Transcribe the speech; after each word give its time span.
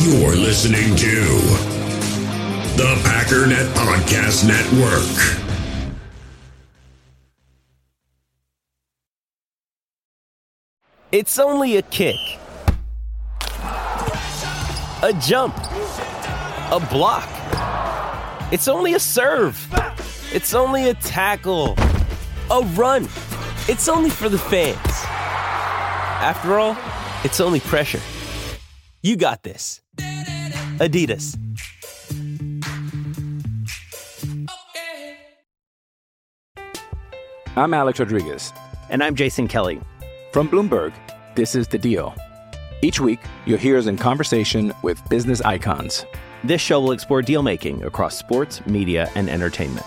You're 0.00 0.36
listening 0.36 0.94
to 0.94 1.24
the 2.76 2.94
Packernet 3.02 3.66
Podcast 3.74 4.46
Network. 4.46 5.42
It's 11.10 11.40
only 11.40 11.78
a 11.78 11.82
kick, 11.82 12.14
a 15.02 15.12
jump, 15.20 15.56
a 15.56 16.86
block. 16.92 17.28
It's 18.52 18.68
only 18.68 18.94
a 18.94 19.00
serve. 19.00 19.58
It's 20.32 20.54
only 20.54 20.90
a 20.90 20.94
tackle, 20.94 21.74
a 22.52 22.60
run. 22.76 23.08
It's 23.68 23.88
only 23.88 24.10
for 24.10 24.28
the 24.28 24.38
fans. 24.38 24.78
After 26.20 26.60
all, 26.60 26.76
it's 27.24 27.40
only 27.40 27.58
pressure. 27.58 28.00
You 29.00 29.16
got 29.16 29.44
this. 29.44 29.80
Adidas. 30.80 31.38
I'm 37.56 37.74
Alex 37.74 38.00
Rodriguez. 38.00 38.52
And 38.90 39.04
I'm 39.04 39.14
Jason 39.14 39.46
Kelly. 39.46 39.80
From 40.32 40.48
Bloomberg, 40.48 40.92
this 41.36 41.54
is 41.54 41.68
The 41.68 41.78
Deal. 41.78 42.12
Each 42.82 42.98
week, 42.98 43.20
you'll 43.46 43.58
hear 43.58 43.78
us 43.78 43.86
in 43.86 43.96
conversation 43.96 44.72
with 44.82 45.00
business 45.08 45.40
icons. 45.42 46.04
This 46.42 46.60
show 46.60 46.80
will 46.80 46.92
explore 46.92 47.22
deal 47.22 47.42
making 47.42 47.84
across 47.84 48.18
sports, 48.18 48.66
media, 48.66 49.10
and 49.14 49.28
entertainment. 49.30 49.86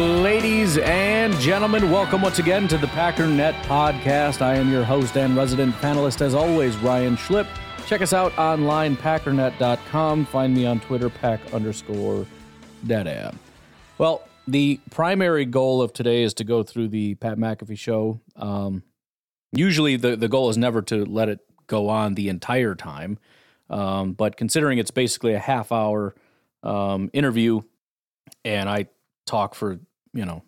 Ladies 0.51 0.79
and 0.79 1.33
gentlemen, 1.35 1.89
welcome 1.89 2.21
once 2.21 2.37
again 2.37 2.67
to 2.67 2.77
the 2.77 2.87
Packernet 2.87 3.53
Podcast. 3.63 4.41
I 4.41 4.55
am 4.55 4.69
your 4.69 4.83
host 4.83 5.15
and 5.15 5.33
resident 5.33 5.73
panelist, 5.75 6.19
as 6.19 6.35
always, 6.35 6.75
Ryan 6.75 7.15
Schlip. 7.15 7.47
Check 7.87 8.01
us 8.01 8.11
out 8.11 8.37
online, 8.37 8.97
packernet.com. 8.97 10.25
Find 10.25 10.53
me 10.53 10.65
on 10.65 10.81
Twitter, 10.81 11.09
pack 11.09 11.39
underscore 11.53 12.27
deadab. 12.85 13.37
Well, 13.97 14.27
the 14.45 14.81
primary 14.89 15.45
goal 15.45 15.81
of 15.81 15.93
today 15.93 16.21
is 16.21 16.33
to 16.33 16.43
go 16.43 16.63
through 16.63 16.89
the 16.89 17.15
Pat 17.15 17.37
McAfee 17.37 17.79
show. 17.79 18.19
Um, 18.35 18.83
usually, 19.53 19.95
the, 19.95 20.17
the 20.17 20.27
goal 20.27 20.49
is 20.49 20.57
never 20.57 20.81
to 20.81 21.05
let 21.05 21.29
it 21.29 21.39
go 21.67 21.87
on 21.87 22.15
the 22.15 22.27
entire 22.27 22.75
time. 22.75 23.19
Um, 23.69 24.11
but 24.11 24.35
considering 24.35 24.79
it's 24.79 24.91
basically 24.91 25.33
a 25.33 25.39
half 25.39 25.71
hour 25.71 26.13
um, 26.61 27.09
interview, 27.13 27.61
and 28.43 28.67
I 28.67 28.87
talk 29.25 29.55
for 29.55 29.79
you 30.13 30.25
know 30.25 30.43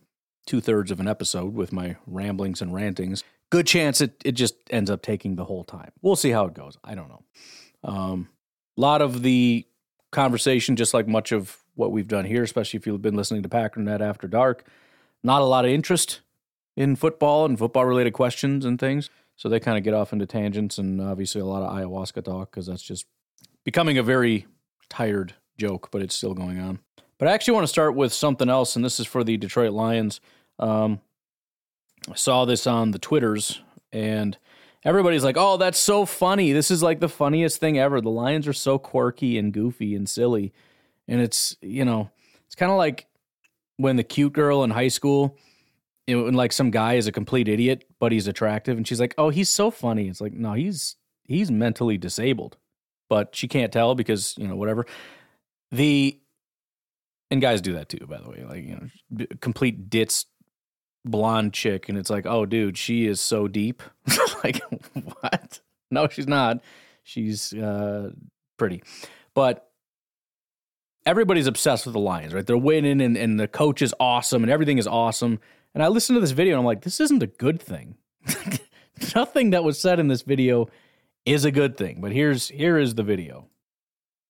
two 0.46 0.62
thirds 0.62 0.92
of 0.92 1.00
an 1.00 1.08
episode 1.08 1.54
with 1.54 1.72
my 1.72 1.96
ramblings 2.06 2.62
and 2.62 2.74
rantings. 2.74 3.24
Good 3.50 3.68
chance 3.68 4.02
it 4.02 4.22
it 4.26 4.34
just 4.34 4.56
ends 4.70 4.90
up 4.90 5.02
taking 5.02 5.36
the 5.36 5.46
whole 5.46 5.64
time. 5.64 5.92
We'll 6.02 6.16
see 6.16 6.32
how 6.32 6.46
it 6.46 6.54
goes. 6.54 6.78
I 6.84 6.96
don't 6.96 7.10
know. 7.10 7.24
Um, 7.84 8.30
a 8.78 8.82
lot 8.82 9.02
of 9.02 9.22
the 9.22 9.66
conversation, 10.12 10.76
just 10.76 10.94
like 10.94 11.08
much 11.08 11.32
of 11.32 11.58
what 11.76 11.92
we've 11.92 12.08
done 12.08 12.26
here, 12.26 12.44
especially 12.44 12.78
if 12.78 12.88
you've 12.88 13.02
been 13.02 13.16
listening 13.16 13.44
to 13.44 13.50
Packernet 13.50 14.02
After 14.02 14.28
Dark, 14.28 14.68
not 15.24 15.42
a 15.42 15.46
lot 15.46 15.66
of 15.66 15.72
interest 15.72 16.22
in 16.76 16.96
football 16.96 17.46
and 17.46 17.58
football 17.58 17.86
related 17.86 18.14
questions 18.14 18.66
and 18.66 18.80
things. 18.80 19.10
So 19.36 19.50
they 19.50 19.60
kind 19.60 19.78
of 19.78 19.84
get 19.84 19.94
off 19.94 20.14
into 20.14 20.26
tangents 20.26 20.78
and 20.78 21.02
obviously 21.02 21.42
a 21.42 21.46
lot 21.46 21.64
of 21.64 21.76
ayahuasca 21.76 22.24
talk 22.24 22.52
because 22.52 22.68
that's 22.68 22.84
just 22.84 23.06
becoming 23.64 23.98
a 23.98 24.04
very 24.04 24.46
tired 24.90 25.34
joke, 25.58 25.90
but 25.92 26.02
it's 26.02 26.16
still 26.16 26.34
going 26.34 26.60
on. 26.60 26.80
But 27.24 27.30
I 27.30 27.36
actually 27.36 27.54
want 27.54 27.64
to 27.64 27.70
start 27.70 27.96
with 27.96 28.12
something 28.12 28.50
else, 28.50 28.76
and 28.76 28.84
this 28.84 29.00
is 29.00 29.08
for 29.08 29.24
the 29.24 29.38
Detroit 29.38 29.72
Lions. 29.72 30.20
Um, 30.60 31.00
I 32.12 32.16
saw 32.16 32.44
this 32.44 32.68
on 32.68 32.92
the 32.92 33.00
Twitters, 33.00 33.62
and 33.94 34.38
everybody's 34.84 35.24
like, 35.24 35.38
oh, 35.40 35.56
that's 35.56 35.80
so 35.80 36.06
funny. 36.06 36.52
This 36.52 36.70
is 36.70 36.84
like 36.84 37.00
the 37.00 37.08
funniest 37.08 37.62
thing 37.62 37.80
ever. 37.80 38.02
The 38.02 38.10
Lions 38.10 38.46
are 38.46 38.52
so 38.52 38.78
quirky 38.78 39.38
and 39.38 39.54
goofy 39.54 39.96
and 39.96 40.10
silly. 40.10 40.52
And 41.08 41.22
it's, 41.22 41.56
you 41.62 41.86
know, 41.86 42.10
it's 42.46 42.56
kind 42.56 42.74
of 42.74 42.78
like 42.78 43.08
when 43.78 43.96
the 43.96 44.04
cute 44.04 44.34
girl 44.34 44.66
in 44.66 44.72
high 44.72 44.90
school, 44.90 45.38
know, 46.10 46.24
when 46.26 46.34
like 46.34 46.52
some 46.52 46.72
guy 46.72 46.96
is 46.96 47.08
a 47.08 47.14
complete 47.14 47.48
idiot, 47.48 47.86
but 48.02 48.12
he's 48.12 48.28
attractive, 48.28 48.76
and 48.76 48.86
she's 48.86 49.00
like, 49.00 49.16
oh, 49.18 49.30
he's 49.30 49.48
so 49.48 49.72
funny. 49.72 50.10
It's 50.10 50.20
like, 50.20 50.34
no, 50.34 50.52
he's 50.52 50.98
he's 51.24 51.50
mentally 51.50 51.98
disabled, 51.98 52.58
but 53.10 53.34
she 53.34 53.48
can't 53.48 53.72
tell 53.72 53.96
because, 53.96 54.36
you 54.38 54.46
know, 54.46 54.58
whatever. 54.58 54.86
The 55.72 56.20
and 57.32 57.42
guys 57.42 57.62
do 57.62 57.74
that 57.74 57.90
too, 57.90 58.06
by 58.08 58.20
the 58.20 58.30
way. 58.30 58.46
Like 58.48 58.64
you 58.64 58.90
know, 59.18 59.26
complete 59.42 59.90
ditz 59.90 60.26
blonde 61.06 61.54
chick, 61.54 61.90
and 61.90 61.98
it's 61.98 62.10
like, 62.10 62.26
oh, 62.26 62.46
dude, 62.46 62.78
she 62.78 63.06
is 63.06 63.20
so 63.20 63.48
deep. 63.48 63.84
like 64.44 64.62
what? 65.22 65.60
No, 65.92 66.08
she's 66.08 66.28
not. 66.28 66.62
She's 67.04 67.54
uh, 67.54 68.12
pretty, 68.58 68.84
but 69.34 69.70
everybody's 71.06 71.48
obsessed 71.48 71.86
with 71.86 71.94
the 71.94 72.00
Lions, 72.00 72.34
right? 72.34 72.46
They're 72.46 72.58
winning, 72.58 73.02
and 73.02 73.18
and 73.18 73.40
the 73.40 73.48
coach 73.48 73.82
is 73.82 73.94
awesome, 74.00 74.44
and 74.44 74.52
everything 74.52 74.78
is 74.78 74.88
awesome. 74.88 75.40
And 75.74 75.84
I 75.84 75.88
listened 75.88 76.18
to 76.18 76.22
this 76.22 76.32
video, 76.32 76.54
and 76.54 76.60
I'm 76.60 76.66
like, 76.66 76.84
this 76.84 77.00
isn't 77.00 77.24
a 77.24 77.28
good 77.28 77.62
thing. 77.62 77.98
Nothing 79.16 79.50
that 79.50 79.64
was 79.64 79.80
said 79.80 80.00
in 80.00 80.08
this 80.08 80.22
video 80.22 80.68
is 81.26 81.46
a 81.46 81.52
good 81.52 81.78
thing. 81.78 82.00
But 82.00 82.12
here's 82.12 82.50
here 82.50 82.78
is 82.78 82.96
the 82.96 83.04
video. 83.04 83.48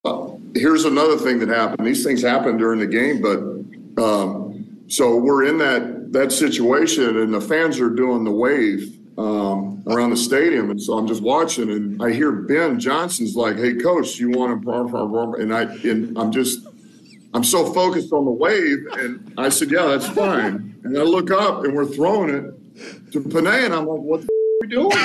Uh, 0.06 0.32
here's 0.54 0.84
another 0.84 1.18
thing 1.18 1.40
that 1.40 1.48
happened. 1.48 1.88
These 1.88 2.04
things 2.04 2.22
happen 2.22 2.58
during 2.58 2.80
the 2.80 2.88
game, 2.88 3.22
but 3.22 4.04
um, 4.04 4.84
so 4.90 5.16
we're 5.16 5.46
in 5.46 5.58
that 5.60 6.12
that 6.12 6.34
situation, 6.34 7.18
and 7.18 7.34
the 7.34 7.40
fans 7.40 7.80
are 7.80 7.90
doing 7.90 8.26
the 8.26 8.32
wave 8.32 9.00
um, 9.18 9.82
around 9.88 10.10
the 10.10 10.18
stadium, 10.18 10.72
and 10.72 10.82
so 10.82 10.98
I'm 10.98 11.08
just 11.08 11.24
watching, 11.24 11.72
and 11.72 12.04
I 12.04 12.12
hear 12.12 12.34
Ben 12.34 12.82
Johnson's 12.82 13.38
like, 13.38 13.56
"Hey, 13.56 13.76
coach, 13.76 14.20
you 14.20 14.30
want 14.32 14.62
to?" 14.62 15.42
And 15.42 15.56
I 15.56 15.62
and 15.90 16.18
I'm 16.18 16.34
just 16.34 16.68
I'm 17.34 17.46
so 17.46 17.72
focused 17.72 18.12
on 18.12 18.26
the 18.26 18.32
wave, 18.32 18.80
and 18.98 19.34
I 19.38 19.48
said, 19.48 19.72
"Yeah, 19.72 19.86
that's 19.86 20.10
fine." 20.10 20.82
And 20.84 20.98
I 20.98 21.04
look 21.04 21.32
up, 21.32 21.64
and 21.64 21.74
we're 21.74 21.86
throwing 21.86 22.30
it 22.30 23.12
to 23.14 23.22
Penei, 23.22 23.64
and 23.64 23.74
I'm 23.74 23.86
like, 23.86 24.02
"What 24.02 24.22
the?" 24.22 24.28
Are 24.28 24.43
we 24.64 24.68
doing? 24.68 24.92
She 24.92 24.98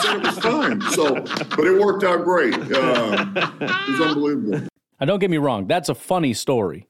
said 0.00 0.16
it 0.16 0.22
was 0.22 0.38
fine. 0.42 0.80
So, 0.92 1.14
but 1.56 1.66
it 1.66 1.80
worked 1.80 2.04
out 2.04 2.24
great. 2.24 2.54
Uh, 2.54 3.26
it 3.60 3.88
was 3.88 4.00
unbelievable. 4.00 4.68
Now, 5.00 5.06
don't 5.06 5.18
get 5.18 5.30
me 5.30 5.38
wrong, 5.38 5.66
that's 5.66 5.88
a 5.88 5.94
funny 5.94 6.34
story. 6.34 6.88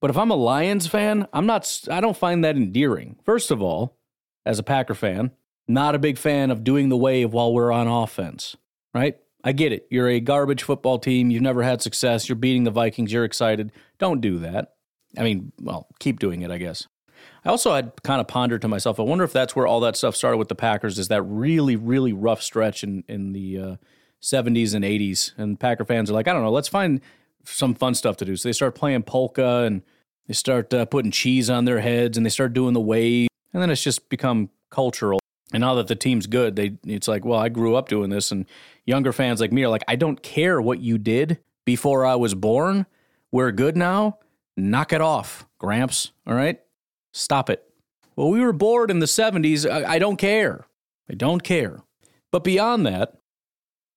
But 0.00 0.10
if 0.10 0.16
I'm 0.16 0.30
a 0.30 0.36
Lions 0.36 0.86
fan, 0.88 1.28
I'm 1.32 1.46
not 1.46 1.80
I 1.90 2.00
don't 2.00 2.16
find 2.16 2.44
that 2.44 2.56
endearing. 2.56 3.16
First 3.24 3.50
of 3.50 3.62
all, 3.62 3.96
as 4.44 4.58
a 4.58 4.62
Packer 4.64 4.94
fan, 4.94 5.30
not 5.68 5.94
a 5.94 5.98
big 6.00 6.18
fan 6.18 6.50
of 6.50 6.64
doing 6.64 6.88
the 6.88 6.96
wave 6.96 7.32
while 7.32 7.52
we're 7.52 7.70
on 7.70 7.86
offense, 7.86 8.56
right? 8.94 9.16
I 9.44 9.52
get 9.52 9.72
it. 9.72 9.86
You're 9.90 10.08
a 10.08 10.20
garbage 10.20 10.62
football 10.64 10.98
team, 10.98 11.30
you've 11.30 11.42
never 11.42 11.62
had 11.62 11.82
success, 11.82 12.28
you're 12.28 12.36
beating 12.36 12.64
the 12.64 12.70
Vikings, 12.70 13.12
you're 13.12 13.24
excited. 13.24 13.70
Don't 13.98 14.20
do 14.20 14.38
that. 14.40 14.74
I 15.16 15.22
mean, 15.22 15.52
well, 15.60 15.86
keep 16.00 16.18
doing 16.18 16.42
it, 16.42 16.50
I 16.50 16.58
guess. 16.58 16.88
I 17.44 17.48
also 17.48 17.74
had 17.74 17.92
kind 18.02 18.20
of 18.20 18.28
pondered 18.28 18.62
to 18.62 18.68
myself, 18.68 19.00
I 19.00 19.02
wonder 19.02 19.24
if 19.24 19.32
that's 19.32 19.56
where 19.56 19.66
all 19.66 19.80
that 19.80 19.96
stuff 19.96 20.14
started 20.14 20.36
with 20.36 20.48
the 20.48 20.54
Packers, 20.54 20.98
is 20.98 21.08
that 21.08 21.22
really, 21.22 21.74
really 21.74 22.12
rough 22.12 22.42
stretch 22.42 22.84
in, 22.84 23.02
in 23.08 23.32
the 23.32 23.58
uh, 23.58 23.76
70s 24.22 24.74
and 24.74 24.84
80s. 24.84 25.32
And 25.36 25.58
Packer 25.58 25.84
fans 25.84 26.10
are 26.10 26.14
like, 26.14 26.28
I 26.28 26.32
don't 26.32 26.42
know, 26.42 26.52
let's 26.52 26.68
find 26.68 27.00
some 27.44 27.74
fun 27.74 27.94
stuff 27.94 28.16
to 28.18 28.24
do. 28.24 28.36
So 28.36 28.48
they 28.48 28.52
start 28.52 28.74
playing 28.76 29.02
polka 29.02 29.64
and 29.64 29.82
they 30.28 30.34
start 30.34 30.72
uh, 30.72 30.86
putting 30.86 31.10
cheese 31.10 31.50
on 31.50 31.64
their 31.64 31.80
heads 31.80 32.16
and 32.16 32.24
they 32.24 32.30
start 32.30 32.52
doing 32.52 32.74
the 32.74 32.80
wave. 32.80 33.28
And 33.52 33.60
then 33.60 33.70
it's 33.70 33.82
just 33.82 34.08
become 34.08 34.50
cultural. 34.70 35.18
And 35.52 35.60
now 35.60 35.74
that 35.74 35.88
the 35.88 35.96
team's 35.96 36.26
good, 36.26 36.56
they 36.56 36.78
it's 36.86 37.08
like, 37.08 37.24
well, 37.24 37.38
I 37.38 37.48
grew 37.48 37.74
up 37.74 37.88
doing 37.88 38.08
this. 38.08 38.30
And 38.30 38.46
younger 38.86 39.12
fans 39.12 39.40
like 39.40 39.52
me 39.52 39.64
are 39.64 39.68
like, 39.68 39.84
I 39.88 39.96
don't 39.96 40.22
care 40.22 40.62
what 40.62 40.78
you 40.78 40.96
did 40.96 41.38
before 41.64 42.06
I 42.06 42.14
was 42.14 42.34
born. 42.34 42.86
We're 43.32 43.52
good 43.52 43.76
now. 43.76 44.18
Knock 44.56 44.92
it 44.92 45.00
off, 45.00 45.46
Gramps. 45.58 46.12
All 46.26 46.34
right? 46.34 46.60
Stop 47.12 47.50
it. 47.50 47.64
Well, 48.16 48.30
we 48.30 48.40
were 48.40 48.52
bored 48.52 48.90
in 48.90 48.98
the 48.98 49.06
70s. 49.06 49.70
I, 49.70 49.94
I 49.94 49.98
don't 49.98 50.16
care. 50.16 50.66
I 51.10 51.14
don't 51.14 51.42
care. 51.42 51.82
But 52.30 52.44
beyond 52.44 52.86
that, 52.86 53.14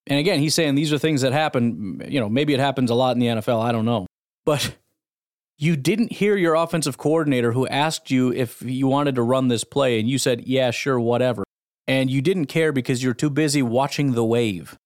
and 0.08 0.20
again, 0.20 0.40
he's 0.40 0.54
saying 0.54 0.76
these 0.76 0.94
are 0.94 0.98
things 0.98 1.22
that 1.22 1.34
happen. 1.34 2.02
You 2.08 2.20
know, 2.20 2.30
maybe 2.30 2.54
it 2.54 2.60
happens 2.60 2.92
a 2.92 2.96
lot 2.96 3.16
in 3.16 3.20
the 3.20 3.28
NFL. 3.28 3.62
I 3.64 3.72
don't 3.72 3.86
know. 3.86 4.06
But 4.46 4.76
you 5.58 5.76
didn't 5.76 6.12
hear 6.12 6.36
your 6.36 6.56
offensive 6.56 6.98
coordinator 6.98 7.54
who 7.54 7.68
asked 7.68 8.12
you 8.12 8.32
if 8.32 8.62
you 8.62 8.88
wanted 8.88 9.16
to 9.16 9.24
run 9.24 9.48
this 9.48 9.64
play, 9.64 10.00
and 10.00 10.10
you 10.10 10.18
said, 10.18 10.48
yeah, 10.48 10.72
sure, 10.72 11.00
whatever. 11.00 11.44
And 11.88 12.10
you 12.10 12.22
didn't 12.22 12.48
care 12.48 12.72
because 12.72 13.04
you're 13.04 13.14
too 13.14 13.30
busy 13.30 13.62
watching 13.62 14.14
the 14.14 14.26
wave. 14.26 14.78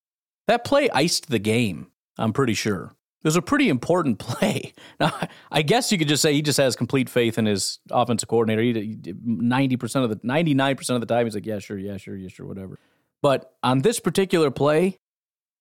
That 0.48 0.64
play 0.64 0.90
iced 0.92 1.30
the 1.30 1.40
game, 1.40 1.88
I'm 2.18 2.34
pretty 2.34 2.54
sure. 2.54 2.96
It 3.22 3.28
was 3.28 3.36
a 3.36 3.42
pretty 3.42 3.68
important 3.68 4.18
play. 4.20 4.74
Now, 5.00 5.14
I 5.52 5.62
guess 5.62 5.92
you 5.92 5.98
could 5.98 6.08
just 6.08 6.22
say 6.22 6.34
he 6.34 6.42
just 6.42 6.58
has 6.58 6.76
complete 6.76 7.10
faith 7.10 7.38
in 7.38 7.46
his 7.46 7.80
offensive 7.92 8.30
coordinator. 8.30 8.62
He 8.62 9.14
Ninety 9.24 9.78
percent 9.78 10.06
of 10.06 10.10
the, 10.10 10.20
ninety 10.24 10.54
nine 10.54 10.76
percent 10.76 10.96
of 10.96 11.08
the 11.08 11.14
time, 11.14 11.26
he's 11.26 11.36
like, 11.36 11.46
"Yeah, 11.46 11.60
sure, 11.60 11.78
yeah, 11.78 11.98
sure, 11.98 12.16
yeah, 12.16 12.30
sure, 12.30 12.46
whatever." 12.46 12.80
But 13.22 13.54
on 13.64 13.80
this 13.80 14.00
particular 14.00 14.52
play, 14.52 14.98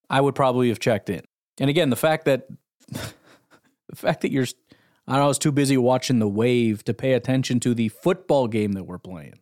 I 0.08 0.20
would 0.20 0.34
probably 0.34 0.68
have 0.68 0.78
checked 0.78 1.10
in. 1.10 1.22
And 1.58 1.68
again, 1.68 1.90
the 1.90 1.96
fact 1.96 2.24
that 2.26 2.46
the 2.88 3.96
fact 3.96 4.20
that 4.22 4.30
you're, 4.30 4.46
I 5.06 5.12
don't 5.12 5.20
know, 5.20 5.24
I 5.24 5.28
was 5.28 5.38
too 5.38 5.52
busy 5.52 5.76
watching 5.76 6.20
the 6.20 6.28
wave 6.28 6.84
to 6.84 6.94
pay 6.94 7.14
attention 7.14 7.58
to 7.60 7.74
the 7.74 7.88
football 7.88 8.46
game 8.46 8.72
that 8.72 8.84
we're 8.84 8.98
playing. 8.98 9.40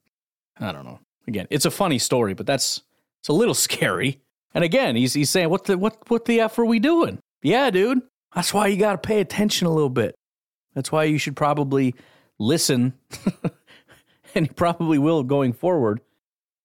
I 0.59 0.73
don't 0.73 0.85
know. 0.85 1.01
Again, 1.29 1.47
it's 1.51 1.67
a 1.67 1.71
funny 1.71 1.99
story, 1.99 2.33
but 2.35 2.47
that's 2.47 2.81
it's 3.21 3.29
a 3.29 3.35
little 3.35 3.55
scary. 3.67 4.21
And 4.55 4.65
again, 4.65 4.97
he's 4.97 5.13
he's 5.13 5.29
saying, 5.29 5.51
"What 5.51 5.65
the 5.65 5.77
what 5.77 5.99
what 6.09 6.25
the 6.25 6.41
f 6.41 6.59
are 6.59 6.65
we 6.65 6.79
doing?" 6.79 7.19
Yeah, 7.43 7.71
dude. 7.71 8.03
That's 8.35 8.53
why 8.53 8.67
you 8.67 8.77
got 8.77 8.93
to 8.93 8.99
pay 9.07 9.21
attention 9.21 9.67
a 9.67 9.73
little 9.73 9.91
bit. 9.91 10.15
That's 10.75 10.93
why 10.93 11.05
you 11.05 11.17
should 11.19 11.37
probably 11.37 11.95
listen, 12.39 12.93
and 14.35 14.47
you 14.47 14.53
probably 14.53 14.99
will 14.99 15.23
going 15.23 15.55
forward. 15.55 16.01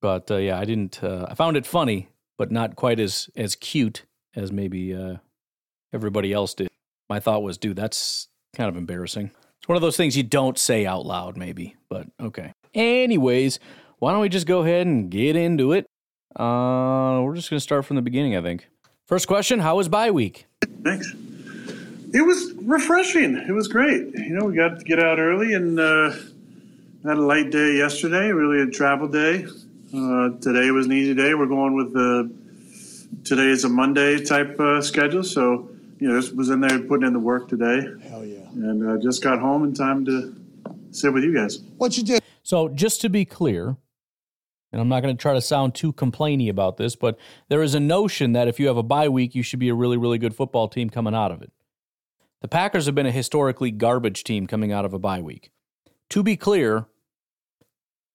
But 0.01 0.29
uh, 0.29 0.37
yeah, 0.37 0.59
I 0.59 0.65
didn't. 0.65 1.01
Uh, 1.03 1.27
I 1.29 1.35
found 1.35 1.55
it 1.55 1.65
funny, 1.65 2.09
but 2.37 2.51
not 2.51 2.75
quite 2.75 2.99
as 2.99 3.29
as 3.35 3.55
cute 3.55 4.05
as 4.35 4.51
maybe 4.51 4.93
uh, 4.93 5.17
everybody 5.93 6.33
else 6.33 6.53
did. 6.53 6.67
My 7.09 7.19
thought 7.19 7.43
was, 7.43 7.57
dude, 7.57 7.77
that's 7.77 8.27
kind 8.53 8.67
of 8.69 8.75
embarrassing. 8.75 9.31
It's 9.59 9.67
one 9.67 9.75
of 9.75 9.81
those 9.81 9.97
things 9.97 10.17
you 10.17 10.23
don't 10.23 10.57
say 10.57 10.85
out 10.85 11.05
loud, 11.05 11.37
maybe. 11.37 11.75
But 11.89 12.07
okay. 12.19 12.53
Anyways, 12.73 13.59
why 13.99 14.11
don't 14.11 14.21
we 14.21 14.29
just 14.29 14.47
go 14.47 14.61
ahead 14.61 14.87
and 14.87 15.09
get 15.09 15.35
into 15.35 15.71
it? 15.71 15.85
Uh, 16.35 17.21
we're 17.23 17.35
just 17.35 17.49
gonna 17.49 17.59
start 17.59 17.85
from 17.85 17.95
the 17.95 18.01
beginning, 18.01 18.35
I 18.35 18.41
think. 18.41 18.67
First 19.07 19.27
question: 19.27 19.59
How 19.59 19.77
was 19.77 19.87
bye 19.87 20.11
week? 20.11 20.47
Thanks. 20.83 21.13
It 22.13 22.25
was 22.25 22.53
refreshing. 22.53 23.35
It 23.37 23.51
was 23.51 23.67
great. 23.67 24.13
You 24.15 24.37
know, 24.37 24.45
we 24.45 24.55
got 24.55 24.79
to 24.79 24.85
get 24.85 24.99
out 24.99 25.19
early 25.19 25.53
and 25.53 25.79
uh, 25.79 26.11
had 27.03 27.17
a 27.17 27.21
light 27.21 27.51
day 27.51 27.77
yesterday. 27.77 28.31
Really 28.31 28.61
a 28.63 28.67
travel 28.67 29.07
day. 29.07 29.45
Uh, 29.95 30.29
today 30.41 30.71
was 30.71 30.87
an 30.87 30.93
easy 30.93 31.13
day. 31.13 31.33
We're 31.33 31.45
going 31.45 31.75
with 31.75 31.93
the 31.93 32.31
today 33.23 33.47
is 33.47 33.63
a 33.63 33.69
Monday 33.69 34.23
type 34.23 34.59
uh, 34.59 34.81
schedule, 34.81 35.23
so 35.23 35.69
you 35.99 36.07
know, 36.09 36.19
just 36.19 36.35
was 36.35 36.49
in 36.49 36.61
there 36.61 36.79
putting 36.79 37.05
in 37.05 37.13
the 37.13 37.19
work 37.19 37.47
today. 37.47 37.87
Hell 38.09 38.25
yeah! 38.25 38.39
And 38.53 38.89
uh, 38.89 38.97
just 39.01 39.21
got 39.21 39.39
home 39.39 39.63
in 39.63 39.73
time 39.73 40.05
to 40.05 40.35
sit 40.91 41.13
with 41.13 41.23
you 41.23 41.33
guys. 41.33 41.59
What 41.77 41.97
you 41.97 42.03
did? 42.03 42.21
So 42.43 42.69
just 42.69 43.01
to 43.01 43.09
be 43.09 43.25
clear, 43.25 43.77
and 44.71 44.81
I'm 44.81 44.87
not 44.87 45.01
going 45.01 45.15
to 45.15 45.21
try 45.21 45.33
to 45.33 45.41
sound 45.41 45.75
too 45.75 45.91
complainy 45.91 46.49
about 46.49 46.77
this, 46.77 46.95
but 46.95 47.17
there 47.49 47.61
is 47.61 47.75
a 47.75 47.79
notion 47.79 48.33
that 48.33 48.47
if 48.47 48.59
you 48.59 48.67
have 48.67 48.77
a 48.77 48.83
bye 48.83 49.09
week, 49.09 49.35
you 49.35 49.43
should 49.43 49.59
be 49.59 49.69
a 49.69 49.73
really, 49.73 49.97
really 49.97 50.17
good 50.17 50.35
football 50.35 50.67
team 50.67 50.89
coming 50.89 51.13
out 51.13 51.31
of 51.31 51.41
it. 51.41 51.51
The 52.41 52.47
Packers 52.47 52.85
have 52.85 52.95
been 52.95 53.05
a 53.05 53.11
historically 53.11 53.71
garbage 53.71 54.23
team 54.23 54.47
coming 54.47 54.71
out 54.71 54.85
of 54.85 54.93
a 54.93 54.99
bye 54.99 55.21
week. 55.21 55.51
To 56.11 56.23
be 56.23 56.37
clear, 56.37 56.87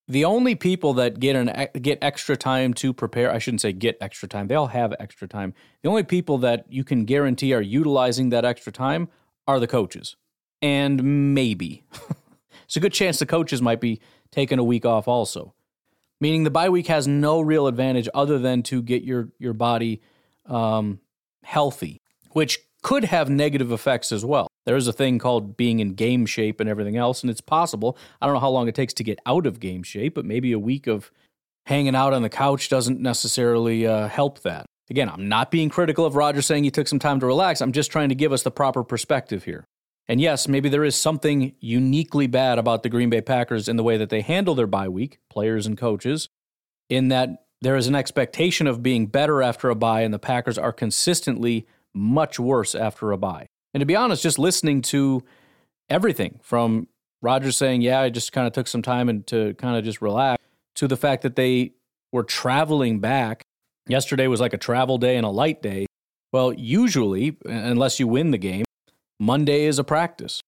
the 0.08 0.24
only 0.24 0.54
people 0.54 0.94
that 0.94 1.20
get 1.20 1.36
an 1.36 1.68
get 1.80 1.98
extra 2.00 2.36
time 2.36 2.72
to 2.74 2.92
prepare, 2.92 3.32
I 3.32 3.38
shouldn't 3.38 3.60
say 3.60 3.72
get 3.72 3.98
extra 4.00 4.28
time. 4.28 4.46
They 4.46 4.54
all 4.54 4.68
have 4.68 4.94
extra 4.98 5.28
time. 5.28 5.52
The 5.82 5.88
only 5.88 6.04
people 6.04 6.38
that 6.38 6.64
you 6.68 6.84
can 6.84 7.04
guarantee 7.04 7.52
are 7.52 7.62
utilizing 7.62 8.30
that 8.30 8.44
extra 8.44 8.72
time 8.72 9.08
are 9.46 9.60
the 9.60 9.66
coaches. 9.66 10.16
And 10.62 11.34
maybe. 11.34 11.84
it's 12.64 12.76
a 12.76 12.80
good 12.80 12.92
chance 12.92 13.18
the 13.18 13.26
coaches 13.26 13.60
might 13.60 13.80
be 13.80 14.00
taking 14.30 14.58
a 14.58 14.64
week 14.64 14.86
off 14.86 15.06
also 15.06 15.54
meaning 16.20 16.44
the 16.44 16.50
bye 16.50 16.68
week 16.68 16.86
has 16.86 17.06
no 17.06 17.40
real 17.40 17.66
advantage 17.66 18.08
other 18.14 18.38
than 18.38 18.62
to 18.64 18.82
get 18.82 19.02
your 19.02 19.28
your 19.38 19.52
body 19.52 20.02
um, 20.46 21.00
healthy, 21.42 22.00
which 22.30 22.60
could 22.82 23.04
have 23.04 23.28
negative 23.28 23.72
effects 23.72 24.12
as 24.12 24.24
well. 24.24 24.48
There's 24.64 24.88
a 24.88 24.92
thing 24.92 25.18
called 25.18 25.56
being 25.56 25.80
in 25.80 25.94
game 25.94 26.26
shape 26.26 26.60
and 26.60 26.68
everything 26.68 26.96
else, 26.96 27.22
and 27.22 27.30
it's 27.30 27.40
possible. 27.40 27.96
I 28.20 28.26
don't 28.26 28.34
know 28.34 28.40
how 28.40 28.50
long 28.50 28.68
it 28.68 28.74
takes 28.74 28.94
to 28.94 29.04
get 29.04 29.18
out 29.26 29.46
of 29.46 29.60
game 29.60 29.82
shape, 29.82 30.14
but 30.14 30.24
maybe 30.24 30.52
a 30.52 30.58
week 30.58 30.86
of 30.86 31.10
hanging 31.66 31.94
out 31.94 32.12
on 32.12 32.22
the 32.22 32.28
couch 32.28 32.68
doesn't 32.68 33.00
necessarily 33.00 33.86
uh, 33.86 34.08
help 34.08 34.40
that. 34.42 34.66
Again, 34.88 35.08
I'm 35.08 35.28
not 35.28 35.50
being 35.50 35.68
critical 35.68 36.04
of 36.04 36.14
Roger 36.14 36.42
saying 36.42 36.64
he 36.64 36.70
took 36.70 36.86
some 36.86 37.00
time 37.00 37.20
to 37.20 37.26
relax. 37.26 37.60
I'm 37.60 37.72
just 37.72 37.90
trying 37.90 38.08
to 38.10 38.14
give 38.14 38.32
us 38.32 38.42
the 38.42 38.52
proper 38.52 38.84
perspective 38.84 39.44
here. 39.44 39.64
And 40.08 40.20
yes, 40.20 40.46
maybe 40.46 40.68
there 40.68 40.84
is 40.84 40.94
something 40.94 41.54
uniquely 41.58 42.26
bad 42.26 42.58
about 42.58 42.82
the 42.82 42.88
Green 42.88 43.10
Bay 43.10 43.20
Packers 43.20 43.68
in 43.68 43.76
the 43.76 43.82
way 43.82 43.96
that 43.96 44.08
they 44.08 44.20
handle 44.20 44.54
their 44.54 44.66
bye 44.66 44.88
week, 44.88 45.18
players 45.28 45.66
and 45.66 45.76
coaches, 45.76 46.28
in 46.88 47.08
that 47.08 47.46
there 47.60 47.76
is 47.76 47.88
an 47.88 47.94
expectation 47.94 48.66
of 48.66 48.82
being 48.82 49.06
better 49.06 49.42
after 49.42 49.68
a 49.68 49.74
bye, 49.74 50.02
and 50.02 50.14
the 50.14 50.18
Packers 50.18 50.58
are 50.58 50.72
consistently 50.72 51.66
much 51.94 52.38
worse 52.38 52.74
after 52.74 53.10
a 53.10 53.18
bye. 53.18 53.46
And 53.74 53.80
to 53.80 53.86
be 53.86 53.96
honest, 53.96 54.22
just 54.22 54.38
listening 54.38 54.82
to 54.82 55.24
everything 55.88 56.38
from 56.42 56.88
Rodgers 57.22 57.56
saying, 57.56 57.80
Yeah, 57.80 58.00
I 58.00 58.10
just 58.10 58.32
kind 58.32 58.46
of 58.46 58.52
took 58.52 58.68
some 58.68 58.82
time 58.82 59.08
and 59.08 59.26
to 59.28 59.54
kind 59.54 59.76
of 59.76 59.84
just 59.84 60.00
relax, 60.00 60.42
to 60.76 60.86
the 60.86 60.96
fact 60.96 61.22
that 61.22 61.36
they 61.36 61.72
were 62.12 62.22
traveling 62.22 63.00
back. 63.00 63.42
Yesterday 63.88 64.26
was 64.26 64.40
like 64.40 64.52
a 64.52 64.58
travel 64.58 64.98
day 64.98 65.16
and 65.16 65.24
a 65.24 65.30
light 65.30 65.62
day. 65.62 65.86
Well, 66.32 66.52
usually, 66.52 67.36
unless 67.46 67.98
you 67.98 68.06
win 68.06 68.30
the 68.30 68.38
game, 68.38 68.65
Monday 69.18 69.64
is 69.64 69.78
a 69.78 69.84
practice, 69.84 70.42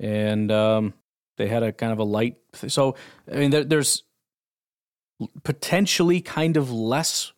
and 0.00 0.50
um, 0.52 0.94
they 1.36 1.48
had 1.48 1.62
a 1.62 1.72
kind 1.72 1.92
of 1.92 1.98
a 1.98 2.04
light. 2.04 2.36
So 2.68 2.96
I 3.30 3.36
mean, 3.36 3.50
there, 3.50 3.64
there's 3.64 4.02
potentially 5.42 6.20
kind 6.20 6.56
of 6.56 6.70
less 6.70 7.32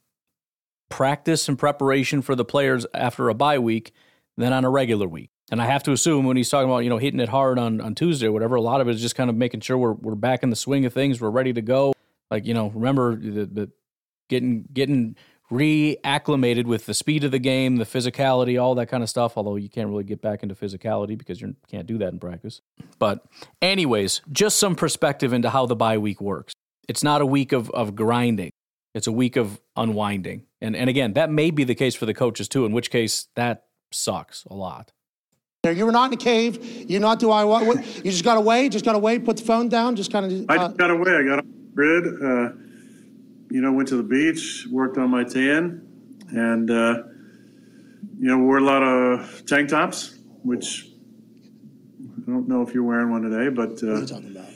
practice 0.89 1.49
and 1.49 1.59
preparation 1.59 2.23
for 2.23 2.35
the 2.35 2.45
players 2.45 2.87
after 2.95 3.29
a 3.29 3.35
bye 3.35 3.59
week 3.59 3.93
than 4.37 4.53
on 4.53 4.65
a 4.65 4.71
regular 4.71 5.07
week. 5.07 5.31
And 5.51 5.63
I 5.63 5.67
have 5.67 5.83
to 5.85 5.93
assume 5.93 6.27
when 6.27 6.37
he's 6.37 6.51
talking 6.51 6.69
about 6.69 6.81
you 6.81 6.91
know 6.91 6.99
hitting 6.99 7.21
it 7.21 7.29
hard 7.29 7.59
on 7.59 7.81
on 7.81 7.95
Tuesday 7.95 8.27
or 8.27 8.33
whatever, 8.33 8.57
a 8.57 8.61
lot 8.61 8.81
of 8.81 8.89
it 8.89 8.95
is 8.95 9.01
just 9.01 9.17
kind 9.17 9.31
of 9.31 9.37
making 9.37 9.61
sure 9.61 9.79
we're 9.79 9.93
we're 9.93 10.15
back 10.15 10.43
in 10.43 10.51
the 10.51 10.57
swing 10.57 10.85
of 10.85 10.93
things, 10.93 11.21
we're 11.21 11.31
ready 11.31 11.53
to 11.53 11.63
go. 11.63 11.95
Like 12.31 12.45
you 12.47 12.55
know, 12.55 12.69
remember 12.71 13.17
the, 13.17 13.47
the 13.47 13.71
getting 14.29 14.67
getting 14.73 15.17
reacclimated 15.51 16.65
with 16.65 16.87
the 16.87 16.95
speed 16.95 17.25
of 17.25 17.31
the 17.31 17.39
game, 17.39 17.77
the 17.77 17.85
physicality, 17.85 18.61
all 18.61 18.75
that 18.77 18.87
kind 18.87 19.03
of 19.03 19.09
stuff. 19.09 19.37
Although 19.37 19.57
you 19.57 19.69
can't 19.69 19.89
really 19.89 20.05
get 20.05 20.21
back 20.21 20.43
into 20.43 20.55
physicality 20.55 21.17
because 21.17 21.41
you 21.41 21.55
can't 21.71 21.87
do 21.87 21.99
that 21.99 22.13
in 22.13 22.19
practice. 22.19 22.61
But, 22.99 23.25
anyways, 23.63 24.23
just 24.31 24.59
some 24.59 24.75
perspective 24.75 25.33
into 25.33 25.51
how 25.51 25.67
the 25.67 25.77
bye 25.77 25.99
week 25.99 26.21
works. 26.21 26.53
It's 26.89 27.03
not 27.03 27.21
a 27.21 27.27
week 27.27 27.53
of, 27.53 27.71
of 27.71 27.95
grinding, 27.95 28.51
it's 28.95 29.07
a 29.07 29.13
week 29.13 29.37
of 29.37 29.61
unwinding. 29.77 30.45
And, 30.61 30.75
and 30.75 30.91
again, 30.91 31.13
that 31.13 31.31
may 31.31 31.51
be 31.51 31.65
the 31.65 31.75
case 31.75 31.95
for 31.95 32.07
the 32.07 32.15
coaches 32.15 32.49
too, 32.49 32.65
in 32.65 32.73
which 32.73 32.91
case 32.91 33.29
that 33.37 33.67
sucks 33.93 34.45
a 34.51 34.55
lot. 34.55 34.93
You 35.65 35.87
were 35.87 35.93
not 35.93 36.13
in 36.13 36.15
a 36.15 36.23
cave. 36.23 36.65
You're 36.89 37.01
not 37.01 37.19
doing 37.19 37.47
what? 37.47 37.85
You 37.97 38.11
just 38.11 38.25
got 38.25 38.39
away. 38.39 38.69
Just 38.69 38.85
got 38.85 38.95
away. 38.95 39.19
Put 39.19 39.39
the 39.39 39.45
phone 39.45 39.69
down. 39.69 39.97
Just 39.97 40.11
kind 40.13 40.25
of. 40.25 40.33
Uh, 40.33 40.53
I 40.53 40.57
just 40.57 40.77
got 40.77 40.91
away. 40.91 41.13
I 41.13 41.23
got 41.25 41.39
off 41.41 41.45
grid. 41.75 42.07
Uh, 42.07 42.51
you 43.51 43.61
know, 43.61 43.73
went 43.73 43.89
to 43.89 43.97
the 43.97 44.03
beach, 44.03 44.67
worked 44.71 44.99
on 44.99 45.11
my 45.11 45.25
tan, 45.25 45.87
and 46.31 46.71
uh, 46.71 47.03
you 48.19 48.29
know, 48.29 48.39
wore 48.39 48.59
a 48.59 48.65
lot 48.65 48.83
of 48.83 49.45
tank 49.47 49.71
tops, 49.71 50.19
which 50.43 50.87
I 52.01 52.31
don't 52.31 52.49
know 52.49 52.63
if 52.63 52.75
you're 52.75 52.85
wearing 52.85 53.11
one 53.11 53.23
today, 53.23 53.49
but 53.49 53.83
uh, 53.83 53.87
what 53.87 53.97
are 53.97 54.01
you 54.01 54.07
talking 54.07 54.37
about? 54.37 54.49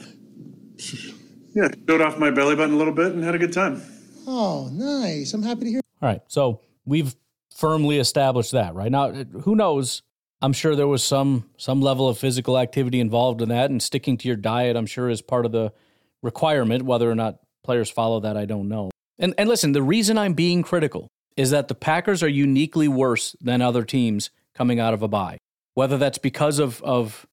Yeah, 1.55 1.69
showed 1.87 2.01
off 2.01 2.17
my 2.17 2.31
belly 2.31 2.57
button 2.57 2.75
a 2.75 2.79
little 2.79 2.95
bit 2.95 3.13
and 3.13 3.23
had 3.23 3.35
a 3.35 3.39
good 3.39 3.53
time. 3.53 3.83
Oh, 4.27 4.71
nice! 4.73 5.35
I'm 5.35 5.43
happy 5.43 5.65
to 5.65 5.71
hear. 5.71 5.81
All 6.01 6.09
right, 6.09 6.23
so 6.27 6.61
we've 6.87 7.15
firmly 7.55 7.99
established 7.99 8.53
that 8.53 8.75
right 8.75 8.91
now. 8.91 9.13
Who 9.13 9.55
knows? 9.55 10.03
I'm 10.41 10.55
sure 10.55 10.75
there 10.75 10.89
was 10.89 11.05
some 11.05 11.51
some 11.59 11.83
level 11.83 12.09
of 12.09 12.17
physical 12.17 12.59
activity 12.59 13.01
involved 13.01 13.43
in 13.43 13.51
that, 13.51 13.71
and 13.71 13.83
sticking 13.83 14.17
to 14.19 14.29
your 14.29 14.37
diet, 14.39 14.77
I'm 14.77 14.87
sure, 14.87 15.11
is 15.11 15.21
part 15.21 15.45
of 15.45 15.53
the 15.53 15.75
requirement. 16.23 16.85
Whether 16.85 17.11
or 17.11 17.15
not 17.15 17.41
players 17.65 17.91
follow 17.91 18.21
that, 18.21 18.37
I 18.37 18.45
don't 18.45 18.69
know. 18.69 18.91
And 19.19 19.35
and 19.39 19.49
listen, 19.49 19.73
the 19.73 19.83
reason 19.83 20.19
I'm 20.19 20.35
being 20.35 20.63
critical 20.63 21.09
is 21.37 21.51
that 21.51 21.69
the 21.69 21.75
Packers 21.75 22.23
are 22.23 22.29
uniquely 22.29 22.89
worse 22.89 23.37
than 23.41 23.63
other 23.63 23.85
teams 23.85 24.31
coming 24.55 24.81
out 24.81 24.95
of 24.95 25.03
a 25.03 25.09
bye. 25.09 25.39
Whether 25.75 25.99
that's 25.99 26.19
because 26.19 26.59
of 26.59 26.83
of 26.83 27.27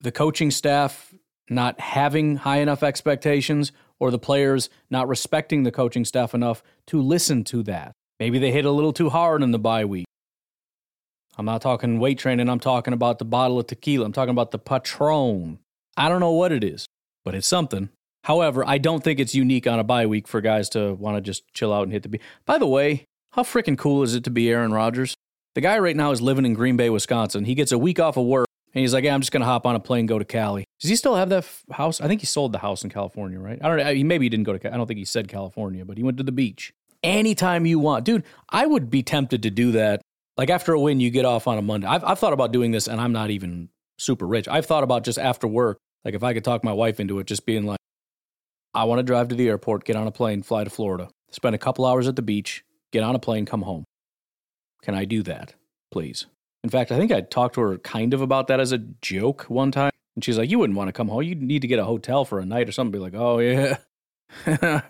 the 0.00 0.12
coaching 0.12 0.50
staff 0.50 1.14
not 1.48 1.80
having 1.80 2.36
high 2.36 2.58
enough 2.58 2.82
expectations 2.82 3.72
or 3.98 4.10
the 4.10 4.18
players 4.18 4.68
not 4.90 5.08
respecting 5.08 5.62
the 5.62 5.72
coaching 5.72 6.04
staff 6.04 6.34
enough 6.34 6.62
to 6.86 7.00
listen 7.00 7.44
to 7.44 7.62
that. 7.62 7.92
Maybe 8.18 8.38
they 8.38 8.50
hit 8.50 8.64
a 8.64 8.70
little 8.70 8.92
too 8.92 9.10
hard 9.10 9.42
in 9.42 9.52
the 9.52 9.58
bye 9.58 9.84
week. 9.84 10.06
I'm 11.38 11.44
not 11.44 11.60
talking 11.60 11.98
weight 11.98 12.18
training, 12.18 12.48
I'm 12.48 12.60
talking 12.60 12.94
about 12.94 13.18
the 13.18 13.24
bottle 13.24 13.58
of 13.58 13.66
tequila. 13.66 14.06
I'm 14.06 14.12
talking 14.12 14.30
about 14.30 14.50
the 14.50 14.58
Patron. 14.58 15.58
I 15.96 16.08
don't 16.08 16.20
know 16.20 16.32
what 16.32 16.52
it 16.52 16.64
is, 16.64 16.86
but 17.24 17.34
it's 17.34 17.46
something. 17.46 17.90
However, 18.26 18.64
I 18.66 18.78
don't 18.78 19.04
think 19.04 19.20
it's 19.20 19.36
unique 19.36 19.68
on 19.68 19.78
a 19.78 19.84
bye 19.84 20.06
week 20.06 20.26
for 20.26 20.40
guys 20.40 20.68
to 20.70 20.94
want 20.94 21.16
to 21.16 21.20
just 21.20 21.44
chill 21.54 21.72
out 21.72 21.84
and 21.84 21.92
hit 21.92 22.02
the 22.02 22.08
beat. 22.08 22.22
By 22.44 22.58
the 22.58 22.66
way, 22.66 23.04
how 23.30 23.42
freaking 23.44 23.78
cool 23.78 24.02
is 24.02 24.16
it 24.16 24.24
to 24.24 24.30
be 24.30 24.50
Aaron 24.50 24.72
Rodgers? 24.72 25.14
The 25.54 25.60
guy 25.60 25.78
right 25.78 25.94
now 25.94 26.10
is 26.10 26.20
living 26.20 26.44
in 26.44 26.52
Green 26.52 26.76
Bay, 26.76 26.90
Wisconsin. 26.90 27.44
He 27.44 27.54
gets 27.54 27.70
a 27.70 27.78
week 27.78 28.00
off 28.00 28.16
of 28.16 28.26
work 28.26 28.48
and 28.74 28.80
he's 28.80 28.92
like, 28.92 29.04
yeah, 29.04 29.14
I'm 29.14 29.20
just 29.20 29.30
going 29.30 29.42
to 29.42 29.46
hop 29.46 29.64
on 29.64 29.76
a 29.76 29.80
plane 29.80 30.00
and 30.00 30.08
go 30.08 30.18
to 30.18 30.24
Cali. 30.24 30.64
Does 30.80 30.90
he 30.90 30.96
still 30.96 31.14
have 31.14 31.28
that 31.28 31.44
f- 31.44 31.64
house? 31.70 32.00
I 32.00 32.08
think 32.08 32.20
he 32.20 32.26
sold 32.26 32.50
the 32.50 32.58
house 32.58 32.82
in 32.82 32.90
California, 32.90 33.38
right? 33.38 33.60
I 33.62 33.68
don't 33.68 33.78
know. 33.78 34.04
Maybe 34.04 34.24
he 34.24 34.28
didn't 34.28 34.44
go 34.44 34.58
to. 34.58 34.74
I 34.74 34.76
don't 34.76 34.88
think 34.88 34.98
he 34.98 35.04
said 35.04 35.28
California, 35.28 35.84
but 35.84 35.96
he 35.96 36.02
went 36.02 36.18
to 36.18 36.24
the 36.24 36.32
beach. 36.32 36.72
Anytime 37.04 37.64
you 37.64 37.78
want. 37.78 38.04
Dude, 38.04 38.24
I 38.50 38.66
would 38.66 38.90
be 38.90 39.04
tempted 39.04 39.44
to 39.44 39.50
do 39.50 39.70
that 39.72 40.02
Like 40.36 40.50
after 40.50 40.72
a 40.72 40.80
win, 40.80 41.00
you 41.00 41.10
get 41.10 41.24
off 41.24 41.46
on 41.46 41.58
a 41.58 41.62
Monday. 41.62 41.86
I've, 41.86 42.04
I've 42.04 42.18
thought 42.18 42.32
about 42.32 42.52
doing 42.52 42.70
this, 42.72 42.88
and 42.88 43.00
I'm 43.00 43.12
not 43.12 43.30
even 43.30 43.68
super 43.98 44.26
rich. 44.26 44.48
I've 44.48 44.66
thought 44.66 44.82
about 44.84 45.04
just 45.04 45.18
after 45.18 45.46
work, 45.46 45.78
like 46.04 46.14
if 46.14 46.22
I 46.22 46.34
could 46.34 46.44
talk 46.44 46.62
my 46.62 46.72
wife 46.72 47.00
into 47.00 47.18
it, 47.18 47.26
just 47.26 47.46
being 47.46 47.64
like, 47.64 47.75
I 48.76 48.84
want 48.84 48.98
to 48.98 49.02
drive 49.02 49.28
to 49.28 49.34
the 49.34 49.48
airport, 49.48 49.84
get 49.84 49.96
on 49.96 50.06
a 50.06 50.10
plane, 50.12 50.42
fly 50.42 50.62
to 50.62 50.68
Florida, 50.68 51.08
spend 51.30 51.54
a 51.54 51.58
couple 51.58 51.86
hours 51.86 52.06
at 52.06 52.14
the 52.14 52.20
beach, 52.20 52.62
get 52.92 53.02
on 53.02 53.14
a 53.14 53.18
plane, 53.18 53.46
come 53.46 53.62
home. 53.62 53.84
Can 54.82 54.94
I 54.94 55.06
do 55.06 55.22
that, 55.22 55.54
please? 55.90 56.26
In 56.62 56.68
fact, 56.68 56.92
I 56.92 56.98
think 56.98 57.10
I 57.10 57.22
talked 57.22 57.54
to 57.54 57.62
her 57.62 57.78
kind 57.78 58.12
of 58.12 58.20
about 58.20 58.48
that 58.48 58.60
as 58.60 58.72
a 58.72 58.78
joke 58.78 59.44
one 59.44 59.72
time. 59.72 59.92
And 60.14 60.22
she's 60.22 60.36
like, 60.36 60.50
You 60.50 60.58
wouldn't 60.58 60.76
want 60.76 60.88
to 60.88 60.92
come 60.92 61.08
home. 61.08 61.22
You'd 61.22 61.40
need 61.40 61.62
to 61.62 61.68
get 61.68 61.78
a 61.78 61.84
hotel 61.84 62.26
for 62.26 62.38
a 62.38 62.44
night 62.44 62.68
or 62.68 62.72
something. 62.72 62.92
Be 62.92 62.98
like, 62.98 63.14
Oh, 63.14 63.38
yeah. 63.38 63.78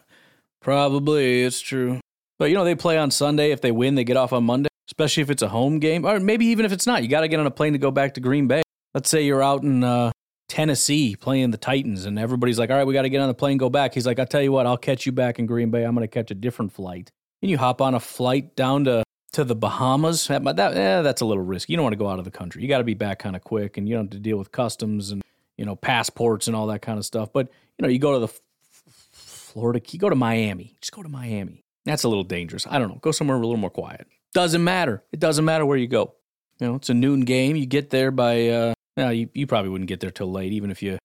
Probably. 0.60 1.44
It's 1.44 1.60
true. 1.60 2.00
But, 2.40 2.46
you 2.46 2.54
know, 2.54 2.64
they 2.64 2.74
play 2.74 2.98
on 2.98 3.12
Sunday. 3.12 3.52
If 3.52 3.60
they 3.60 3.70
win, 3.70 3.94
they 3.94 4.04
get 4.04 4.16
off 4.16 4.32
on 4.32 4.42
Monday, 4.44 4.68
especially 4.88 5.22
if 5.22 5.30
it's 5.30 5.42
a 5.42 5.48
home 5.48 5.78
game. 5.78 6.04
Or 6.04 6.18
maybe 6.18 6.46
even 6.46 6.66
if 6.66 6.72
it's 6.72 6.88
not. 6.88 7.04
You 7.04 7.08
got 7.08 7.20
to 7.20 7.28
get 7.28 7.38
on 7.38 7.46
a 7.46 7.52
plane 7.52 7.72
to 7.74 7.78
go 7.78 7.92
back 7.92 8.14
to 8.14 8.20
Green 8.20 8.48
Bay. 8.48 8.62
Let's 8.94 9.08
say 9.08 9.22
you're 9.22 9.42
out 9.42 9.62
in 9.62 9.84
uh, 9.84 10.10
Tennessee 10.48 11.16
playing 11.16 11.50
the 11.50 11.56
Titans, 11.56 12.04
and 12.04 12.18
everybody's 12.18 12.58
like, 12.58 12.70
All 12.70 12.76
right, 12.76 12.86
we 12.86 12.94
got 12.94 13.02
to 13.02 13.08
get 13.08 13.20
on 13.20 13.28
the 13.28 13.34
plane, 13.34 13.58
go 13.58 13.70
back. 13.70 13.94
He's 13.94 14.06
like, 14.06 14.18
I'll 14.18 14.26
tell 14.26 14.42
you 14.42 14.52
what, 14.52 14.66
I'll 14.66 14.76
catch 14.76 15.06
you 15.06 15.12
back 15.12 15.38
in 15.38 15.46
Green 15.46 15.70
Bay. 15.70 15.84
I'm 15.84 15.94
going 15.94 16.06
to 16.06 16.12
catch 16.12 16.30
a 16.30 16.34
different 16.34 16.72
flight. 16.72 17.10
And 17.42 17.50
you 17.50 17.58
hop 17.58 17.80
on 17.80 17.94
a 17.94 18.00
flight 18.00 18.56
down 18.56 18.84
to 18.84 19.02
to 19.32 19.44
the 19.44 19.54
Bahamas. 19.54 20.28
That, 20.28 20.56
eh, 20.58 21.02
that's 21.02 21.20
a 21.20 21.26
little 21.26 21.42
risky. 21.42 21.72
You 21.72 21.76
don't 21.76 21.84
want 21.84 21.92
to 21.92 21.98
go 21.98 22.08
out 22.08 22.18
of 22.18 22.24
the 22.24 22.30
country. 22.30 22.62
You 22.62 22.68
got 22.68 22.78
to 22.78 22.84
be 22.84 22.94
back 22.94 23.18
kind 23.18 23.36
of 23.36 23.42
quick, 23.42 23.76
and 23.76 23.88
you 23.88 23.94
don't 23.94 24.06
have 24.06 24.10
to 24.12 24.18
deal 24.18 24.38
with 24.38 24.50
customs 24.50 25.10
and 25.10 25.22
you 25.56 25.64
know 25.64 25.76
passports 25.76 26.46
and 26.46 26.56
all 26.56 26.68
that 26.68 26.82
kind 26.82 26.98
of 26.98 27.04
stuff. 27.04 27.32
But 27.32 27.48
you 27.78 27.82
know, 27.82 27.88
you 27.88 27.98
go 27.98 28.14
to 28.14 28.20
the 28.20 28.28
Florida, 29.56 29.80
you 29.90 29.98
go 29.98 30.10
to 30.10 30.16
Miami. 30.16 30.74
Just 30.80 30.92
go 30.92 31.02
to 31.02 31.08
Miami. 31.08 31.64
That's 31.84 32.04
a 32.04 32.08
little 32.08 32.24
dangerous. 32.24 32.66
I 32.68 32.78
don't 32.78 32.88
know. 32.88 32.98
Go 33.00 33.12
somewhere 33.12 33.36
a 33.36 33.40
little 33.40 33.56
more 33.56 33.70
quiet. 33.70 34.06
Doesn't 34.34 34.62
matter. 34.62 35.02
It 35.12 35.20
doesn't 35.20 35.44
matter 35.44 35.64
where 35.64 35.78
you 35.78 35.86
go. 35.86 36.14
You 36.58 36.66
know, 36.66 36.74
it's 36.76 36.90
a 36.90 36.94
noon 36.94 37.20
game. 37.20 37.56
You 37.56 37.66
get 37.66 37.90
there 37.90 38.10
by. 38.10 38.48
Uh, 38.48 38.74
now 38.96 39.10
you 39.10 39.28
you 39.34 39.46
probably 39.46 39.70
wouldn't 39.70 39.88
get 39.88 40.00
there 40.00 40.10
till 40.10 40.30
late, 40.30 40.52
even 40.52 40.70
if 40.70 40.82
you, 40.82 40.98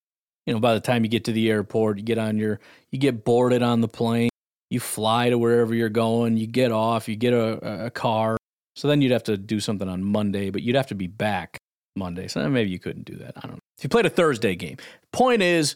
you 0.46 0.54
know, 0.54 0.60
by 0.60 0.74
the 0.74 0.80
time 0.80 1.04
you 1.04 1.10
get 1.10 1.26
to 1.26 1.32
the 1.32 1.50
airport, 1.50 1.98
you 1.98 2.04
get 2.04 2.18
on 2.18 2.38
your, 2.38 2.60
you 2.90 3.00
get 3.00 3.24
boarded 3.24 3.62
on 3.64 3.82
the 3.82 3.88
plane 3.88 4.32
you 4.72 4.80
fly 4.80 5.30
to 5.30 5.38
wherever 5.38 5.76
you're 5.76 5.90
going, 5.90 6.38
you 6.38 6.48
get 6.48 6.72
off, 6.72 7.10
you 7.10 7.16
get 7.18 7.34
a, 7.34 7.86
a 7.86 7.92
car. 7.92 8.38
So 8.78 8.88
then 8.88 9.02
you'd 9.02 9.12
have 9.12 9.26
to 9.26 9.36
do 9.38 9.60
something 9.60 9.88
on 9.88 10.02
Monday, 10.02 10.50
but 10.50 10.64
you'd 10.64 10.78
have 10.78 10.88
to 10.88 10.96
be 10.96 11.08
back 11.08 11.58
Monday. 11.98 12.30
So 12.30 12.50
maybe 12.50 12.70
you 12.70 12.80
couldn't 12.80 13.04
do 13.04 13.18
that. 13.18 13.34
I 13.36 13.42
don't 13.42 13.52
know. 13.52 13.60
If 13.78 13.84
you 13.84 13.90
played 13.90 14.06
a 14.06 14.10
Thursday 14.10 14.56
game, 14.56 14.78
point 15.12 15.42
is, 15.42 15.76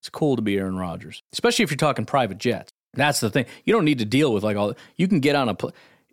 it's 0.00 0.08
cool 0.08 0.36
to 0.36 0.42
be 0.42 0.56
Aaron 0.56 0.76
Rodgers, 0.76 1.20
especially 1.32 1.64
if 1.64 1.72
you're 1.72 1.76
talking 1.76 2.06
private 2.06 2.38
jets. 2.38 2.70
That's 2.94 3.18
the 3.18 3.28
thing. 3.28 3.46
You 3.64 3.72
don't 3.72 3.84
need 3.84 3.98
to 3.98 4.04
deal 4.04 4.32
with 4.32 4.44
like 4.44 4.56
all. 4.56 4.74
You 4.96 5.08
can 5.08 5.18
get 5.18 5.34
on 5.34 5.48
a, 5.48 5.56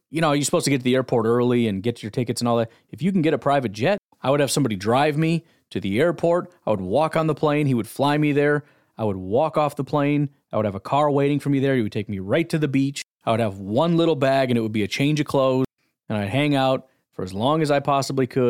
you 0.10 0.22
know, 0.22 0.32
you're 0.32 0.44
supposed 0.44 0.66
to 0.66 0.72
get 0.72 0.80
to 0.80 0.84
the 0.84 0.96
airport 0.96 1.28
early 1.28 1.68
and 1.68 1.84
get 1.84 2.02
your 2.02 2.10
tickets 2.10 2.42
and 2.42 2.48
all 2.48 2.58
that. 2.58 2.72
If 2.90 3.04
you 3.04 3.12
can 3.12 3.22
get 3.22 3.36
a 3.36 3.38
private 3.38 3.72
jet, 3.72 4.00
I 4.26 4.32
would 4.32 4.40
have 4.40 4.50
somebody 4.50 4.76
drive 4.76 5.20
me 5.20 5.46
to 5.70 5.80
the 5.80 6.00
airport. 6.00 6.52
I 6.66 6.72
would 6.72 6.82
walk 6.82 7.16
on 7.16 7.28
the 7.28 7.36
plane. 7.36 7.68
He 7.68 7.76
would 7.76 7.88
fly 7.88 8.18
me 8.18 8.32
there. 8.32 8.66
I 8.98 9.04
would 9.04 9.18
walk 9.18 9.56
off 9.56 9.76
the 9.76 9.84
plane. 9.84 10.32
I 10.52 10.58
would 10.58 10.66
have 10.66 10.74
a 10.74 10.80
car 10.80 11.12
waiting 11.12 11.40
for 11.40 11.50
me 11.52 11.60
there. 11.60 11.76
He 11.76 11.84
would 11.84 11.92
take 11.92 12.10
me 12.10 12.18
right 12.18 12.50
to 12.50 12.58
the 12.58 12.68
beach. 12.68 13.04
I 13.24 13.30
would 13.30 13.40
have 13.40 13.60
one 13.60 13.98
little 13.98 14.16
bag 14.16 14.50
and 14.50 14.58
it 14.58 14.62
would 14.62 14.72
be 14.72 14.82
a 14.82 14.88
change 14.88 15.20
of 15.20 15.28
clothes. 15.28 15.68
And 16.10 16.18
I'd 16.18 16.30
hang 16.30 16.56
out 16.56 16.88
for 17.14 17.22
as 17.22 17.36
long 17.36 17.62
as 17.62 17.70
I 17.70 17.82
possibly 17.82 18.26
could. 18.26 18.50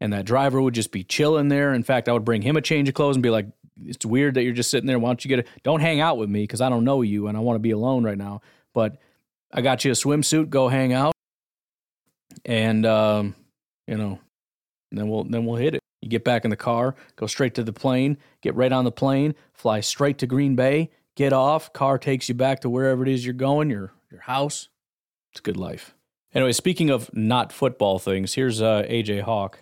And 0.00 0.12
that 0.12 0.24
driver 0.24 0.62
would 0.62 0.74
just 0.74 0.92
be 0.92 1.02
chilling 1.02 1.48
there. 1.48 1.74
In 1.74 1.82
fact, 1.82 2.08
I 2.08 2.12
would 2.12 2.24
bring 2.24 2.42
him 2.42 2.56
a 2.56 2.60
change 2.60 2.88
of 2.88 2.94
clothes 2.94 3.16
and 3.16 3.22
be 3.22 3.30
like, 3.30 3.46
it's 3.84 4.06
weird 4.06 4.34
that 4.34 4.44
you're 4.44 4.52
just 4.52 4.70
sitting 4.70 4.86
there. 4.86 5.00
Why 5.00 5.08
don't 5.08 5.24
you 5.24 5.28
get 5.28 5.40
it? 5.40 5.48
Don't 5.64 5.80
hang 5.80 5.98
out 5.98 6.16
with 6.16 6.30
me 6.30 6.44
because 6.44 6.60
I 6.60 6.68
don't 6.68 6.84
know 6.84 7.02
you 7.02 7.26
and 7.26 7.36
I 7.36 7.40
want 7.40 7.56
to 7.56 7.60
be 7.60 7.72
alone 7.72 8.04
right 8.04 8.16
now. 8.18 8.40
But 8.72 8.98
I 9.52 9.62
got 9.62 9.84
you 9.84 9.90
a 9.90 9.94
swimsuit. 9.94 10.48
Go 10.48 10.68
hang 10.68 10.92
out. 10.92 11.12
And, 12.44 12.86
um, 12.86 13.34
you 13.88 13.96
know, 13.96 14.20
then 14.92 15.08
we'll, 15.08 15.24
then 15.24 15.44
we'll 15.44 15.56
hit 15.56 15.74
it. 15.74 15.82
You 16.00 16.08
get 16.08 16.24
back 16.24 16.44
in 16.44 16.50
the 16.50 16.56
car, 16.56 16.94
go 17.16 17.26
straight 17.26 17.54
to 17.54 17.64
the 17.64 17.72
plane, 17.72 18.18
get 18.40 18.54
right 18.54 18.72
on 18.72 18.84
the 18.84 18.92
plane, 18.92 19.34
fly 19.52 19.80
straight 19.80 20.18
to 20.18 20.26
Green 20.26 20.54
Bay, 20.54 20.90
get 21.16 21.32
off, 21.32 21.72
car 21.72 21.98
takes 21.98 22.28
you 22.28 22.34
back 22.34 22.60
to 22.60 22.70
wherever 22.70 23.02
it 23.02 23.08
is 23.08 23.24
you're 23.24 23.34
going, 23.34 23.68
your 23.68 23.92
your 24.10 24.20
house. 24.20 24.68
It's 25.32 25.40
a 25.40 25.42
good 25.42 25.56
life. 25.56 25.94
Anyway, 26.32 26.52
speaking 26.52 26.88
of 26.90 27.10
not 27.12 27.52
football 27.52 27.98
things, 27.98 28.34
here's 28.34 28.62
uh, 28.62 28.84
AJ 28.88 29.22
Hawk. 29.22 29.60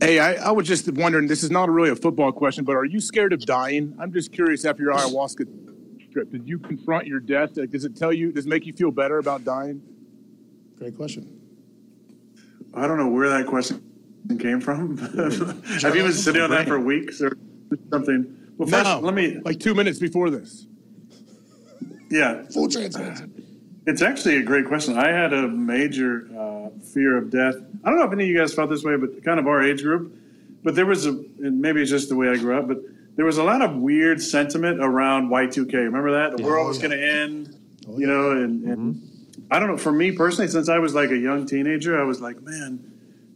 Hey, 0.00 0.18
I, 0.18 0.34
I 0.34 0.50
was 0.52 0.66
just 0.66 0.90
wondering. 0.92 1.26
This 1.26 1.42
is 1.42 1.50
not 1.50 1.68
really 1.68 1.90
a 1.90 1.96
football 1.96 2.32
question, 2.32 2.64
but 2.64 2.74
are 2.74 2.86
you 2.86 3.00
scared 3.00 3.34
of 3.34 3.40
dying? 3.40 3.94
I'm 4.00 4.12
just 4.12 4.32
curious. 4.32 4.64
After 4.64 4.82
your 4.82 4.94
ayahuasca 4.94 6.12
trip, 6.12 6.30
did 6.30 6.48
you 6.48 6.58
confront 6.58 7.06
your 7.06 7.20
death? 7.20 7.56
Like, 7.56 7.70
does 7.70 7.84
it 7.84 7.96
tell 7.96 8.12
you? 8.12 8.32
Does 8.32 8.46
it 8.46 8.48
make 8.48 8.64
you 8.64 8.72
feel 8.72 8.90
better 8.90 9.18
about 9.18 9.44
dying? 9.44 9.82
Great 10.78 10.96
question. 10.96 11.38
I 12.72 12.86
don't 12.86 12.96
know 12.96 13.08
where 13.08 13.28
that 13.28 13.46
question 13.46 13.89
came 14.38 14.60
from. 14.60 14.96
Have 15.82 15.96
you 15.96 16.02
been 16.02 16.12
sitting 16.12 16.42
on 16.42 16.50
that 16.50 16.66
for 16.66 16.78
weeks 16.78 17.20
or 17.20 17.36
something? 17.90 18.36
Well, 18.58 18.68
first, 18.68 18.84
no, 18.84 19.00
let 19.00 19.14
me. 19.14 19.40
Like 19.44 19.60
two 19.60 19.74
minutes 19.74 19.98
before 19.98 20.30
this. 20.30 20.66
Yeah. 22.10 22.42
Full 22.52 22.68
transparency. 22.68 23.24
It's 23.86 24.02
actually 24.02 24.36
a 24.36 24.42
great 24.42 24.66
question. 24.66 24.98
I 24.98 25.08
had 25.08 25.32
a 25.32 25.48
major 25.48 26.28
uh, 26.38 26.68
fear 26.84 27.16
of 27.16 27.30
death. 27.30 27.54
I 27.82 27.88
don't 27.88 27.98
know 27.98 28.04
if 28.04 28.12
any 28.12 28.24
of 28.24 28.28
you 28.28 28.38
guys 28.38 28.52
felt 28.52 28.68
this 28.68 28.84
way, 28.84 28.96
but 28.96 29.24
kind 29.24 29.40
of 29.40 29.46
our 29.46 29.62
age 29.62 29.82
group. 29.82 30.14
But 30.62 30.74
there 30.74 30.86
was 30.86 31.06
a, 31.06 31.10
and 31.10 31.60
maybe 31.60 31.80
it's 31.80 31.90
just 31.90 32.10
the 32.10 32.16
way 32.16 32.28
I 32.28 32.36
grew 32.36 32.58
up, 32.58 32.68
but 32.68 32.78
there 33.16 33.24
was 33.24 33.38
a 33.38 33.42
lot 33.44 33.62
of 33.62 33.76
weird 33.76 34.20
sentiment 34.20 34.82
around 34.82 35.30
Y2K. 35.30 35.72
Remember 35.72 36.12
that? 36.12 36.36
The 36.36 36.42
world 36.42 36.68
was 36.68 36.78
going 36.78 36.90
to 36.90 37.02
end, 37.02 37.56
oh, 37.88 37.98
you 37.98 38.06
know, 38.06 38.32
and, 38.32 38.64
and 38.64 38.94
mm-hmm. 38.94 39.44
I 39.50 39.58
don't 39.58 39.68
know. 39.68 39.76
For 39.78 39.92
me 39.92 40.12
personally, 40.12 40.48
since 40.48 40.68
I 40.68 40.78
was 40.78 40.94
like 40.94 41.10
a 41.10 41.16
young 41.16 41.46
teenager, 41.46 41.98
I 41.98 42.04
was 42.04 42.20
like, 42.20 42.40
man, 42.42 42.89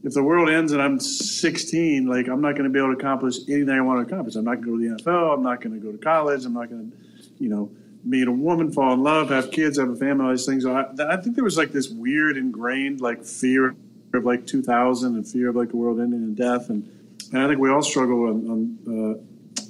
if 0.05 0.13
the 0.13 0.23
world 0.23 0.51
ends 0.51 0.73
and 0.73 0.83
I'm 0.83 1.01
16, 1.01 2.07
like 2.07 2.29
I'm 2.29 2.43
not 2.43 2.53
going 2.53 2.65
to 2.65 2.71
be 2.71 2.79
able 2.79 2.95
to 2.95 2.99
accomplish 2.99 3.39
anything 3.49 3.71
I 3.71 3.81
want 3.81 4.07
to 4.07 4.15
accomplish. 4.15 4.37
I'm 4.37 4.45
not 4.45 4.61
going 4.61 4.65
to 4.65 4.71
go 4.71 4.97
to 4.97 5.03
the 5.03 5.03
NFL. 5.03 5.35
I'm 5.35 5.43
not 5.43 5.63
going 5.63 5.75
to 5.75 5.85
go 5.85 5.91
to 5.91 5.99
college. 5.99 6.45
I'm 6.45 6.53
not 6.53 6.69
going 6.69 6.93
to, 6.93 7.27
you 7.43 7.49
know, 7.49 7.71
meet 8.05 8.29
a 8.29 8.33
woman, 8.33 8.71
fall 8.71 8.93
in 8.93 9.03
love, 9.03 9.31
have 9.31 9.51
kids, 9.51 9.79
have 9.79 9.89
a 9.89 9.97
family, 9.97 10.27
all 10.27 10.31
these 10.31 10.45
things. 10.45 10.67
I, 10.67 10.85
I, 11.09 11.17
think 11.17 11.37
there 11.37 11.45
was 11.45 11.57
like 11.57 11.73
this 11.73 11.89
weird 11.89 12.37
ingrained 12.37 13.01
like 13.01 13.25
fear 13.25 13.75
of 14.13 14.25
like 14.27 14.47
2000 14.47 15.15
and 15.15 15.27
fear 15.27 15.49
of 15.49 15.57
like 15.57 15.71
the 15.71 15.77
world 15.77 15.99
ending 15.99 16.21
and 16.21 16.37
death. 16.37 16.69
And, 16.69 16.87
and 17.33 17.43
I 17.43 17.49
think 17.49 17.59
we 17.59 17.71
all 17.71 17.83
struggle 17.83 18.25
on, 18.25 18.79
on, 18.87 19.19
uh, 19.19 19.23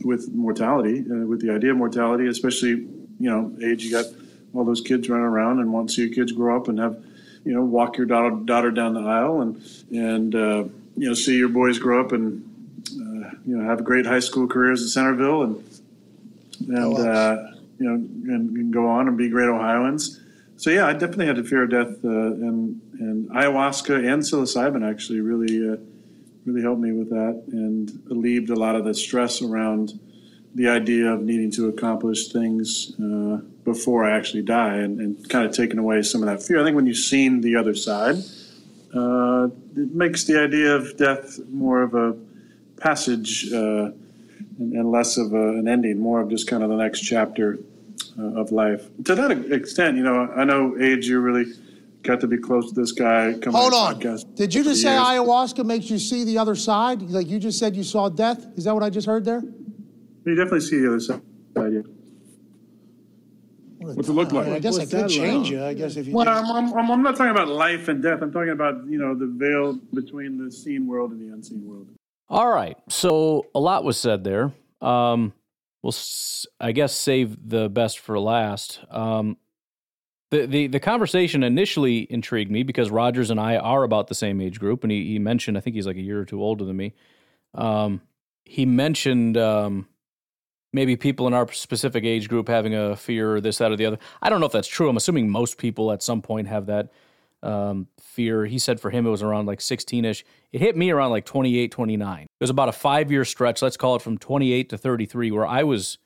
with 0.04 0.34
mortality, 0.34 1.04
uh, 1.08 1.26
with 1.26 1.42
the 1.42 1.52
idea 1.52 1.70
of 1.70 1.76
mortality, 1.76 2.26
especially, 2.26 2.70
you 2.70 3.30
know, 3.30 3.56
age, 3.62 3.84
you 3.84 3.92
got 3.92 4.06
all 4.52 4.64
those 4.64 4.80
kids 4.80 5.08
running 5.08 5.24
around 5.24 5.60
and 5.60 5.72
want 5.72 5.90
to 5.90 5.94
see 5.94 6.02
your 6.02 6.12
kids 6.12 6.32
grow 6.32 6.56
up 6.56 6.66
and 6.66 6.80
have, 6.80 7.02
you 7.44 7.52
know, 7.52 7.62
walk 7.62 7.96
your 7.96 8.06
daughter, 8.06 8.30
daughter 8.30 8.70
down 8.70 8.94
the 8.94 9.00
aisle 9.00 9.42
and, 9.42 9.62
and, 9.90 10.34
uh, 10.34 10.64
you 10.96 11.08
know, 11.08 11.14
see 11.14 11.36
your 11.36 11.48
boys 11.48 11.78
grow 11.78 12.00
up 12.00 12.12
and, 12.12 12.42
uh, 12.92 13.30
you 13.46 13.56
know, 13.56 13.64
have 13.64 13.84
great 13.84 14.06
high 14.06 14.20
school 14.20 14.46
careers 14.46 14.82
in 14.82 14.88
Centerville 14.88 15.42
and, 15.42 15.80
and, 16.68 16.98
uh, 16.98 17.36
you 17.78 17.86
know, 17.86 17.94
and, 17.94 18.56
and, 18.56 18.72
go 18.72 18.86
on 18.88 19.08
and 19.08 19.16
be 19.16 19.28
great 19.28 19.48
Ohioans. 19.48 20.20
So 20.56 20.70
yeah, 20.70 20.86
I 20.86 20.92
definitely 20.92 21.26
had 21.26 21.38
a 21.38 21.44
fear 21.44 21.64
of 21.64 21.70
death, 21.70 22.04
uh, 22.04 22.08
and 22.08 22.80
and 23.00 23.28
ayahuasca 23.30 23.96
and 23.96 24.22
psilocybin 24.22 24.88
actually 24.88 25.20
really 25.20 25.68
uh, 25.68 25.76
really 26.46 26.62
helped 26.62 26.80
me 26.80 26.92
with 26.92 27.10
that 27.10 27.42
and 27.50 27.90
alleviated 28.10 28.50
a 28.50 28.54
lot 28.54 28.76
of 28.76 28.84
the 28.84 28.94
stress 28.94 29.42
around 29.42 29.98
the 30.54 30.68
idea 30.68 31.06
of 31.06 31.22
needing 31.22 31.50
to 31.50 31.68
accomplish 31.68 32.28
things 32.28 32.92
uh, 33.00 33.40
before 33.64 34.04
I 34.04 34.16
actually 34.16 34.42
die, 34.42 34.76
and, 34.76 35.00
and 35.00 35.28
kind 35.28 35.46
of 35.46 35.52
taking 35.52 35.78
away 35.78 36.02
some 36.02 36.22
of 36.22 36.28
that 36.28 36.42
fear. 36.42 36.60
I 36.60 36.64
think 36.64 36.76
when 36.76 36.86
you've 36.86 36.96
seen 36.96 37.40
the 37.40 37.56
other 37.56 37.74
side, 37.74 38.16
uh, 38.94 39.48
it 39.76 39.94
makes 39.94 40.24
the 40.24 40.40
idea 40.40 40.74
of 40.74 40.96
death 40.96 41.38
more 41.48 41.82
of 41.82 41.94
a 41.94 42.16
passage 42.76 43.52
uh, 43.52 43.90
and, 44.58 44.72
and, 44.72 44.90
less 44.90 45.16
of 45.16 45.32
a, 45.32 45.48
an 45.58 45.66
ending, 45.66 45.98
more 45.98 46.20
of 46.20 46.28
just 46.28 46.46
kind 46.46 46.62
of 46.62 46.68
the 46.68 46.76
next 46.76 47.00
chapter 47.00 47.58
uh, 48.18 48.40
of 48.40 48.52
life. 48.52 48.88
To 49.04 49.14
that 49.14 49.30
extent, 49.52 49.96
you 49.96 50.02
know, 50.02 50.30
I 50.36 50.44
know 50.44 50.76
age 50.80 51.08
you 51.08 51.20
really 51.20 51.52
got 52.02 52.20
to 52.20 52.26
be 52.26 52.36
close 52.36 52.72
to 52.72 52.80
this 52.80 52.92
guy. 52.92 53.32
Hold 53.50 53.72
on. 53.72 53.98
Did 54.34 54.54
you 54.54 54.62
just 54.62 54.82
say 54.82 54.92
years. 54.92 55.02
ayahuasca 55.02 55.64
makes 55.64 55.90
you 55.90 55.98
see 55.98 56.24
the 56.24 56.38
other 56.38 56.54
side? 56.54 57.02
Like 57.02 57.28
you 57.28 57.38
just 57.38 57.58
said, 57.58 57.74
you 57.74 57.82
saw 57.82 58.08
death. 58.08 58.46
Is 58.56 58.64
that 58.64 58.74
what 58.74 58.82
I 58.82 58.90
just 58.90 59.06
heard 59.06 59.24
there? 59.24 59.42
You 60.24 60.34
definitely 60.34 60.60
see 60.60 60.78
the 60.78 60.88
other 60.88 61.00
side. 61.00 61.22
Yeah. 61.56 61.80
What's 63.92 64.08
it 64.08 64.12
look 64.12 64.32
like? 64.32 64.48
I 64.48 64.58
guess 64.58 64.78
What's 64.78 64.94
I 64.94 65.02
could 65.02 65.10
change 65.10 65.50
like? 65.50 65.52
you. 65.52 65.64
I 65.64 65.74
guess 65.74 65.96
if 65.96 66.06
you. 66.06 66.14
Well, 66.14 66.28
I'm, 66.28 66.72
I'm, 66.74 66.90
I'm, 66.90 67.02
not 67.02 67.16
talking 67.16 67.30
about 67.30 67.48
life 67.48 67.88
and 67.88 68.02
death. 68.02 68.22
I'm 68.22 68.32
talking 68.32 68.50
about 68.50 68.86
you 68.86 68.98
know 68.98 69.14
the 69.14 69.26
veil 69.26 69.74
between 69.92 70.42
the 70.42 70.50
seen 70.50 70.86
world 70.86 71.12
and 71.12 71.20
the 71.20 71.34
unseen 71.34 71.66
world. 71.66 71.88
All 72.28 72.48
right. 72.48 72.76
So 72.88 73.46
a 73.54 73.60
lot 73.60 73.84
was 73.84 73.98
said 73.98 74.24
there. 74.24 74.52
Um, 74.80 75.34
we'll, 75.82 75.94
I 76.60 76.72
guess, 76.72 76.94
save 76.94 77.48
the 77.48 77.68
best 77.68 77.98
for 77.98 78.18
last. 78.18 78.80
Um, 78.90 79.36
the, 80.30 80.46
the 80.46 80.66
the 80.66 80.80
conversation 80.80 81.42
initially 81.42 82.06
intrigued 82.10 82.50
me 82.50 82.62
because 82.62 82.90
Rodgers 82.90 83.30
and 83.30 83.38
I 83.38 83.56
are 83.56 83.84
about 83.84 84.08
the 84.08 84.14
same 84.14 84.40
age 84.40 84.58
group, 84.58 84.82
and 84.82 84.90
he, 84.90 85.12
he 85.12 85.18
mentioned 85.18 85.56
I 85.56 85.60
think 85.60 85.76
he's 85.76 85.86
like 85.86 85.96
a 85.96 86.02
year 86.02 86.20
or 86.20 86.24
two 86.24 86.42
older 86.42 86.64
than 86.64 86.76
me. 86.76 86.94
Um, 87.54 88.00
he 88.44 88.66
mentioned 88.66 89.36
um, 89.36 89.88
maybe 90.74 90.96
people 90.96 91.26
in 91.26 91.32
our 91.32 91.50
specific 91.52 92.04
age 92.04 92.28
group 92.28 92.48
having 92.48 92.74
a 92.74 92.96
fear 92.96 93.36
or 93.36 93.40
this, 93.40 93.58
that, 93.58 93.70
or 93.70 93.76
the 93.76 93.86
other. 93.86 93.98
I 94.20 94.28
don't 94.28 94.40
know 94.40 94.46
if 94.46 94.52
that's 94.52 94.68
true. 94.68 94.88
I'm 94.88 94.96
assuming 94.96 95.30
most 95.30 95.56
people 95.56 95.92
at 95.92 96.02
some 96.02 96.20
point 96.20 96.48
have 96.48 96.66
that 96.66 96.92
um, 97.42 97.86
fear. 98.00 98.44
He 98.44 98.58
said 98.58 98.80
for 98.80 98.90
him 98.90 99.06
it 99.06 99.10
was 99.10 99.22
around 99.22 99.46
like 99.46 99.60
16 99.60 100.04
ish. 100.04 100.24
It 100.52 100.60
hit 100.60 100.76
me 100.76 100.90
around 100.90 101.12
like 101.12 101.24
28, 101.24 101.70
29. 101.70 102.22
It 102.22 102.28
was 102.40 102.50
about 102.50 102.68
a 102.68 102.72
five 102.72 103.10
year 103.10 103.24
stretch, 103.24 103.62
let's 103.62 103.76
call 103.76 103.94
it 103.96 104.02
from 104.02 104.18
28 104.18 104.68
to 104.70 104.78
33, 104.78 105.30
where 105.30 105.46
I 105.46 105.62
was 105.62 105.98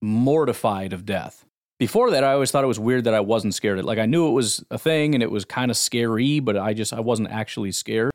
mortified 0.00 0.92
of 0.92 1.04
death. 1.04 1.44
Before 1.78 2.10
that, 2.10 2.24
I 2.24 2.32
always 2.32 2.50
thought 2.50 2.64
it 2.64 2.68
was 2.68 2.80
weird 2.80 3.04
that 3.04 3.14
I 3.14 3.20
wasn't 3.20 3.54
scared. 3.54 3.84
Like 3.84 3.98
I 3.98 4.06
knew 4.06 4.28
it 4.28 4.32
was 4.32 4.64
a 4.70 4.78
thing 4.78 5.14
and 5.14 5.22
it 5.22 5.30
was 5.30 5.44
kind 5.44 5.70
of 5.70 5.76
scary, 5.76 6.40
but 6.40 6.56
I 6.56 6.72
just 6.72 6.92
I 6.92 7.00
wasn't 7.00 7.30
actually 7.30 7.72
scared. 7.72 8.12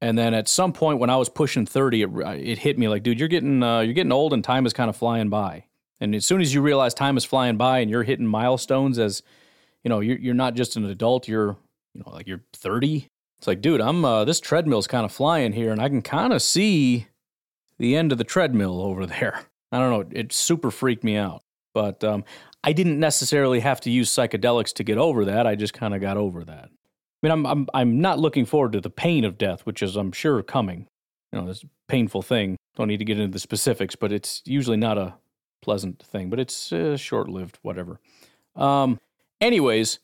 And 0.00 0.16
then 0.16 0.32
at 0.32 0.48
some 0.48 0.72
point 0.72 1.00
when 1.00 1.10
I 1.10 1.16
was 1.16 1.28
pushing 1.28 1.66
30, 1.66 2.02
it, 2.02 2.10
it 2.38 2.58
hit 2.58 2.78
me 2.78 2.88
like, 2.88 3.02
dude, 3.02 3.18
you're 3.18 3.28
getting 3.28 3.62
uh, 3.62 3.80
you're 3.80 3.94
getting 3.94 4.12
old 4.12 4.32
and 4.32 4.44
time 4.44 4.66
is 4.66 4.72
kind 4.72 4.88
of 4.88 4.96
flying 4.96 5.28
by. 5.28 5.64
And 6.00 6.14
as 6.14 6.24
soon 6.24 6.40
as 6.40 6.54
you 6.54 6.62
realize 6.62 6.94
time 6.94 7.16
is 7.16 7.24
flying 7.24 7.56
by 7.56 7.80
and 7.80 7.90
you're 7.90 8.04
hitting 8.04 8.26
milestones 8.26 8.98
as, 8.98 9.22
you 9.82 9.88
know, 9.88 10.00
you're 10.00 10.18
you're 10.18 10.34
not 10.34 10.54
just 10.54 10.76
an 10.76 10.84
adult, 10.84 11.26
you're 11.26 11.56
you 11.94 12.02
know 12.04 12.12
like 12.12 12.28
you're 12.28 12.44
30. 12.52 13.08
It's 13.38 13.46
like, 13.46 13.60
dude, 13.60 13.80
I'm 13.80 14.04
uh, 14.04 14.24
this 14.24 14.40
treadmill's 14.40 14.86
kind 14.86 15.04
of 15.04 15.12
flying 15.12 15.52
here, 15.52 15.70
and 15.72 15.80
I 15.80 15.88
can 15.88 16.02
kind 16.02 16.32
of 16.32 16.42
see 16.42 17.08
the 17.78 17.96
end 17.96 18.12
of 18.12 18.18
the 18.18 18.24
treadmill 18.24 18.80
over 18.80 19.06
there. 19.06 19.46
I 19.72 19.78
don't 19.78 19.90
know, 19.90 20.18
it 20.18 20.32
super 20.32 20.70
freaked 20.70 21.04
me 21.04 21.16
out. 21.16 21.42
But 21.74 22.02
um, 22.02 22.24
I 22.64 22.72
didn't 22.72 22.98
necessarily 22.98 23.60
have 23.60 23.80
to 23.82 23.90
use 23.90 24.10
psychedelics 24.10 24.72
to 24.74 24.84
get 24.84 24.98
over 24.98 25.24
that. 25.26 25.46
I 25.46 25.54
just 25.54 25.74
kind 25.74 25.94
of 25.94 26.00
got 26.00 26.16
over 26.16 26.42
that. 26.44 26.70
I 27.22 27.26
mean, 27.26 27.32
I'm 27.32 27.46
I'm 27.46 27.66
I'm 27.74 28.00
not 28.00 28.18
looking 28.18 28.46
forward 28.46 28.72
to 28.72 28.80
the 28.80 28.90
pain 28.90 29.24
of 29.24 29.38
death, 29.38 29.62
which 29.62 29.82
is 29.82 29.96
I'm 29.96 30.12
sure 30.12 30.42
coming. 30.42 30.86
You 31.32 31.40
know, 31.40 31.46
this 31.46 31.64
painful 31.88 32.22
thing. 32.22 32.56
Don't 32.76 32.88
need 32.88 32.98
to 32.98 33.04
get 33.04 33.18
into 33.18 33.32
the 33.32 33.40
specifics, 33.40 33.96
but 33.96 34.12
it's 34.12 34.40
usually 34.44 34.76
not 34.76 34.98
a 34.98 35.14
pleasant 35.60 36.00
thing. 36.02 36.30
But 36.30 36.38
it's 36.38 36.72
uh, 36.72 36.96
short 36.96 37.28
lived, 37.28 37.58
whatever. 37.62 37.98
Um, 38.54 38.98
anyways, 39.40 39.98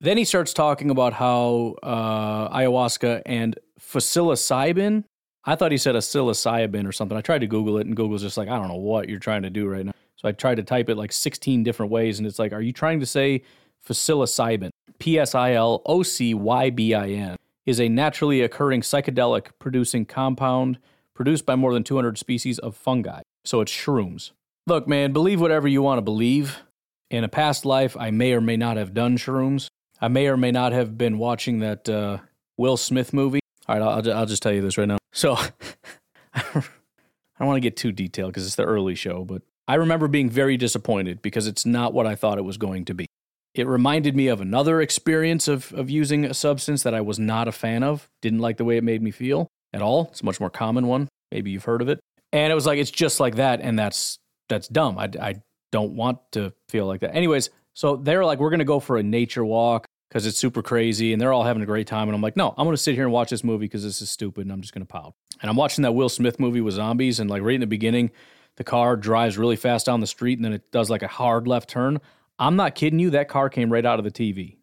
then 0.00 0.16
he 0.16 0.24
starts 0.24 0.52
talking 0.52 0.90
about 0.90 1.12
how 1.12 1.76
uh, 1.82 2.48
ayahuasca 2.56 3.22
and 3.24 3.56
psilocybin. 3.78 5.04
I 5.44 5.54
thought 5.54 5.70
he 5.70 5.78
said 5.78 5.94
a 5.94 6.00
psilocybin 6.00 6.86
or 6.88 6.92
something. 6.92 7.16
I 7.16 7.20
tried 7.20 7.40
to 7.40 7.46
Google 7.46 7.78
it, 7.78 7.86
and 7.86 7.96
Google's 7.96 8.22
just 8.22 8.36
like, 8.36 8.48
I 8.48 8.58
don't 8.58 8.68
know 8.68 8.74
what 8.74 9.08
you're 9.08 9.20
trying 9.20 9.42
to 9.42 9.50
do 9.50 9.68
right 9.68 9.86
now. 9.86 9.92
So 10.16 10.28
I 10.28 10.32
tried 10.32 10.56
to 10.56 10.64
type 10.64 10.88
it 10.88 10.96
like 10.96 11.12
16 11.12 11.62
different 11.62 11.92
ways, 11.92 12.18
and 12.18 12.26
it's 12.26 12.40
like, 12.40 12.52
are 12.52 12.60
you 12.60 12.72
trying 12.72 12.98
to 12.98 13.06
say 13.06 13.42
psilocybin? 13.88 14.70
P 15.02 15.18
S 15.18 15.34
I 15.34 15.54
L 15.54 15.82
O 15.84 16.04
C 16.04 16.32
Y 16.32 16.70
B 16.70 16.94
I 16.94 17.08
N 17.08 17.36
is 17.66 17.80
a 17.80 17.88
naturally 17.88 18.40
occurring 18.40 18.82
psychedelic 18.82 19.48
producing 19.58 20.06
compound 20.06 20.78
produced 21.12 21.44
by 21.44 21.56
more 21.56 21.74
than 21.74 21.82
200 21.82 22.16
species 22.18 22.60
of 22.60 22.76
fungi. 22.76 23.22
So 23.44 23.60
it's 23.60 23.72
shrooms. 23.72 24.30
Look, 24.68 24.86
man, 24.86 25.12
believe 25.12 25.40
whatever 25.40 25.66
you 25.66 25.82
want 25.82 25.98
to 25.98 26.02
believe. 26.02 26.60
In 27.10 27.24
a 27.24 27.28
past 27.28 27.64
life, 27.64 27.96
I 27.98 28.12
may 28.12 28.32
or 28.32 28.40
may 28.40 28.56
not 28.56 28.76
have 28.76 28.94
done 28.94 29.18
shrooms. 29.18 29.66
I 30.00 30.06
may 30.06 30.28
or 30.28 30.36
may 30.36 30.52
not 30.52 30.70
have 30.70 30.96
been 30.96 31.18
watching 31.18 31.58
that 31.58 31.88
uh, 31.88 32.18
Will 32.56 32.76
Smith 32.76 33.12
movie. 33.12 33.40
All 33.66 33.80
right, 33.80 33.82
I'll, 33.82 34.18
I'll 34.18 34.26
just 34.26 34.40
tell 34.40 34.52
you 34.52 34.62
this 34.62 34.78
right 34.78 34.86
now. 34.86 34.98
So 35.12 35.34
I 36.32 36.42
don't 36.44 37.48
want 37.48 37.56
to 37.56 37.60
get 37.60 37.76
too 37.76 37.90
detailed 37.90 38.30
because 38.30 38.46
it's 38.46 38.54
the 38.54 38.66
early 38.66 38.94
show, 38.94 39.24
but 39.24 39.42
I 39.66 39.74
remember 39.74 40.06
being 40.06 40.30
very 40.30 40.56
disappointed 40.56 41.22
because 41.22 41.48
it's 41.48 41.66
not 41.66 41.92
what 41.92 42.06
I 42.06 42.14
thought 42.14 42.38
it 42.38 42.44
was 42.44 42.56
going 42.56 42.84
to 42.84 42.94
be. 42.94 43.06
It 43.54 43.66
reminded 43.66 44.16
me 44.16 44.28
of 44.28 44.40
another 44.40 44.80
experience 44.80 45.46
of, 45.46 45.72
of 45.74 45.90
using 45.90 46.24
a 46.24 46.34
substance 46.34 46.82
that 46.84 46.94
I 46.94 47.02
was 47.02 47.18
not 47.18 47.48
a 47.48 47.52
fan 47.52 47.82
of, 47.82 48.08
didn't 48.22 48.38
like 48.38 48.56
the 48.56 48.64
way 48.64 48.78
it 48.78 48.84
made 48.84 49.02
me 49.02 49.10
feel 49.10 49.48
at 49.72 49.82
all. 49.82 50.08
It's 50.10 50.22
a 50.22 50.24
much 50.24 50.40
more 50.40 50.50
common 50.50 50.86
one. 50.86 51.08
Maybe 51.30 51.50
you've 51.50 51.64
heard 51.64 51.82
of 51.82 51.88
it. 51.88 52.00
And 52.32 52.50
it 52.50 52.54
was 52.54 52.66
like, 52.66 52.78
it's 52.78 52.90
just 52.90 53.20
like 53.20 53.36
that. 53.36 53.60
And 53.60 53.78
that's, 53.78 54.18
that's 54.48 54.68
dumb. 54.68 54.98
I, 54.98 55.10
I 55.20 55.34
don't 55.70 55.94
want 55.94 56.18
to 56.32 56.52
feel 56.68 56.86
like 56.86 57.00
that. 57.00 57.14
Anyways, 57.14 57.50
so 57.74 57.96
they're 57.96 58.24
like, 58.24 58.38
we're 58.38 58.50
going 58.50 58.60
to 58.60 58.64
go 58.64 58.80
for 58.80 58.96
a 58.96 59.02
nature 59.02 59.44
walk 59.44 59.86
because 60.08 60.26
it's 60.26 60.38
super 60.38 60.62
crazy 60.62 61.12
and 61.12 61.20
they're 61.20 61.32
all 61.32 61.44
having 61.44 61.62
a 61.62 61.66
great 61.66 61.86
time. 61.86 62.08
And 62.08 62.14
I'm 62.14 62.22
like, 62.22 62.36
no, 62.36 62.50
I'm 62.56 62.66
going 62.66 62.76
to 62.76 62.82
sit 62.82 62.94
here 62.94 63.04
and 63.04 63.12
watch 63.12 63.30
this 63.30 63.44
movie 63.44 63.66
because 63.66 63.82
this 63.82 64.00
is 64.00 64.10
stupid 64.10 64.42
and 64.42 64.52
I'm 64.52 64.60
just 64.60 64.72
going 64.72 64.86
to 64.86 64.90
pout. 64.90 65.14
And 65.40 65.50
I'm 65.50 65.56
watching 65.56 65.82
that 65.82 65.92
Will 65.92 66.08
Smith 66.08 66.38
movie 66.38 66.60
with 66.60 66.74
zombies. 66.74 67.18
And 67.18 67.28
like 67.28 67.42
right 67.42 67.54
in 67.54 67.60
the 67.60 67.66
beginning, 67.66 68.10
the 68.56 68.64
car 68.64 68.96
drives 68.96 69.38
really 69.38 69.56
fast 69.56 69.86
down 69.86 70.00
the 70.00 70.06
street 70.06 70.38
and 70.38 70.44
then 70.44 70.52
it 70.52 70.70
does 70.70 70.90
like 70.90 71.02
a 71.02 71.08
hard 71.08 71.48
left 71.48 71.70
turn. 71.70 72.00
I'm 72.42 72.56
not 72.56 72.74
kidding 72.74 72.98
you. 72.98 73.10
That 73.10 73.28
car 73.28 73.48
came 73.48 73.72
right 73.72 73.86
out 73.86 74.00
of 74.00 74.04
the 74.04 74.10
TV. 74.10 74.56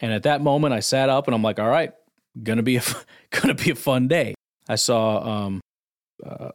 And 0.00 0.12
at 0.12 0.24
that 0.24 0.42
moment, 0.42 0.74
I 0.74 0.80
sat 0.80 1.08
up 1.08 1.26
and 1.26 1.34
I'm 1.34 1.42
like, 1.42 1.58
all 1.58 1.68
right, 1.68 1.94
gonna 2.42 2.62
be 2.62 2.76
a 2.76 2.82
gonna 3.30 3.54
be 3.54 3.70
a 3.70 3.74
fun 3.74 4.06
day. 4.06 4.34
I 4.68 4.74
saw 4.74 5.46
um, 5.46 5.60
uh, 6.24 6.50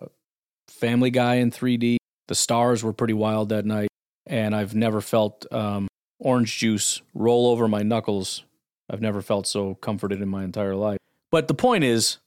Family 0.67 1.09
Guy 1.09 1.35
in 1.35 1.49
3D. 1.49 1.97
The 2.27 2.35
stars 2.35 2.83
were 2.83 2.93
pretty 2.93 3.15
wild 3.15 3.49
that 3.49 3.65
night, 3.65 3.87
and 4.27 4.55
I've 4.55 4.75
never 4.75 5.01
felt 5.01 5.51
um, 5.51 5.87
orange 6.19 6.59
juice 6.59 7.01
roll 7.15 7.47
over 7.47 7.67
my 7.67 7.81
knuckles. 7.81 8.43
I've 8.87 9.01
never 9.01 9.23
felt 9.23 9.47
so 9.47 9.73
comforted 9.75 10.21
in 10.21 10.29
my 10.29 10.43
entire 10.43 10.75
life. 10.75 10.99
But 11.31 11.47
the 11.47 11.55
point 11.55 11.85
is, 11.85 12.19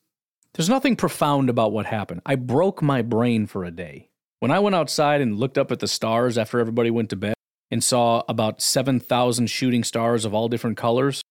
there's 0.55 0.69
nothing 0.69 0.97
profound 0.97 1.49
about 1.49 1.71
what 1.71 1.87
happened. 1.87 2.23
I 2.27 2.35
broke 2.35 2.83
my 2.83 3.01
brain 3.01 3.47
for 3.47 3.65
a 3.65 3.71
day. 3.71 4.09
When 4.41 4.51
I 4.51 4.59
went 4.59 4.75
outside 4.75 5.21
and 5.21 5.39
looked 5.39 5.57
up 5.57 5.71
at 5.71 5.79
the 5.79 5.87
stars 5.87 6.37
after 6.37 6.59
everybody 6.59 6.91
went 6.91 7.11
to 7.11 7.17
bed, 7.17 7.35
and 7.71 7.83
saw 7.83 8.23
about 8.29 8.63
7,000 8.63 9.49
shooting 9.49 9.85
stars 9.85 10.25
of 10.25 10.35
all 10.35 10.49
different 10.49 10.77
colors, 10.77 11.23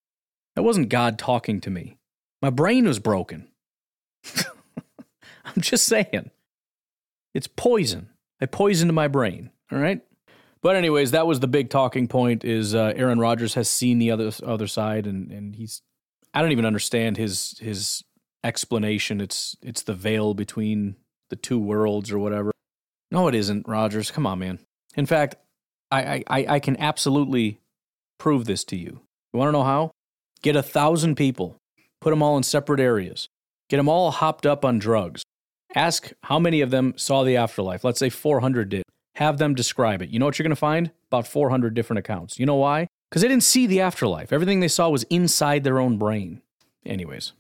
that 0.56 0.64
wasn't 0.64 0.90
God 0.90 1.18
talking 1.18 1.62
to 1.62 1.70
me. 1.70 1.98
My 2.42 2.50
brain 2.50 2.86
was 2.86 3.00
broken. 3.00 3.48
I'm 5.46 5.62
just 5.62 5.86
saying. 5.86 6.32
It's 7.34 7.48
poison. 7.48 8.10
I 8.42 8.46
poisoned 8.46 8.94
my 8.94 9.08
brain, 9.08 9.52
all 9.72 9.80
right? 9.80 10.02
But 10.62 10.76
anyways, 10.76 11.12
that 11.12 11.28
was 11.28 11.40
the 11.40 11.48
big 11.48 11.70
talking 11.70 12.08
point 12.08 12.46
is 12.46 12.74
uh, 12.74 12.94
Aaron 12.96 13.20
Rodgers 13.20 13.54
has 13.56 13.70
seen 13.70 14.00
the 14.00 14.12
other 14.12 14.32
other 14.44 14.68
side 14.68 15.08
and 15.08 15.32
and 15.32 15.56
he's 15.56 15.82
I 16.34 16.42
don't 16.42 16.52
even 16.52 16.66
understand 16.66 17.18
his 17.18 17.58
his 17.60 18.04
explanation. 18.44 19.22
It's 19.22 19.58
it's 19.62 19.84
the 19.84 19.94
veil 19.94 20.34
between 20.34 20.96
the 21.30 21.36
two 21.36 21.60
worlds 21.60 22.12
or 22.12 22.20
whatever. 22.20 22.52
No, 23.12 23.28
it 23.28 23.36
isn't, 23.36 23.68
Rodgers. 23.68 24.10
Come 24.10 24.26
on, 24.26 24.40
man. 24.40 24.60
In 24.96 25.06
fact, 25.06 25.36
I, 25.94 26.24
I, 26.28 26.46
I 26.50 26.60
can 26.60 26.78
absolutely 26.78 27.60
prove 28.18 28.46
this 28.46 28.64
to 28.66 28.76
you. 28.76 29.02
You 29.34 29.40
want 29.40 29.50
to 29.50 29.54
know 29.54 29.64
how? 29.64 29.92
Get 30.42 30.56
a 30.56 30.64
thousand 30.64 31.16
people, 31.16 31.58
put 32.02 32.10
them 32.10 32.24
all 32.24 32.38
in 32.38 32.44
separate 32.44 32.80
areas, 32.80 33.28
get 33.70 33.78
them 33.78 33.90
all 33.90 34.12
hopped 34.12 34.46
up 34.46 34.66
on 34.66 34.80
drugs. 34.80 35.24
Ask 35.76 36.12
how 36.24 36.40
many 36.40 36.62
of 36.62 36.70
them 36.70 36.94
saw 36.98 37.24
the 37.24 37.36
afterlife. 37.36 37.84
Let's 37.84 38.00
say 38.00 38.10
400 38.10 38.70
did. 38.70 38.84
Have 39.16 39.38
them 39.38 39.56
describe 39.56 40.02
it. 40.02 40.10
You 40.10 40.20
know 40.20 40.26
what 40.26 40.38
you're 40.38 40.44
going 40.44 40.52
to 40.52 40.56
find? 40.56 40.92
About 41.08 41.28
400 41.28 41.74
different 41.74 42.00
accounts. 42.00 42.40
You 42.40 42.46
know 42.46 42.56
why? 42.56 42.88
Because 43.10 43.22
they 43.22 43.28
didn't 43.28 43.44
see 43.44 43.68
the 43.68 43.82
afterlife. 43.82 44.32
Everything 44.32 44.60
they 44.60 44.68
saw 44.68 44.90
was 44.90 45.04
inside 45.04 45.64
their 45.64 45.80
own 45.80 45.98
brain. 45.98 46.42
Anyways. 46.86 47.34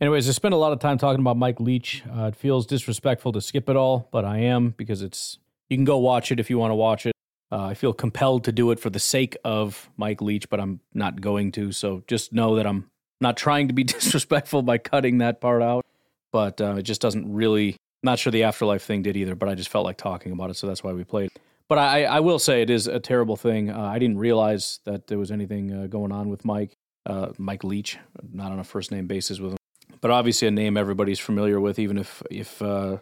Anyways, 0.00 0.28
I 0.28 0.32
spent 0.32 0.54
a 0.54 0.56
lot 0.56 0.72
of 0.72 0.78
time 0.78 0.98
talking 0.98 1.20
about 1.20 1.36
Mike 1.36 1.60
Leach. 1.60 2.02
Uh, 2.16 2.24
it 2.24 2.36
feels 2.36 2.66
disrespectful 2.66 3.32
to 3.32 3.40
skip 3.40 3.68
it 3.68 3.76
all, 3.76 4.08
but 4.10 4.24
I 4.24 4.38
am 4.38 4.70
because 4.70 5.02
it's. 5.02 5.38
You 5.68 5.76
can 5.76 5.84
go 5.84 5.98
watch 5.98 6.32
it 6.32 6.40
if 6.40 6.50
you 6.50 6.58
want 6.58 6.70
to 6.70 6.76
watch 6.76 7.06
it. 7.06 7.12
Uh, 7.52 7.64
I 7.64 7.74
feel 7.74 7.92
compelled 7.92 8.44
to 8.44 8.52
do 8.52 8.70
it 8.70 8.78
for 8.78 8.90
the 8.90 9.00
sake 9.00 9.36
of 9.44 9.90
Mike 9.96 10.22
Leach, 10.22 10.48
but 10.48 10.60
I'm 10.60 10.80
not 10.94 11.20
going 11.20 11.52
to. 11.52 11.72
So 11.72 12.04
just 12.06 12.32
know 12.32 12.56
that 12.56 12.66
I'm 12.66 12.88
not 13.20 13.36
trying 13.36 13.68
to 13.68 13.74
be 13.74 13.84
disrespectful 13.84 14.62
by 14.62 14.78
cutting 14.78 15.18
that 15.18 15.40
part 15.40 15.62
out. 15.62 15.84
But 16.32 16.60
uh, 16.60 16.76
it 16.76 16.82
just 16.82 17.00
doesn't 17.00 17.32
really. 17.32 17.76
Not 18.02 18.18
sure 18.18 18.30
the 18.30 18.44
afterlife 18.44 18.82
thing 18.82 19.02
did 19.02 19.14
either, 19.16 19.34
but 19.34 19.50
I 19.50 19.54
just 19.54 19.68
felt 19.68 19.84
like 19.84 19.98
talking 19.98 20.32
about 20.32 20.48
it, 20.48 20.56
so 20.56 20.66
that's 20.66 20.82
why 20.82 20.94
we 20.94 21.04
played. 21.04 21.30
But 21.68 21.76
I, 21.76 22.04
I 22.04 22.20
will 22.20 22.38
say 22.38 22.62
it 22.62 22.70
is 22.70 22.86
a 22.86 22.98
terrible 22.98 23.36
thing. 23.36 23.68
Uh, 23.70 23.78
I 23.78 23.98
didn't 23.98 24.16
realize 24.16 24.80
that 24.86 25.06
there 25.06 25.18
was 25.18 25.30
anything 25.30 25.72
uh, 25.72 25.86
going 25.86 26.10
on 26.10 26.30
with 26.30 26.44
Mike, 26.44 26.78
uh, 27.04 27.28
Mike 27.36 27.62
Leach, 27.62 27.98
not 28.32 28.52
on 28.52 28.58
a 28.58 28.64
first 28.64 28.90
name 28.90 29.06
basis 29.06 29.38
with 29.38 29.52
him. 29.52 29.58
But 30.00 30.10
obviously, 30.10 30.48
a 30.48 30.50
name 30.50 30.78
everybody's 30.78 31.18
familiar 31.18 31.60
with, 31.60 31.78
even 31.78 31.98
if 31.98 32.22
if 32.30 32.62
uh, 32.62 32.98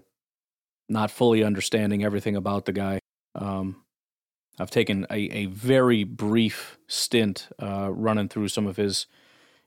not 0.88 1.12
fully 1.12 1.44
understanding 1.44 2.02
everything 2.02 2.34
about 2.34 2.64
the 2.64 2.72
guy. 2.72 2.98
Um, 3.36 3.84
I've 4.58 4.70
taken 4.70 5.06
a, 5.10 5.16
a 5.16 5.46
very 5.46 6.04
brief 6.04 6.78
stint 6.88 7.48
uh, 7.62 7.90
running 7.92 8.28
through 8.28 8.48
some 8.48 8.66
of 8.66 8.76
his, 8.76 9.06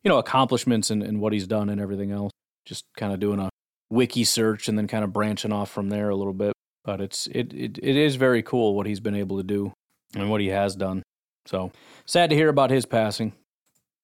you 0.03 0.09
know, 0.09 0.17
accomplishments 0.17 0.89
and, 0.89 1.01
and 1.01 1.19
what 1.19 1.33
he's 1.33 1.47
done 1.47 1.69
and 1.69 1.79
everything 1.79 2.11
else. 2.11 2.31
Just 2.65 2.85
kind 2.97 3.13
of 3.13 3.19
doing 3.19 3.39
a 3.39 3.49
wiki 3.89 4.23
search 4.23 4.67
and 4.67 4.77
then 4.77 4.87
kind 4.87 5.03
of 5.03 5.13
branching 5.13 5.51
off 5.51 5.71
from 5.71 5.89
there 5.89 6.09
a 6.09 6.15
little 6.15 6.33
bit. 6.33 6.53
But 6.83 7.01
it's 7.01 7.27
it, 7.27 7.53
it 7.53 7.79
it 7.81 7.95
is 7.95 8.15
very 8.15 8.41
cool 8.41 8.75
what 8.75 8.87
he's 8.87 8.99
been 8.99 9.15
able 9.15 9.37
to 9.37 9.43
do 9.43 9.73
and 10.15 10.29
what 10.29 10.41
he 10.41 10.47
has 10.47 10.75
done. 10.75 11.03
So 11.45 11.71
sad 12.05 12.29
to 12.29 12.35
hear 12.35 12.49
about 12.49 12.69
his 12.69 12.85
passing 12.85 13.33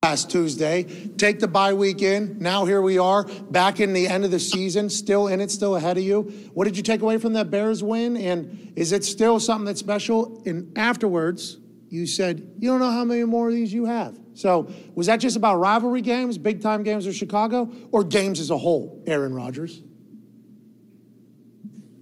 last 0.04 0.30
Tuesday. 0.30 0.84
Take 1.18 1.40
the 1.40 1.48
bye 1.48 1.74
week 1.74 2.04
in. 2.04 2.38
Now 2.40 2.66
here 2.66 2.84
we 2.84 3.00
are, 3.00 3.26
back 3.50 3.80
in 3.80 3.94
the 3.94 4.08
end 4.08 4.24
of 4.24 4.32
the 4.32 4.40
season, 4.40 4.92
still 4.92 5.28
in 5.28 5.42
it, 5.42 5.50
still 5.50 5.76
ahead 5.76 5.98
of 5.98 6.04
you. 6.04 6.22
What 6.54 6.66
did 6.66 6.78
you 6.78 6.84
take 6.84 7.02
away 7.02 7.18
from 7.18 7.34
that 7.34 7.50
Bears 7.50 7.84
win? 7.84 8.16
And 8.16 8.72
is 8.76 8.92
it 8.92 9.04
still 9.04 9.40
something 9.40 9.66
that's 9.66 9.80
special? 9.80 10.44
And 10.46 10.78
afterwards, 10.78 11.58
you 11.90 12.06
said 12.06 12.48
you 12.60 12.70
don't 12.70 12.80
know 12.80 12.92
how 12.92 13.04
many 13.04 13.24
more 13.24 13.50
of 13.50 13.56
these 13.56 13.74
you 13.74 13.86
have. 13.86 14.18
So 14.36 14.72
was 14.94 15.08
that 15.08 15.18
just 15.18 15.36
about 15.36 15.58
rivalry 15.58 16.02
games, 16.02 16.38
big 16.38 16.62
time 16.62 16.84
games 16.84 17.08
with 17.08 17.16
Chicago, 17.16 17.70
or 17.92 18.04
games 18.04 18.40
as 18.40 18.52
a 18.52 18.58
whole, 18.58 19.04
Aaron 19.08 19.34
Rodgers? 19.34 19.82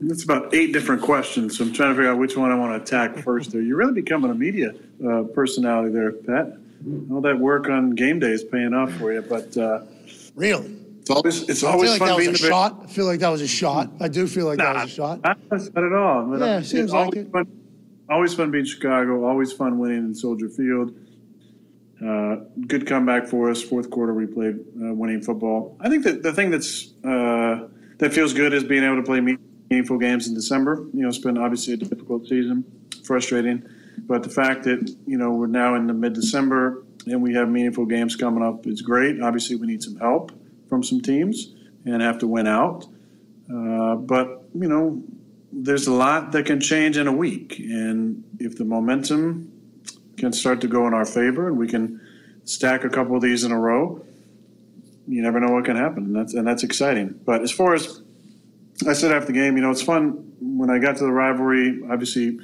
It's 0.02 0.26
about 0.26 0.54
eight 0.54 0.74
different 0.74 1.02
questions, 1.02 1.58
so 1.58 1.64
I'm 1.64 1.72
trying 1.72 1.92
to 1.92 1.96
figure 1.96 2.12
out 2.12 2.20
which 2.20 2.36
one 2.36 2.52
I 2.52 2.56
want 2.56 2.74
to 2.74 2.84
attack 2.84 3.24
first. 3.24 3.52
There, 3.52 3.62
you're 3.62 3.78
really 3.78 3.94
becoming 3.94 4.30
a 4.30 4.36
media 4.36 4.74
uh, 5.04 5.24
personality 5.34 5.92
there, 5.92 6.12
Pat. 6.12 6.58
All 7.12 7.22
that 7.22 7.40
work 7.40 7.70
on 7.70 7.92
game 7.92 8.20
day 8.20 8.32
is 8.32 8.44
paying 8.44 8.74
off 8.74 8.92
for 8.94 9.14
you. 9.14 9.22
But 9.22 9.58
uh, 9.58 9.82
really, 10.36 10.76
it's 11.02 11.10
always 11.10 11.50
it's 11.50 11.64
I 11.64 11.72
always 11.72 11.92
like 11.92 12.00
fun 12.00 12.08
that 12.10 12.16
was 12.16 12.26
being 12.26 12.36
a 12.36 12.38
the 12.38 12.48
shot. 12.48 12.82
I 12.84 12.88
feel 12.88 13.06
like 13.06 13.20
that 13.20 13.30
was 13.30 13.42
a 13.42 13.48
shot. 13.48 13.92
I 14.00 14.08
do 14.08 14.28
feel 14.28 14.46
like 14.46 14.58
that 14.58 14.76
was 14.76 14.92
a 14.92 14.96
shot. 14.96 15.24
Not, 15.24 15.38
not 15.52 15.84
at 15.84 15.94
all. 15.94 16.26
But, 16.26 16.40
Yeah, 16.40 16.46
uh, 16.46 16.62
seems 16.62 16.74
it's 16.86 16.94
like 16.94 17.06
always 17.06 17.26
it. 17.26 17.32
Fun, 17.32 17.62
always 18.10 18.34
fun 18.34 18.52
being 18.52 18.66
Chicago. 18.66 19.26
Always 19.26 19.52
fun 19.54 19.78
winning 19.80 20.00
in 20.00 20.16
Soldier 20.16 20.50
Field. 20.50 20.94
Uh, 22.06 22.36
good 22.68 22.86
comeback 22.86 23.26
for 23.26 23.50
us. 23.50 23.62
Fourth 23.64 23.90
quarter, 23.90 24.14
we 24.14 24.26
played 24.26 24.56
uh, 24.82 24.94
winning 24.94 25.22
football. 25.22 25.78
I 25.80 25.90
think 25.90 26.04
that 26.04 26.24
the 26.24 26.34
thing 26.34 26.52
that's 26.52 26.94
uh, 27.04 27.68
that 28.00 28.14
feels 28.14 28.34
good 28.34 28.54
is 28.54 28.64
being 28.64 28.84
able 28.84 28.98
to 28.98 29.04
play 29.04 29.22
meaningful 29.70 29.98
games 29.98 30.28
in 30.28 30.34
December. 30.34 30.86
You 30.94 31.04
know, 31.04 31.08
it's 31.08 31.18
been 31.18 31.38
obviously 31.38 31.74
a 31.74 31.78
difficult 31.78 32.28
season, 32.28 32.66
frustrating, 33.04 33.64
but 34.00 34.24
the 34.24 34.30
fact 34.30 34.64
that 34.64 34.96
you 35.06 35.18
know 35.18 35.32
we're 35.32 35.48
now 35.48 35.76
in 35.76 35.88
the 35.88 35.94
mid-December 35.94 36.84
and 37.08 37.22
we 37.22 37.34
have 37.34 37.50
meaningful 37.50 37.86
games 37.86 38.16
coming 38.16 38.44
up 38.44 38.66
is 38.66 38.82
great. 38.82 39.22
Obviously, 39.22 39.56
we 39.56 39.68
need 39.68 39.84
some 39.84 39.96
help 39.98 40.32
from 40.68 40.84
some 40.84 41.02
teams 41.02 41.54
and 41.86 42.02
have 42.02 42.20
to 42.20 42.28
win 42.28 42.48
out. 42.48 42.86
Uh, 43.52 43.96
but 43.96 44.44
you 44.54 44.68
know, 44.68 45.04
there's 45.52 45.88
a 45.88 45.94
lot 45.94 46.32
that 46.32 46.46
can 46.46 46.60
change 46.60 46.98
in 46.98 47.08
a 47.08 47.14
week, 47.14 47.60
and 47.60 48.24
if 48.40 48.58
the 48.58 48.66
momentum 48.66 49.52
can 50.18 50.34
start 50.34 50.62
to 50.62 50.68
go 50.68 50.88
in 50.88 50.94
our 50.94 51.06
favor, 51.06 51.48
and 51.48 51.58
we 51.58 51.68
can 51.68 52.02
stack 52.46 52.84
a 52.84 52.90
couple 52.90 53.16
of 53.16 53.22
these 53.22 53.44
in 53.44 53.52
a 53.52 53.60
row. 53.60 54.04
You 55.08 55.22
never 55.22 55.40
know 55.40 55.54
what 55.54 55.66
can 55.66 55.76
happen, 55.76 56.06
and 56.06 56.16
that's 56.16 56.34
and 56.34 56.48
that's 56.48 56.64
exciting. 56.64 57.20
But 57.26 57.42
as 57.42 57.52
far 57.52 57.76
as 57.76 58.02
I 58.88 58.94
said 58.94 59.12
after 59.12 59.28
the 59.28 59.34
game, 59.34 59.56
you 59.56 59.62
know, 59.62 59.72
it's 59.72 59.84
fun 59.84 60.34
when 60.40 60.70
I 60.70 60.80
got 60.80 60.98
to 60.98 61.04
the 61.04 61.12
rivalry. 61.12 61.82
Obviously, 61.90 62.40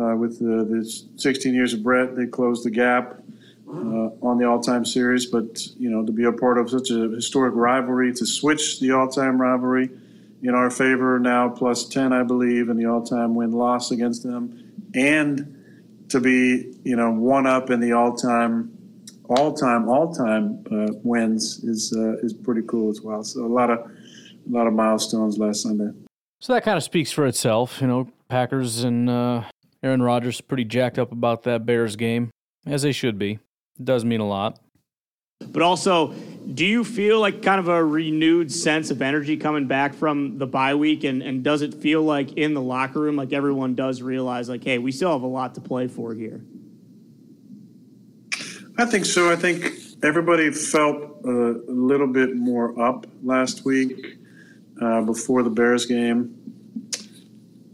uh, 0.00 0.16
with 0.16 0.38
the, 0.38 0.64
the 0.64 0.84
16 1.16 1.54
years 1.54 1.72
of 1.72 1.82
Brett, 1.82 2.16
they 2.16 2.26
closed 2.26 2.64
the 2.64 2.70
gap 2.70 3.20
uh, 3.68 4.10
on 4.22 4.38
the 4.38 4.44
all-time 4.44 4.84
series. 4.84 5.26
But 5.26 5.66
you 5.78 5.90
know, 5.90 6.04
to 6.04 6.12
be 6.12 6.24
a 6.24 6.32
part 6.32 6.58
of 6.58 6.70
such 6.70 6.90
a 6.90 7.08
historic 7.10 7.54
rivalry, 7.54 8.12
to 8.14 8.26
switch 8.26 8.80
the 8.80 8.92
all-time 8.92 9.40
rivalry 9.40 9.90
in 10.42 10.54
our 10.54 10.70
favor 10.70 11.18
now, 11.18 11.48
plus 11.48 11.88
10, 11.88 12.12
I 12.12 12.22
believe, 12.22 12.68
in 12.68 12.76
the 12.76 12.86
all-time 12.86 13.34
win-loss 13.34 13.90
against 13.90 14.22
them, 14.22 14.72
and 14.94 15.52
to 16.08 16.20
be, 16.20 16.74
you 16.84 16.94
know, 16.94 17.10
one 17.10 17.46
up 17.46 17.70
in 17.70 17.80
the 17.80 17.92
all-time, 17.92 18.70
all-time, 19.28 19.88
all-time 19.88 20.64
uh, 20.70 20.92
wins 21.02 21.64
is 21.64 21.92
uh, 21.96 22.16
is 22.18 22.32
pretty 22.32 22.62
cool 22.62 22.90
as 22.90 23.00
well. 23.00 23.24
So 23.24 23.44
a 23.44 23.46
lot 23.46 23.70
of 23.70 23.78
a 23.80 24.50
lot 24.50 24.66
of 24.66 24.74
milestones 24.74 25.38
last 25.38 25.62
Sunday. 25.62 25.90
So 26.40 26.52
that 26.52 26.62
kind 26.62 26.76
of 26.76 26.84
speaks 26.84 27.10
for 27.10 27.26
itself. 27.26 27.80
You 27.80 27.88
know, 27.88 28.08
Packers 28.28 28.84
and 28.84 29.10
uh, 29.10 29.44
Aaron 29.82 30.02
Rodgers 30.02 30.40
pretty 30.40 30.64
jacked 30.64 30.98
up 30.98 31.12
about 31.12 31.42
that 31.44 31.66
Bears 31.66 31.96
game, 31.96 32.30
as 32.66 32.82
they 32.82 32.92
should 32.92 33.18
be. 33.18 33.38
It 33.78 33.84
does 33.84 34.04
mean 34.04 34.20
a 34.20 34.26
lot. 34.26 34.58
But 35.40 35.62
also, 35.62 36.12
do 36.54 36.64
you 36.64 36.82
feel 36.82 37.20
like 37.20 37.42
kind 37.42 37.60
of 37.60 37.68
a 37.68 37.84
renewed 37.84 38.50
sense 38.50 38.90
of 38.90 39.02
energy 39.02 39.36
coming 39.36 39.66
back 39.66 39.94
from 39.94 40.38
the 40.38 40.46
bye 40.46 40.74
week? 40.74 41.04
And, 41.04 41.22
and 41.22 41.44
does 41.44 41.60
it 41.60 41.74
feel 41.74 42.02
like 42.02 42.32
in 42.32 42.54
the 42.54 42.62
locker 42.62 43.00
room, 43.00 43.16
like 43.16 43.32
everyone 43.32 43.74
does 43.74 44.00
realize, 44.00 44.48
like, 44.48 44.64
hey, 44.64 44.78
we 44.78 44.92
still 44.92 45.12
have 45.12 45.22
a 45.22 45.26
lot 45.26 45.54
to 45.56 45.60
play 45.60 45.88
for 45.88 46.14
here? 46.14 46.42
I 48.78 48.86
think 48.86 49.04
so. 49.04 49.30
I 49.30 49.36
think 49.36 49.72
everybody 50.02 50.50
felt 50.50 50.96
uh, 51.24 51.30
a 51.30 51.72
little 51.72 52.06
bit 52.06 52.34
more 52.34 52.78
up 52.80 53.06
last 53.22 53.64
week 53.64 54.18
uh, 54.80 55.02
before 55.02 55.42
the 55.42 55.50
Bears 55.50 55.86
game. 55.86 56.34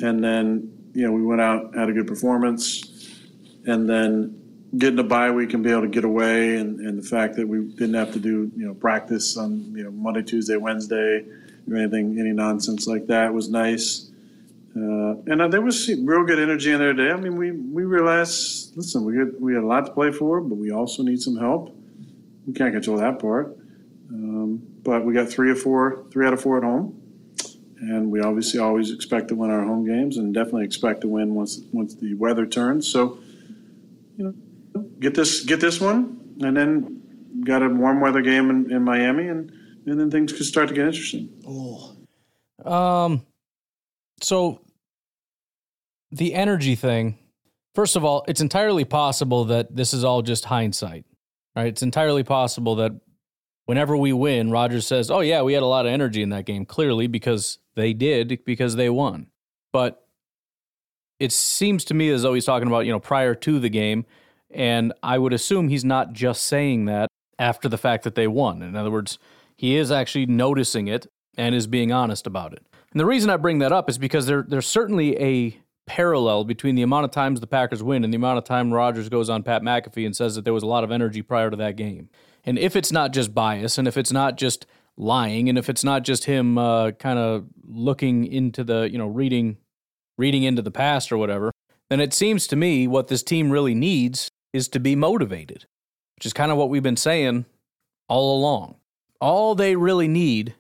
And 0.01 0.23
then, 0.23 0.72
you 0.95 1.07
know, 1.07 1.13
we 1.13 1.23
went 1.23 1.41
out, 1.41 1.75
had 1.75 1.89
a 1.89 1.93
good 1.93 2.07
performance. 2.07 2.89
And 3.65 3.89
then 3.89 4.43
getting 4.77 4.99
a 4.99 5.05
bye 5.05 5.31
week 5.31 5.55
and 5.55 5.63
be 5.63 5.71
able 5.71 5.83
to 5.83 5.89
get 5.89 6.05
away 6.05 6.57
and, 6.57 6.81
and 6.81 6.99
the 6.99 7.07
fact 7.07 7.37
that 7.37 7.47
we 7.47 7.61
didn't 7.61 7.95
have 7.95 8.13
to 8.13 8.19
do, 8.19 8.51
you 8.57 8.67
know, 8.67 8.75
practice 8.75 9.37
on, 9.37 9.75
you 9.77 9.85
know, 9.85 9.91
Monday, 9.91 10.23
Tuesday, 10.23 10.57
Wednesday 10.57 11.25
or 11.71 11.77
anything, 11.77 12.19
any 12.19 12.33
nonsense 12.33 12.87
like 12.87 13.07
that 13.07 13.33
was 13.33 13.51
nice. 13.51 14.11
Uh, 14.75 15.15
and 15.27 15.43
uh, 15.43 15.49
there 15.49 15.61
was 15.61 15.89
real 15.89 16.25
good 16.25 16.39
energy 16.39 16.73
in 16.73 16.79
there 16.79 16.95
today. 16.95 17.13
I 17.13 17.17
mean, 17.17 17.37
we, 17.37 17.51
we 17.51 17.85
realized, 17.85 18.75
listen, 18.77 19.05
we 19.05 19.19
had, 19.19 19.39
we 19.39 19.55
had 19.55 19.63
a 19.63 19.67
lot 19.67 19.87
to 19.87 19.93
play 19.93 20.11
for, 20.11 20.41
but 20.41 20.55
we 20.55 20.71
also 20.73 21.03
need 21.03 21.21
some 21.21 21.37
help. 21.37 21.77
We 22.47 22.55
can't 22.55 22.73
control 22.73 22.97
that 22.97 23.19
part. 23.19 23.57
Um, 24.11 24.63
but 24.83 25.05
we 25.05 25.13
got 25.13 25.29
three 25.29 25.51
or 25.51 25.55
four, 25.55 26.07
three 26.11 26.27
out 26.27 26.33
of 26.33 26.41
four 26.41 26.57
at 26.57 26.65
home. 26.65 27.02
And 27.83 28.13
we 28.13 28.21
obviously 28.21 28.61
always 28.61 28.93
expect 28.93 29.29
to 29.29 29.35
win 29.35 29.51
our 29.51 29.65
home 29.65 29.85
games 29.85 30.17
and 30.17 30.33
definitely 30.33 30.65
expect 30.65 31.01
to 31.01 31.09
win 31.09 31.35
once, 31.35 31.61
once 31.73 31.97
the 31.97 32.15
weather 32.15 32.47
turns. 32.47 32.87
So, 32.87 33.19
you 34.17 34.25
know, 34.25 34.83
get 35.01 35.15
this, 35.15 35.45
get 35.45 35.59
this 35.59 35.81
one 35.81 36.37
and 36.41 36.57
then 36.57 37.03
got 37.45 37.61
a 37.61 37.69
warm 37.69 38.01
weather 38.01 38.23
game 38.23 38.51
in, 38.51 38.71
in 38.71 38.83
Miami 38.85 39.27
and, 39.27 39.51
and 39.85 39.99
then 39.99 40.13
things 40.13 40.33
could 40.33 40.47
start 40.47 40.69
to 40.69 40.75
get 40.75 40.87
interesting. 40.87 41.29
Oh. 41.45 41.97
Um, 42.65 43.27
so 44.21 44.61
the 46.13 46.35
energy 46.35 46.77
thing, 46.77 47.19
first 47.75 47.97
of 47.97 48.05
all, 48.05 48.25
it's 48.29 48.41
entirely 48.41 48.85
possible 48.85 49.47
that 49.47 49.75
this 49.75 49.93
is 49.93 50.05
all 50.05 50.23
just 50.23 50.45
hindsight, 50.45 51.05
right? 51.57 51.67
It's 51.67 51.83
entirely 51.83 52.23
possible 52.23 52.77
that 52.77 52.93
whenever 53.67 53.97
we 53.97 54.13
win, 54.13 54.51
Rodgers 54.51 54.87
says, 54.87 55.11
"Oh 55.11 55.21
yeah, 55.21 55.43
we 55.43 55.53
had 55.53 55.63
a 55.63 55.67
lot 55.67 55.87
of 55.87 55.93
energy 55.93 56.23
in 56.23 56.31
that 56.31 56.47
game." 56.47 56.65
Clearly, 56.65 57.07
because 57.07 57.59
they 57.75 57.93
did, 57.93 58.45
because 58.45 58.77
they 58.77 58.91
won. 58.91 59.29
But 59.73 60.07
it 61.19 61.33
seems 61.33 61.85
to 61.87 61.95
me 61.95 62.11
as 62.11 62.23
though 62.23 62.35
he's 62.35 62.45
talking 62.45 62.69
about 62.69 62.81
you 62.81 62.93
know 62.93 63.01
prior 63.01 63.35
to 63.35 63.59
the 63.59 63.69
game, 63.69 64.05
and 64.51 64.93
I 65.03 65.19
would 65.19 65.33
assume 65.33 65.69
he's 65.69 65.85
not 65.85 66.13
just 66.13 66.43
saying 66.43 66.87
that 66.87 67.09
after 67.39 67.69
the 67.69 67.79
fact 67.79 68.05
that 68.05 68.15
they 68.15 68.27
won. 68.27 68.63
In 68.63 68.77
other 68.77 68.91
words, 68.91 69.19
he 69.57 69.77
is 69.77 69.91
actually 69.91 70.27
noticing 70.27 70.89
it 70.89 71.07
and 71.37 71.55
is 71.55 71.67
being 71.67 71.93
honest 71.93 72.27
about 72.27 72.53
it. 72.53 72.65
And 72.93 73.01
the 73.01 73.07
reason 73.07 73.31
I 73.31 73.37
bring 73.37 73.59
that 73.61 73.73
up 73.73 73.89
is 73.89 73.99
because 73.99 74.27
there, 74.27 74.45
there's 74.47 74.67
certainly 74.67 75.19
a 75.19 75.59
parallel 75.87 76.45
between 76.45 76.75
the 76.75 76.83
amount 76.83 77.05
of 77.05 77.11
times 77.11 77.41
the 77.41 77.47
Packers 77.47 77.83
win 77.83 78.05
and 78.05 78.13
the 78.13 78.17
amount 78.17 78.39
of 78.39 78.45
time 78.45 78.73
Rodgers 78.73 79.09
goes 79.09 79.29
on 79.31 79.43
Pat 79.43 79.63
McAfee 79.63 80.07
and 80.07 80.15
says 80.15 80.35
that 80.35 80.45
there 80.45 80.53
was 80.53 80.63
a 80.63 80.67
lot 80.67 80.85
of 80.85 80.93
energy 80.93 81.23
prior 81.23 81.51
to 81.51 81.57
that 81.57 81.77
game. 81.77 82.09
And 82.45 82.59
if 82.59 82.77
it's 82.77 82.93
not 82.93 83.13
just 83.13 83.35
bias, 83.35 83.79
and 83.79 83.87
if 83.87 83.97
it's 83.97 84.13
not 84.13 84.37
just 84.37 84.67
lying, 84.97 85.49
and 85.49 85.57
if 85.57 85.69
it's 85.69 85.85
not 85.85 86.03
just 86.03 86.25
him 86.25 86.59
uh, 86.59 86.93
kind 86.93 87.19
of 87.19 87.47
looking 87.65 88.27
into 88.27 88.65
the, 88.65 88.91
you 88.91 88.99
know, 88.99 89.07
reading, 89.07 89.59
reading 90.19 90.43
into 90.43 90.63
the 90.63 90.71
past 90.71 91.13
or 91.13 91.19
whatever, 91.19 91.53
then 91.89 92.01
it 92.01 92.13
seems 92.13 92.47
to 92.49 92.57
me 92.57 92.87
what 92.87 93.09
this 93.09 93.23
team 93.23 93.51
really 93.51 93.75
needs 93.75 94.29
is 94.53 94.69
to 94.69 94.81
be 94.81 94.97
motivated, 94.97 95.67
which 96.17 96.27
is 96.27 96.33
kind 96.33 96.51
of 96.51 96.59
what 96.59 96.69
we've 96.69 96.83
been 96.83 96.97
saying 96.97 97.45
all 98.09 98.39
along. 98.39 98.77
All 99.21 99.55
they 99.55 99.77
really 99.77 100.09
need 100.09 100.55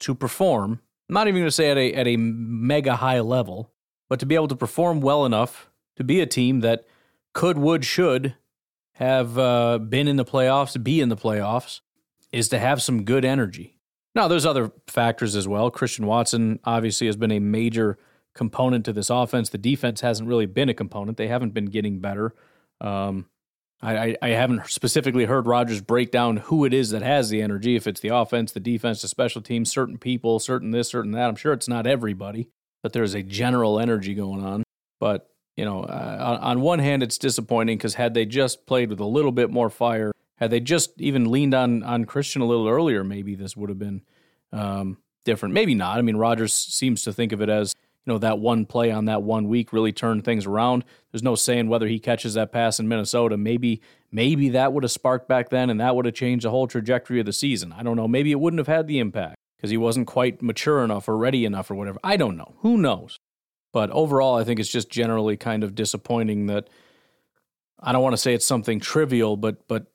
to 0.00 0.14
perform 0.14 0.80
I'm 1.08 1.14
not 1.14 1.26
even 1.26 1.40
going 1.40 1.48
to 1.48 1.52
say 1.52 1.70
at 1.70 1.78
a 1.78 1.94
at 1.94 2.06
a 2.06 2.16
mega 2.18 2.96
high 2.96 3.20
level, 3.20 3.70
but 4.08 4.20
to 4.20 4.26
be 4.26 4.34
able 4.34 4.48
to 4.48 4.56
perform 4.56 5.00
well 5.00 5.24
enough 5.24 5.70
to 5.96 6.04
be 6.04 6.20
a 6.20 6.26
team 6.26 6.60
that 6.60 6.84
could, 7.32 7.58
would, 7.58 7.84
should 7.84 8.34
have 8.98 9.38
uh, 9.38 9.78
been 9.78 10.08
in 10.08 10.16
the 10.16 10.24
playoffs, 10.24 10.82
be 10.82 11.00
in 11.00 11.08
the 11.08 11.16
playoffs, 11.16 11.80
is 12.32 12.48
to 12.48 12.58
have 12.58 12.82
some 12.82 13.04
good 13.04 13.24
energy. 13.24 13.78
Now, 14.16 14.26
there's 14.26 14.44
other 14.44 14.72
factors 14.88 15.36
as 15.36 15.46
well. 15.46 15.70
Christian 15.70 16.04
Watson 16.04 16.58
obviously 16.64 17.06
has 17.06 17.16
been 17.16 17.30
a 17.30 17.38
major 17.38 17.96
component 18.34 18.84
to 18.86 18.92
this 18.92 19.08
offense. 19.08 19.50
The 19.50 19.58
defense 19.58 20.00
hasn't 20.00 20.28
really 20.28 20.46
been 20.46 20.68
a 20.68 20.74
component. 20.74 21.16
They 21.16 21.28
haven't 21.28 21.54
been 21.54 21.66
getting 21.66 22.00
better. 22.00 22.34
Um, 22.80 23.26
I, 23.80 24.16
I, 24.20 24.30
haven't 24.30 24.66
specifically 24.66 25.26
heard 25.26 25.46
Rodgers 25.46 25.80
break 25.80 26.10
down 26.10 26.38
who 26.38 26.64
it 26.64 26.74
is 26.74 26.90
that 26.90 27.02
has 27.02 27.28
the 27.28 27.40
energy. 27.40 27.76
If 27.76 27.86
it's 27.86 28.00
the 28.00 28.08
offense, 28.08 28.50
the 28.50 28.58
defense, 28.58 29.02
the 29.02 29.08
special 29.08 29.40
teams, 29.40 29.70
certain 29.70 29.98
people, 29.98 30.40
certain 30.40 30.72
this, 30.72 30.88
certain 30.88 31.12
that. 31.12 31.28
I'm 31.28 31.36
sure 31.36 31.52
it's 31.52 31.68
not 31.68 31.86
everybody, 31.86 32.48
but 32.82 32.92
there's 32.92 33.14
a 33.14 33.22
general 33.22 33.78
energy 33.78 34.14
going 34.14 34.44
on. 34.44 34.64
But 34.98 35.30
you 35.58 35.64
know, 35.64 35.80
uh, 35.80 36.38
on 36.40 36.60
one 36.60 36.78
hand, 36.78 37.02
it's 37.02 37.18
disappointing 37.18 37.78
because 37.78 37.94
had 37.94 38.14
they 38.14 38.24
just 38.24 38.64
played 38.64 38.90
with 38.90 39.00
a 39.00 39.04
little 39.04 39.32
bit 39.32 39.50
more 39.50 39.68
fire, 39.68 40.12
had 40.36 40.52
they 40.52 40.60
just 40.60 40.92
even 41.00 41.32
leaned 41.32 41.52
on 41.52 41.82
on 41.82 42.04
Christian 42.04 42.42
a 42.42 42.44
little 42.44 42.68
earlier, 42.68 43.02
maybe 43.02 43.34
this 43.34 43.56
would 43.56 43.68
have 43.68 43.78
been 43.78 44.02
um, 44.52 44.98
different. 45.24 45.54
Maybe 45.54 45.74
not. 45.74 45.98
I 45.98 46.02
mean, 46.02 46.16
Rodgers 46.16 46.52
seems 46.52 47.02
to 47.02 47.12
think 47.12 47.32
of 47.32 47.42
it 47.42 47.48
as 47.48 47.74
you 48.06 48.12
know 48.12 48.18
that 48.18 48.38
one 48.38 48.66
play 48.66 48.92
on 48.92 49.06
that 49.06 49.24
one 49.24 49.48
week 49.48 49.72
really 49.72 49.90
turned 49.90 50.24
things 50.24 50.46
around. 50.46 50.84
There's 51.10 51.24
no 51.24 51.34
saying 51.34 51.68
whether 51.68 51.88
he 51.88 51.98
catches 51.98 52.34
that 52.34 52.52
pass 52.52 52.78
in 52.78 52.86
Minnesota. 52.86 53.36
Maybe 53.36 53.82
maybe 54.12 54.50
that 54.50 54.72
would 54.72 54.84
have 54.84 54.92
sparked 54.92 55.26
back 55.26 55.50
then, 55.50 55.70
and 55.70 55.80
that 55.80 55.96
would 55.96 56.04
have 56.04 56.14
changed 56.14 56.44
the 56.44 56.50
whole 56.50 56.68
trajectory 56.68 57.18
of 57.18 57.26
the 57.26 57.32
season. 57.32 57.74
I 57.76 57.82
don't 57.82 57.96
know. 57.96 58.06
Maybe 58.06 58.30
it 58.30 58.38
wouldn't 58.38 58.60
have 58.60 58.68
had 58.68 58.86
the 58.86 59.00
impact 59.00 59.34
because 59.56 59.70
he 59.70 59.76
wasn't 59.76 60.06
quite 60.06 60.40
mature 60.40 60.84
enough 60.84 61.08
or 61.08 61.16
ready 61.16 61.44
enough 61.44 61.68
or 61.68 61.74
whatever. 61.74 61.98
I 62.04 62.16
don't 62.16 62.36
know. 62.36 62.54
Who 62.58 62.78
knows? 62.78 63.18
But 63.72 63.90
overall, 63.90 64.36
I 64.36 64.44
think 64.44 64.60
it's 64.60 64.68
just 64.68 64.90
generally 64.90 65.36
kind 65.36 65.62
of 65.62 65.74
disappointing 65.74 66.46
that 66.46 66.68
I 67.80 67.92
don't 67.92 68.02
want 68.02 68.14
to 68.14 68.18
say 68.18 68.34
it's 68.34 68.46
something 68.46 68.80
trivial, 68.80 69.36
but 69.36 69.66
but 69.68 69.86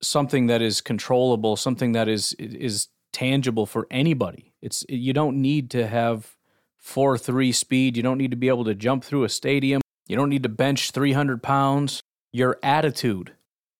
something 0.00 0.46
that 0.46 0.62
is 0.62 0.80
controllable, 0.80 1.56
something 1.56 1.92
that 1.92 2.08
is 2.08 2.32
is 2.34 2.88
tangible 3.12 3.66
for 3.66 3.86
anybody. 3.90 4.52
It's 4.62 4.84
you 4.88 5.12
don't 5.12 5.40
need 5.40 5.70
to 5.70 5.86
have 5.86 6.36
4-3 6.82 7.54
speed. 7.54 7.96
You 7.96 8.02
don't 8.02 8.18
need 8.18 8.30
to 8.30 8.36
be 8.36 8.48
able 8.48 8.64
to 8.64 8.74
jump 8.74 9.04
through 9.04 9.24
a 9.24 9.28
stadium. 9.28 9.80
You 10.06 10.16
don't 10.16 10.28
need 10.28 10.44
to 10.44 10.48
bench 10.48 10.92
300 10.92 11.42
pounds. 11.42 12.02
Your 12.32 12.58
attitude 12.62 13.32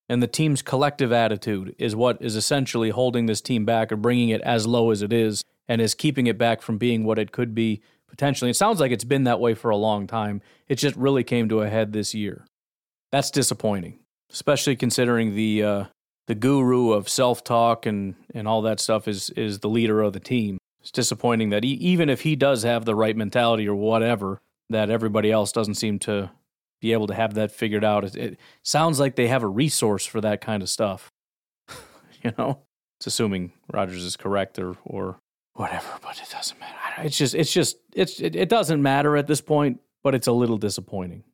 and 0.09 0.23
the 0.23 0.27
team's 0.27 0.63
collective 0.63 1.13
attitude 1.13 1.75
is 1.79 1.95
what 1.95 2.21
is 2.21 2.37
essentially 2.37 2.91
holding 2.91 3.27
this 3.27 3.41
team 3.41 3.65
back 3.65 3.93
or 3.93 3.97
bringing 3.97 4.31
it 4.31 4.41
as 4.43 4.67
low 4.67 4.91
as 4.91 5.03
it 5.03 5.13
is 5.13 5.43
and 5.69 5.81
is 5.81 5.95
keeping 5.95 6.27
it 6.27 6.39
back 6.39 6.63
from 6.63 6.79
being 6.79 7.05
what 7.05 7.19
it 7.19 7.33
could 7.33 7.55
be 7.55 7.83
potentially. 8.09 8.51
It 8.51 8.57
sounds 8.57 8.81
like 8.81 8.93
it's 8.93 9.05
been 9.05 9.25
that 9.25 9.41
way 9.41 9.55
for 9.55 9.71
a 9.71 9.77
long 9.77 10.07
time. 10.07 10.43
It 10.69 10.77
just 10.77 10.97
really 10.97 11.25
came 11.25 11.49
to 11.49 11.63
a 11.63 11.69
head 11.69 11.93
this 11.93 12.15
year. 12.15 12.47
That's 13.13 13.31
disappointing, 13.31 13.99
especially 14.33 14.77
considering 14.77 15.35
the 15.35 15.63
uh, 15.63 15.85
the 16.27 16.35
guru 16.35 16.93
of 16.93 17.09
self 17.09 17.45
talk 17.45 17.87
and 17.87 18.15
and 18.35 18.49
all 18.49 18.63
that 18.63 18.81
stuff 18.81 19.09
is 19.09 19.31
is 19.31 19.61
the 19.61 19.69
leader 19.69 20.03
of 20.03 20.13
the 20.13 20.21
team. 20.21 20.59
It's 20.81 20.91
disappointing 20.91 21.51
that 21.51 21.65
he, 21.65 21.71
even 21.73 22.09
if 22.09 22.21
he 22.23 22.37
does 22.37 22.63
have 22.63 22.85
the 22.85 22.95
right 22.95 23.17
mentality 23.17 23.69
or 23.69 23.75
whatever, 23.75 24.41
that 24.71 24.91
everybody 24.91 25.33
else 25.33 25.51
doesn't 25.51 25.75
seem 25.75 25.99
to 26.01 26.31
be 26.81 26.93
able 26.93 27.09
to 27.09 27.15
have 27.15 27.35
that 27.35 27.51
figured 27.51 27.85
out. 27.85 28.05
It, 28.05 28.17
it 28.17 28.41
sounds 28.63 29.01
like 29.01 29.17
they 29.17 29.29
have 29.29 29.43
a 29.43 29.49
resource 29.49 30.07
for 30.07 30.21
that 30.21 30.41
kind 30.41 30.63
of 30.63 30.69
stuff. 30.69 31.11
you 32.23 32.33
know, 32.39 32.61
it's 32.99 33.07
assuming 33.07 33.53
Rodgers 33.73 34.03
is 34.03 34.17
correct 34.17 34.59
or 34.59 34.77
or 34.85 35.19
whatever, 35.55 35.89
but 36.03 36.21
it 36.21 36.31
doesn't 36.31 36.61
matter. 36.61 36.86
It's 36.99 37.17
just 37.17 37.35
it's 37.35 37.53
just 37.53 37.77
it's 37.93 38.21
it, 38.21 38.37
it 38.37 38.49
doesn't 38.49 38.81
matter 38.83 39.17
at 39.17 39.27
this 39.27 39.41
point, 39.41 39.81
but 40.03 40.15
it's 40.15 40.27
a 40.27 40.33
little 40.33 40.59
disappointing. 40.59 41.25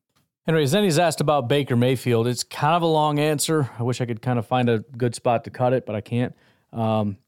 Anyways, 0.46 0.72
then 0.72 0.82
he's 0.82 0.98
asked 0.98 1.20
about 1.20 1.48
Baker 1.48 1.76
Mayfield. 1.76 2.26
It's 2.26 2.42
kind 2.42 2.74
of 2.74 2.82
a 2.82 2.86
long 2.86 3.20
answer. 3.20 3.70
I 3.78 3.84
wish 3.84 4.00
I 4.00 4.06
could 4.06 4.20
kind 4.20 4.38
of 4.38 4.46
find 4.46 4.68
a 4.68 4.80
good 4.96 5.14
spot 5.14 5.44
to 5.44 5.50
cut 5.50 5.72
it, 5.72 5.86
but 5.86 5.94
I 5.94 6.00
can't. 6.00 6.34
Um, 6.72 7.18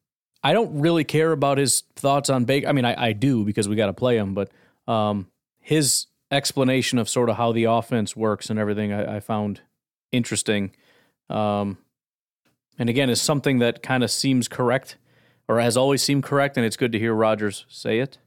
I 0.42 0.52
don't 0.52 0.80
really 0.80 1.04
care 1.04 1.30
about 1.30 1.58
his 1.58 1.84
thoughts 1.94 2.28
on 2.28 2.44
Baker. 2.44 2.66
I 2.66 2.72
mean, 2.72 2.84
I, 2.84 3.08
I 3.08 3.12
do 3.12 3.44
because 3.44 3.68
we 3.68 3.76
got 3.76 3.86
to 3.86 3.92
play 3.92 4.16
him, 4.16 4.34
but 4.34 4.50
um, 4.88 5.28
his 5.60 6.06
explanation 6.30 6.98
of 6.98 7.08
sort 7.08 7.30
of 7.30 7.36
how 7.36 7.52
the 7.52 7.64
offense 7.64 8.16
works 8.16 8.50
and 8.50 8.58
everything 8.58 8.92
I, 8.92 9.16
I 9.16 9.20
found 9.20 9.60
interesting. 10.10 10.72
Um, 11.30 11.78
and 12.78 12.90
again, 12.90 13.10
is 13.10 13.22
something 13.22 13.60
that 13.60 13.82
kind 13.82 14.02
of 14.02 14.10
seems 14.10 14.48
correct 14.48 14.96
or 15.46 15.60
has 15.60 15.76
always 15.76 16.02
seemed 16.02 16.24
correct, 16.24 16.56
and 16.56 16.66
it's 16.66 16.76
good 16.76 16.92
to 16.92 16.98
hear 16.98 17.14
Rodgers 17.14 17.64
say 17.68 18.00
it. 18.00 18.18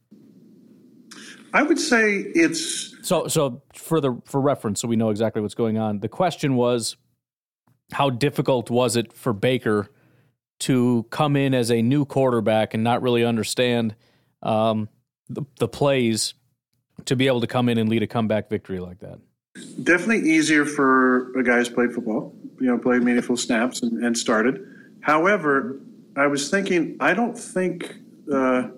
I 1.54 1.64
would 1.64 1.80
say 1.80 2.18
it's 2.18 2.96
so. 3.08 3.28
So 3.28 3.62
for 3.74 4.02
the 4.02 4.20
for 4.26 4.42
reference, 4.42 4.82
so 4.82 4.88
we 4.88 4.96
know 4.96 5.10
exactly 5.10 5.42
what's 5.42 5.56
going 5.56 5.78
on. 5.78 6.00
The 6.00 6.10
question 6.10 6.56
was, 6.56 6.98
how 7.92 8.10
difficult 8.10 8.70
was 8.70 8.96
it 8.96 9.14
for 9.14 9.34
Baker 9.34 9.90
to 10.60 11.06
come 11.10 11.36
in 11.36 11.54
as 11.54 11.72
a 11.72 11.82
new 11.82 12.06
quarterback 12.06 12.74
and 12.74 12.84
not 12.84 13.02
really 13.02 13.24
understand 13.24 13.96
um, 14.42 14.90
the, 15.30 15.44
the 15.60 15.68
plays 15.68 16.34
to 17.06 17.16
be 17.16 17.28
able 17.28 17.42
to 17.42 17.48
come 17.48 17.70
in 17.70 17.78
and 17.78 17.90
lead 17.90 18.04
a 18.04 18.08
comeback 18.08 18.50
victory 18.50 18.80
like 18.80 19.00
that? 19.00 19.20
Definitely 19.84 20.30
easier 20.30 20.66
for 20.66 21.38
a 21.38 21.44
guy 21.44 21.58
who's 21.58 21.70
played 21.70 21.92
football, 21.92 22.36
you 22.60 22.68
know, 22.68 22.78
played 22.78 23.04
meaningful 23.04 23.38
snaps 23.38 23.82
and, 23.82 24.04
and 24.04 24.18
started. 24.18 24.64
However, 25.02 25.80
I 26.16 26.28
was 26.28 26.50
thinking, 26.50 26.98
I 27.00 27.14
don't 27.14 27.38
think 27.38 27.96
uh, 28.32 28.70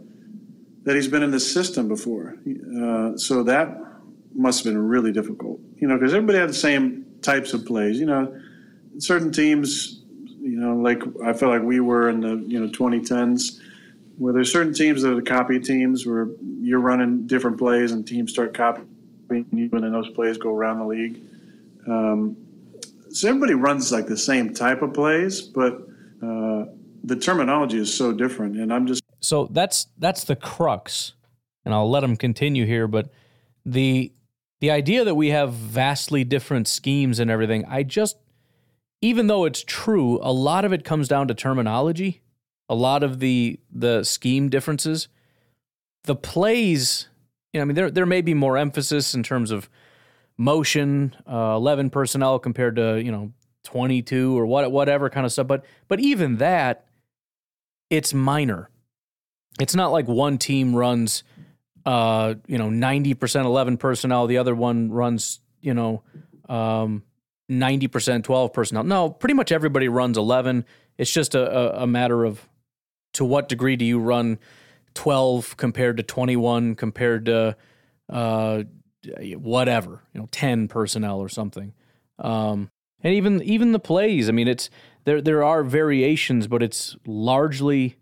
that 0.84 0.96
he's 0.96 1.08
been 1.08 1.24
in 1.24 1.32
the 1.32 1.40
system 1.40 1.88
before. 1.88 2.36
Uh, 2.82 3.18
so 3.18 3.44
that 3.44 3.78
must 4.34 4.64
have 4.64 4.74
been 4.74 4.82
really 4.82 5.12
difficult, 5.12 5.60
you 5.78 5.88
know, 5.88 5.98
because 5.98 6.14
everybody 6.14 6.40
had 6.40 6.50
the 6.50 6.54
same 6.54 7.06
types 7.22 7.54
of 7.54 7.66
plays. 7.66 8.00
You 8.00 8.06
know, 8.06 8.42
certain 8.98 9.32
teams, 9.32 10.02
you 10.40 10.58
know, 10.58 10.76
like 10.76 11.02
I 11.24 11.34
felt 11.34 11.52
like 11.52 11.64
we 11.64 11.80
were 11.80 12.10
in 12.10 12.22
the 12.22 12.38
you 12.48 12.60
know 12.60 12.68
2010s, 12.68 13.60
where 14.18 14.34
there's 14.34 14.52
certain 14.52 14.74
teams 14.74 15.02
that 15.02 15.12
are 15.12 15.16
the 15.16 15.22
copy 15.22 15.60
teams 15.60 16.06
where 16.06 16.30
you're 16.60 16.80
running 16.80 17.28
different 17.28 17.58
plays 17.58 17.92
and 17.92 18.08
teams 18.08 18.32
start 18.32 18.54
copying 18.54 18.88
you, 19.30 19.70
and 19.72 19.84
then 19.84 19.92
those 19.92 20.10
plays 20.10 20.38
go 20.38 20.56
around 20.56 20.80
the 20.80 20.86
league. 20.86 21.22
Um, 21.88 22.38
so 23.12 23.28
everybody 23.28 23.56
runs 23.56 23.92
like 23.92 24.06
the 24.06 24.18
same 24.18 24.54
type 24.54 24.82
of 24.82 24.94
plays, 24.94 25.42
but 25.42 25.82
uh, 26.22 26.66
the 27.04 27.16
terminology 27.20 27.78
is 27.78 27.94
so 27.94 28.12
different, 28.12 28.58
and 28.58 28.72
I'm 28.72 28.86
just 28.86 29.04
so 29.20 29.48
that's 29.52 29.88
that's 29.98 30.24
the 30.24 30.36
crux, 30.36 31.14
and 31.66 31.74
I'll 31.74 31.90
let 31.90 32.04
him 32.04 32.16
continue 32.16 32.66
here. 32.66 32.88
But 32.88 33.12
the 33.66 34.12
the 34.60 34.72
idea 34.72 35.04
that 35.06 35.16
we 35.16 35.30
have 35.30 35.54
vastly 35.54 36.24
different 36.24 36.68
schemes 36.68 37.20
and 37.20 37.32
everything, 37.32 37.66
I 37.66 37.84
just 37.84 38.18
even 39.02 39.28
though 39.28 39.46
it's 39.46 39.64
true, 39.64 40.20
a 40.22 40.32
lot 40.32 40.66
of 40.66 40.74
it 40.74 40.84
comes 40.84 41.08
down 41.08 41.28
to 41.30 41.34
terminology. 41.34 42.22
A 42.68 42.76
lot 42.76 43.02
of 43.02 43.20
the 43.20 43.60
the 43.72 44.04
scheme 44.04 44.50
differences, 44.50 45.08
the 46.04 46.16
plays. 46.16 47.08
You 47.54 47.60
know, 47.60 47.64
I 47.64 47.66
mean, 47.66 47.76
there 47.76 47.90
there 47.90 48.06
may 48.06 48.22
be 48.22 48.34
more 48.34 48.58
emphasis 48.58 49.16
in 49.16 49.24
terms 49.24 49.50
of 49.50 49.70
motion, 50.38 51.16
uh, 51.28 51.56
eleven 51.56 51.90
personnel 51.90 52.38
compared 52.38 52.76
to 52.76 53.02
you 53.02 53.12
know 53.12 53.32
twenty 53.64 54.02
two 54.04 54.38
or 54.38 54.46
what 54.46 54.72
whatever 54.72 55.10
kind 55.10 55.26
of 55.26 55.32
stuff. 55.32 55.48
But 55.48 55.66
but 55.88 56.00
even 56.00 56.38
that, 56.38 56.86
it's 57.90 58.14
minor. 58.14 58.70
It's 59.60 59.76
not 59.76 59.92
like 59.92 60.08
one 60.08 60.38
team 60.38 60.76
runs, 60.76 61.24
uh, 61.86 62.36
you 62.48 62.58
know, 62.58 62.70
ninety 62.70 63.14
percent 63.14 63.46
eleven 63.46 63.78
personnel, 63.78 64.28
the 64.28 64.38
other 64.38 64.56
one 64.56 64.92
runs, 64.92 65.40
you 65.62 65.74
know, 65.74 66.04
um, 66.48 67.04
ninety 67.48 67.88
percent 67.88 68.26
twelve 68.26 68.54
personnel. 68.54 68.84
No, 68.84 69.10
pretty 69.10 69.34
much 69.34 69.52
everybody 69.52 69.88
runs 69.88 70.18
eleven. 70.18 70.66
It's 70.98 71.12
just 71.12 71.36
a, 71.36 71.82
a, 71.82 71.88
matter 71.88 72.26
of 72.26 72.48
to 73.14 73.24
what 73.24 73.48
degree 73.48 73.76
do 73.76 73.86
you 73.86 74.00
run 74.00 74.40
twelve 74.94 75.56
compared 75.58 75.98
to 75.98 76.04
twenty 76.04 76.36
one 76.36 76.76
compared 76.76 77.26
to 77.26 77.56
uh, 78.10 78.64
whatever, 79.36 80.02
you 80.14 80.22
know, 80.22 80.28
ten 80.32 80.68
personnel 80.68 81.20
or 81.20 81.30
something. 81.30 81.74
Um, 82.18 82.70
and 83.02 83.14
even 83.14 83.42
even 83.44 83.72
the 83.72 83.80
plays. 83.80 84.30
I 84.30 84.32
mean, 84.32 84.48
it's 84.48 84.70
there. 85.06 85.22
There 85.22 85.44
are 85.44 85.64
variations, 85.64 86.48
but 86.48 86.62
it's 86.62 86.96
largely 87.06 87.96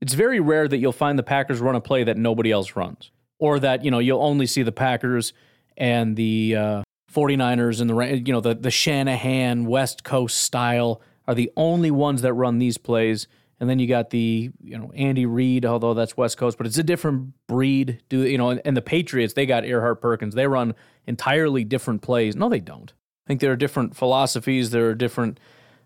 it's 0.00 0.14
very 0.14 0.40
rare 0.40 0.66
that 0.66 0.78
you'll 0.78 0.92
find 0.92 1.18
the 1.18 1.22
Packers 1.22 1.60
run 1.60 1.74
a 1.74 1.80
play 1.80 2.04
that 2.04 2.16
nobody 2.16 2.50
else 2.50 2.76
runs, 2.76 3.10
or 3.38 3.58
that 3.60 3.84
you 3.84 3.90
know 3.90 3.98
you'll 3.98 4.22
only 4.22 4.46
see 4.46 4.62
the 4.62 4.72
Packers 4.72 5.32
and 5.76 6.16
the 6.16 6.56
uh, 6.56 6.82
49ers 7.12 7.80
and 7.80 7.90
the 7.90 8.22
you 8.26 8.32
know 8.32 8.40
the 8.40 8.54
the 8.54 8.70
Shanahan 8.70 9.66
West 9.66 10.04
Coast 10.04 10.38
style 10.38 11.00
are 11.26 11.34
the 11.34 11.50
only 11.56 11.90
ones 11.90 12.22
that 12.22 12.32
run 12.32 12.58
these 12.58 12.78
plays. 12.78 13.26
And 13.58 13.68
then 13.68 13.78
you 13.78 13.86
got 13.86 14.08
the 14.08 14.50
you 14.62 14.78
know 14.78 14.90
Andy 14.94 15.26
Reid, 15.26 15.66
although 15.66 15.92
that's 15.92 16.16
West 16.16 16.38
Coast, 16.38 16.56
but 16.56 16.66
it's 16.66 16.78
a 16.78 16.82
different 16.82 17.34
breed. 17.46 18.02
Do 18.08 18.22
you 18.22 18.38
know? 18.38 18.50
And, 18.50 18.62
and 18.64 18.74
the 18.74 18.82
Patriots, 18.82 19.34
they 19.34 19.44
got 19.44 19.64
Erhardt 19.64 20.00
Perkins. 20.00 20.34
They 20.34 20.46
run 20.46 20.74
entirely 21.06 21.64
different 21.64 22.00
plays. 22.00 22.34
No, 22.34 22.48
they 22.48 22.60
don't. 22.60 22.90
I 23.26 23.28
think 23.28 23.40
there 23.40 23.52
are 23.52 23.56
different 23.56 23.94
philosophies. 23.94 24.70
There 24.70 24.88
are 24.88 24.94
different 24.94 25.38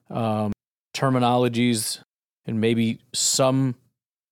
um, 0.09 0.53
terminologies, 0.95 2.01
and 2.47 2.61
maybe 2.61 3.01
some 3.13 3.75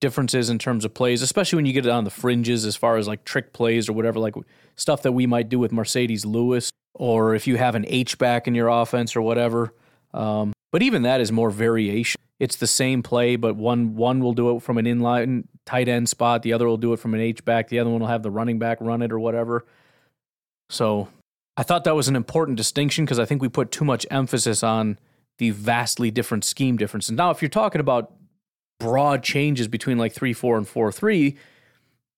differences 0.02 0.50
in 0.50 0.58
terms 0.58 0.84
of 0.84 0.92
plays, 0.92 1.22
especially 1.22 1.56
when 1.56 1.64
you 1.64 1.72
get 1.72 1.86
it 1.86 1.90
on 1.90 2.04
the 2.04 2.10
fringes 2.10 2.66
as 2.66 2.76
far 2.76 2.98
as 2.98 3.08
like 3.08 3.24
trick 3.24 3.54
plays 3.54 3.88
or 3.88 3.94
whatever, 3.94 4.18
like 4.18 4.34
stuff 4.76 5.00
that 5.02 5.12
we 5.12 5.26
might 5.26 5.48
do 5.48 5.58
with 5.58 5.72
Marcedes 5.72 6.26
Lewis, 6.26 6.70
or 6.92 7.34
if 7.34 7.46
you 7.46 7.56
have 7.56 7.74
an 7.74 7.86
H 7.88 8.18
back 8.18 8.46
in 8.46 8.54
your 8.54 8.68
offense 8.68 9.16
or 9.16 9.22
whatever. 9.22 9.72
Um, 10.12 10.52
but 10.72 10.82
even 10.82 11.02
that 11.02 11.22
is 11.22 11.32
more 11.32 11.50
variation. 11.50 12.20
It's 12.38 12.56
the 12.56 12.66
same 12.66 13.02
play, 13.02 13.36
but 13.36 13.56
one 13.56 13.94
one 13.94 14.20
will 14.20 14.34
do 14.34 14.56
it 14.56 14.62
from 14.62 14.76
an 14.76 14.84
inline 14.84 15.44
tight 15.64 15.88
end 15.88 16.08
spot, 16.08 16.42
the 16.42 16.52
other 16.52 16.66
will 16.66 16.76
do 16.76 16.92
it 16.92 16.98
from 16.98 17.14
an 17.14 17.20
H 17.20 17.44
back, 17.44 17.68
the 17.68 17.78
other 17.78 17.88
one 17.88 18.00
will 18.00 18.08
have 18.08 18.22
the 18.22 18.30
running 18.30 18.58
back 18.58 18.78
run 18.80 19.00
it 19.00 19.12
or 19.12 19.20
whatever. 19.20 19.64
So 20.68 21.08
I 21.56 21.62
thought 21.62 21.84
that 21.84 21.94
was 21.94 22.08
an 22.08 22.16
important 22.16 22.56
distinction 22.56 23.04
because 23.04 23.20
I 23.20 23.24
think 23.24 23.40
we 23.40 23.48
put 23.48 23.70
too 23.70 23.84
much 23.84 24.04
emphasis 24.10 24.62
on 24.62 24.98
the 25.38 25.50
vastly 25.50 26.10
different 26.10 26.44
scheme 26.44 26.76
differences. 26.76 27.12
Now, 27.12 27.30
if 27.30 27.40
you're 27.40 27.48
talking 27.48 27.80
about 27.80 28.12
broad 28.82 29.22
changes 29.22 29.68
between 29.68 29.96
like 29.96 30.12
3 30.12 30.32
4 30.32 30.58
and 30.58 30.68
4 30.68 30.92
3, 30.92 31.36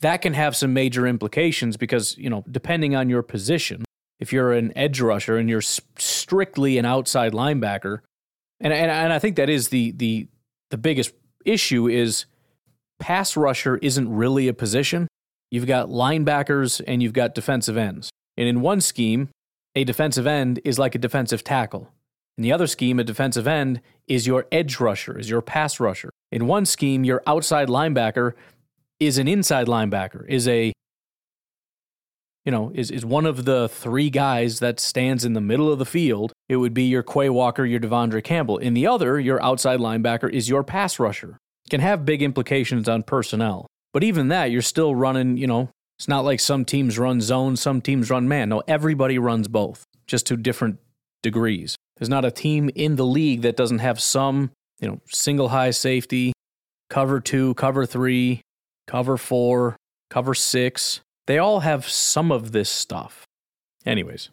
that 0.01 0.23
can 0.23 0.35
have 0.35 0.57
some 0.57 0.73
major 0.73 1.07
implications 1.07 1.77
because, 1.77 2.17
you 2.19 2.31
know, 2.31 2.45
depending 2.51 2.97
on 2.97 3.09
your 3.09 3.23
position, 3.23 3.85
if 4.19 4.33
you're 4.33 4.53
an 4.53 4.73
edge 4.77 5.01
rusher 5.01 5.37
and 5.37 5.49
you're 5.49 5.61
strictly 5.61 6.79
an 6.79 6.85
outside 6.85 7.33
linebacker, 7.33 8.01
and, 8.61 8.73
and, 8.73 8.91
and 8.91 9.13
I 9.13 9.19
think 9.19 9.37
that 9.37 9.51
is 9.51 9.69
the, 9.69 9.93
the, 9.93 10.29
the 10.71 10.79
biggest 10.79 11.13
issue 11.45 11.89
is 11.89 12.27
pass 12.99 13.37
rusher 13.37 13.77
isn't 13.77 14.09
really 14.09 14.49
a 14.49 14.55
position. 14.55 15.09
You've 15.51 15.67
got 15.67 15.89
linebackers 15.89 16.81
and 16.87 17.03
you've 17.03 17.13
got 17.13 17.35
defensive 17.35 17.77
ends. 17.77 18.11
And 18.37 18.49
in 18.49 18.61
one 18.61 18.81
scheme, 18.81 19.29
a 19.75 19.85
defensive 19.85 20.27
end 20.27 20.61
is 20.65 20.79
like 20.79 20.95
a 20.95 20.99
defensive 20.99 21.45
tackle. 21.45 21.91
In 22.37 22.43
the 22.43 22.53
other 22.53 22.67
scheme, 22.67 22.99
a 22.99 23.05
defensive 23.05 23.47
end 23.47 23.81
is 24.09 24.27
your 24.27 24.47
edge 24.51 24.81
rusher, 24.81 25.19
is 25.19 25.31
your 25.31 25.41
pass 25.41 25.79
rusher. 25.79 26.11
In 26.33 26.47
one 26.47 26.67
scheme, 26.67 27.05
your 27.05 27.23
outside 27.27 27.69
linebacker 27.69 28.33
is 28.99 29.19
an 29.19 29.29
inside 29.29 29.67
linebacker, 29.67 30.27
is 30.29 30.49
a 30.49 30.73
you 32.45 32.53
know, 32.53 32.71
is, 32.75 32.91
is 32.91 33.07
one 33.07 33.25
of 33.25 33.47
the 33.47 33.69
three 33.71 34.11
guys 34.11 34.61
that 34.61 34.79
stands 34.79 35.25
in 35.25 35.33
the 35.33 35.41
middle 35.41 35.73
of 35.73 35.79
the 35.79 35.87
field. 35.87 36.33
It 36.49 36.57
would 36.57 36.75
be 36.75 36.85
your 36.85 37.03
Quay 37.03 37.31
Walker, 37.31 37.65
your 37.65 37.81
De'Vondre 37.81 38.23
Campbell. 38.23 38.59
In 38.59 38.75
the 38.75 38.87
other, 38.87 39.19
your 39.19 39.43
outside 39.43 39.81
linebacker 39.81 40.31
is 40.31 40.49
your 40.49 40.63
pass 40.63 40.99
rusher. 40.99 41.39
Can 41.71 41.81
have 41.81 42.05
big 42.05 42.23
implications 42.23 42.87
on 42.87 43.03
personnel. 43.03 43.67
But 43.95 44.05
even 44.05 44.29
that, 44.29 44.51
you're 44.51 44.61
still 44.61 44.95
running, 44.95 45.39
you 45.39 45.47
know, 45.47 45.71
it's 45.99 46.09
not 46.09 46.25
like 46.25 46.41
some 46.41 46.67
teams 46.67 46.99
run 46.99 47.23
zone, 47.23 47.57
some 47.57 47.81
teams 47.81 48.11
run 48.11 48.29
man. 48.29 48.51
No, 48.51 48.63
everybody 48.69 49.19
runs 49.19 49.49
both, 49.49 49.85
just 50.07 50.27
to 50.27 50.37
different 50.37 50.79
degrees. 51.23 51.77
There's 51.97 52.09
not 52.09 52.25
a 52.25 52.31
team 52.31 52.71
in 52.75 52.97
the 52.97 53.07
league 53.07 53.43
that 53.43 53.57
doesn't 53.57 53.79
have 53.79 54.01
some, 54.01 54.51
you 54.81 54.89
know, 54.89 55.01
single 55.09 55.49
high 55.51 55.71
safety, 55.71 56.33
cover 56.91 57.21
two, 57.21 57.55
cover 57.55 57.87
three, 57.87 58.41
cover 58.87 59.17
four, 59.17 59.77
cover 60.11 60.35
six. 60.35 61.01
They 61.27 61.39
all 61.39 61.61
have 61.61 61.89
some 61.89 62.33
of 62.33 62.53
this 62.53 62.69
stuff. 62.69 63.25
Anyways, 63.87 64.31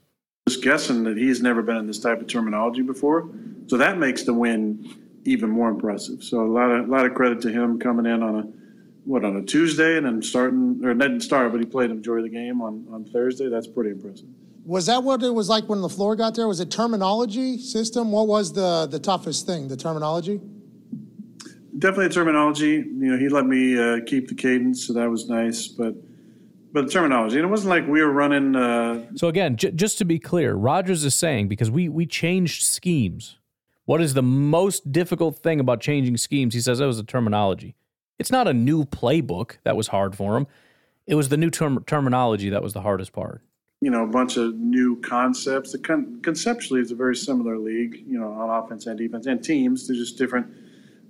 Just 0.47 0.63
guessing 0.63 1.03
that 1.03 1.17
he's 1.17 1.41
never 1.41 1.61
been 1.61 1.77
in 1.77 1.87
this 1.87 1.99
type 1.99 2.19
of 2.19 2.27
terminology 2.27 2.81
before, 2.81 3.29
so 3.67 3.77
that 3.77 3.97
makes 3.97 4.23
the 4.23 4.33
win 4.33 4.97
even 5.23 5.49
more 5.49 5.69
impressive. 5.69 6.23
So 6.23 6.41
a 6.41 6.51
lot 6.51 6.71
of 6.71 6.87
a 6.87 6.91
lot 6.91 7.05
of 7.05 7.13
credit 7.13 7.41
to 7.41 7.49
him 7.51 7.79
coming 7.79 8.05
in 8.05 8.23
on 8.23 8.35
a 8.35 8.43
what 9.03 9.23
on 9.23 9.35
a 9.35 9.43
Tuesday 9.43 9.97
and 9.97 10.05
then 10.05 10.21
starting 10.21 10.81
or 10.83 10.93
didn't 10.93 11.21
start, 11.21 11.51
but 11.51 11.59
he 11.59 11.65
played 11.65 11.89
the 11.89 11.95
majority 11.95 12.27
of 12.27 12.31
the 12.31 12.37
game 12.37 12.61
on 12.61 12.87
on 12.91 13.05
Thursday. 13.05 13.49
That's 13.49 13.67
pretty 13.67 13.91
impressive. 13.91 14.27
Was 14.65 14.85
that 14.85 15.03
what 15.03 15.23
it 15.23 15.33
was 15.33 15.49
like 15.49 15.67
when 15.67 15.81
the 15.81 15.89
floor 15.89 16.15
got 16.15 16.35
there? 16.35 16.47
Was 16.47 16.59
it 16.59 16.69
terminology 16.69 17.57
system? 17.57 18.11
What 18.11 18.27
was 18.27 18.53
the, 18.53 18.87
the 18.89 18.99
toughest 18.99 19.45
thing, 19.47 19.67
the 19.67 19.75
terminology? 19.77 20.39
Definitely 21.77 22.09
terminology. 22.09 22.71
You 22.73 22.85
know, 23.11 23.17
he 23.17 23.27
let 23.29 23.47
me 23.47 23.77
uh, 23.79 24.01
keep 24.05 24.27
the 24.27 24.35
cadence, 24.35 24.85
so 24.85 24.93
that 24.93 25.09
was 25.09 25.27
nice. 25.29 25.67
But 25.67 25.95
but 26.73 26.85
the 26.85 26.91
terminology, 26.91 27.37
and 27.37 27.45
it 27.45 27.49
wasn't 27.49 27.69
like 27.69 27.87
we 27.87 28.01
were 28.03 28.11
running. 28.11 28.55
Uh, 28.55 29.05
So 29.15 29.27
again, 29.29 29.55
j- 29.57 29.71
just 29.71 29.97
to 29.97 30.05
be 30.05 30.19
clear, 30.19 30.53
Rodgers 30.53 31.03
is 31.03 31.15
saying 31.15 31.47
because 31.47 31.71
we 31.71 31.89
we 31.89 32.05
changed 32.05 32.63
schemes. 32.63 33.37
What 33.85 33.99
is 33.99 34.13
the 34.13 34.21
most 34.21 34.91
difficult 34.91 35.39
thing 35.39 35.59
about 35.59 35.81
changing 35.81 36.17
schemes? 36.17 36.53
He 36.53 36.61
says 36.61 36.77
that 36.79 36.85
was 36.85 36.97
the 36.97 37.03
terminology. 37.03 37.75
It's 38.19 38.31
not 38.31 38.47
a 38.47 38.53
new 38.53 38.85
playbook 38.85 39.57
that 39.63 39.75
was 39.75 39.87
hard 39.87 40.15
for 40.15 40.37
him. 40.37 40.45
It 41.07 41.15
was 41.15 41.29
the 41.29 41.37
new 41.37 41.49
term- 41.49 41.83
terminology 41.87 42.49
that 42.49 42.61
was 42.61 42.73
the 42.73 42.81
hardest 42.81 43.11
part. 43.11 43.41
You 43.81 43.89
know, 43.89 44.03
a 44.03 44.07
bunch 44.07 44.37
of 44.37 44.55
new 44.55 45.01
concepts. 45.01 45.75
Con- 45.83 46.19
conceptually, 46.21 46.81
it's 46.81 46.91
a 46.91 46.95
very 46.95 47.15
similar 47.15 47.57
league, 47.57 48.03
you 48.07 48.19
know, 48.19 48.31
on 48.31 48.63
offense 48.63 48.85
and 48.85 48.97
defense 48.97 49.25
and 49.25 49.43
teams. 49.43 49.87
There's 49.87 49.99
just 49.99 50.17
different 50.19 50.47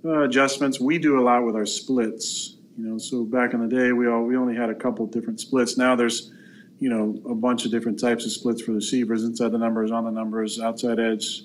uh, 0.04 0.22
adjustments. 0.22 0.80
We 0.80 0.98
do 0.98 1.20
a 1.20 1.22
lot 1.22 1.44
with 1.44 1.54
our 1.54 1.66
splits, 1.66 2.56
you 2.78 2.84
know. 2.84 2.96
So 2.96 3.24
back 3.24 3.52
in 3.52 3.60
the 3.60 3.68
day, 3.68 3.92
we 3.92 4.08
all 4.08 4.22
we 4.22 4.36
only 4.38 4.56
had 4.56 4.70
a 4.70 4.74
couple 4.74 5.04
different 5.06 5.38
splits. 5.38 5.76
Now 5.76 5.94
there's, 5.94 6.32
you 6.80 6.88
know, 6.88 7.20
a 7.30 7.34
bunch 7.34 7.66
of 7.66 7.70
different 7.70 8.00
types 8.00 8.24
of 8.24 8.32
splits 8.32 8.62
for 8.62 8.72
receivers, 8.72 9.22
inside 9.22 9.52
the 9.52 9.58
numbers, 9.58 9.90
on 9.90 10.04
the 10.04 10.10
numbers, 10.10 10.58
outside 10.58 10.98
edge, 10.98 11.42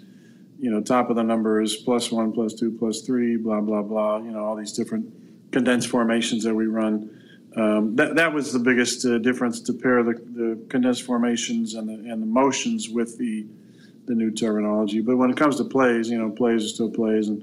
you 0.59 0.71
know, 0.71 0.81
top 0.81 1.09
of 1.09 1.17
the 1.17 1.23
numbers, 1.23 1.75
plus 1.75 2.09
one, 2.09 2.31
plus 2.31 2.53
two, 2.53 2.71
plus 2.71 3.01
three, 3.01 3.35
blah 3.35 3.59
blah 3.59 3.81
blah. 3.81 4.17
You 4.19 4.31
know, 4.31 4.45
all 4.45 4.55
these 4.55 4.71
different 4.71 5.51
condensed 5.51 5.89
formations 5.89 6.45
that 6.45 6.55
we 6.55 6.67
run. 6.67 7.16
Um, 7.57 7.95
that 7.95 8.15
that 8.15 8.33
was 8.33 8.53
the 8.53 8.59
biggest 8.59 9.03
uh, 9.03 9.17
difference 9.17 9.59
to 9.61 9.73
pair 9.73 10.03
the, 10.03 10.13
the 10.13 10.63
condensed 10.69 11.03
formations 11.03 11.73
and 11.73 11.89
the 11.89 11.93
and 11.93 12.21
the 12.21 12.27
motions 12.27 12.87
with 12.87 13.17
the 13.17 13.47
the 14.05 14.13
new 14.13 14.31
terminology. 14.31 15.01
But 15.01 15.17
when 15.17 15.31
it 15.31 15.37
comes 15.37 15.57
to 15.57 15.63
plays, 15.63 16.09
you 16.09 16.19
know, 16.19 16.29
plays 16.29 16.63
are 16.65 16.67
still 16.67 16.91
plays, 16.91 17.29
and 17.29 17.41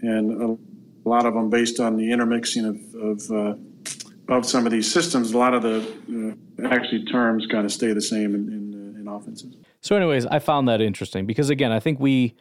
and 0.00 0.58
a 1.04 1.08
lot 1.08 1.26
of 1.26 1.34
them 1.34 1.50
based 1.50 1.78
on 1.78 1.96
the 1.96 2.10
intermixing 2.10 2.64
of 2.64 2.94
of, 2.94 3.30
uh, 3.30 4.34
of 4.34 4.46
some 4.46 4.64
of 4.64 4.72
these 4.72 4.90
systems. 4.90 5.32
A 5.32 5.38
lot 5.38 5.52
of 5.52 5.62
the 5.62 6.36
uh, 6.58 6.68
actually 6.68 7.04
terms 7.04 7.46
kind 7.46 7.66
of 7.66 7.72
stay 7.72 7.92
the 7.92 8.00
same 8.00 8.34
in 8.34 8.48
in, 8.48 8.94
uh, 8.96 9.00
in 9.00 9.08
offenses. 9.08 9.54
So, 9.82 9.94
anyways, 9.94 10.24
I 10.24 10.38
found 10.38 10.68
that 10.68 10.80
interesting 10.80 11.26
because 11.26 11.50
again, 11.50 11.70
I 11.70 11.80
think 11.80 12.00
we 12.00 12.34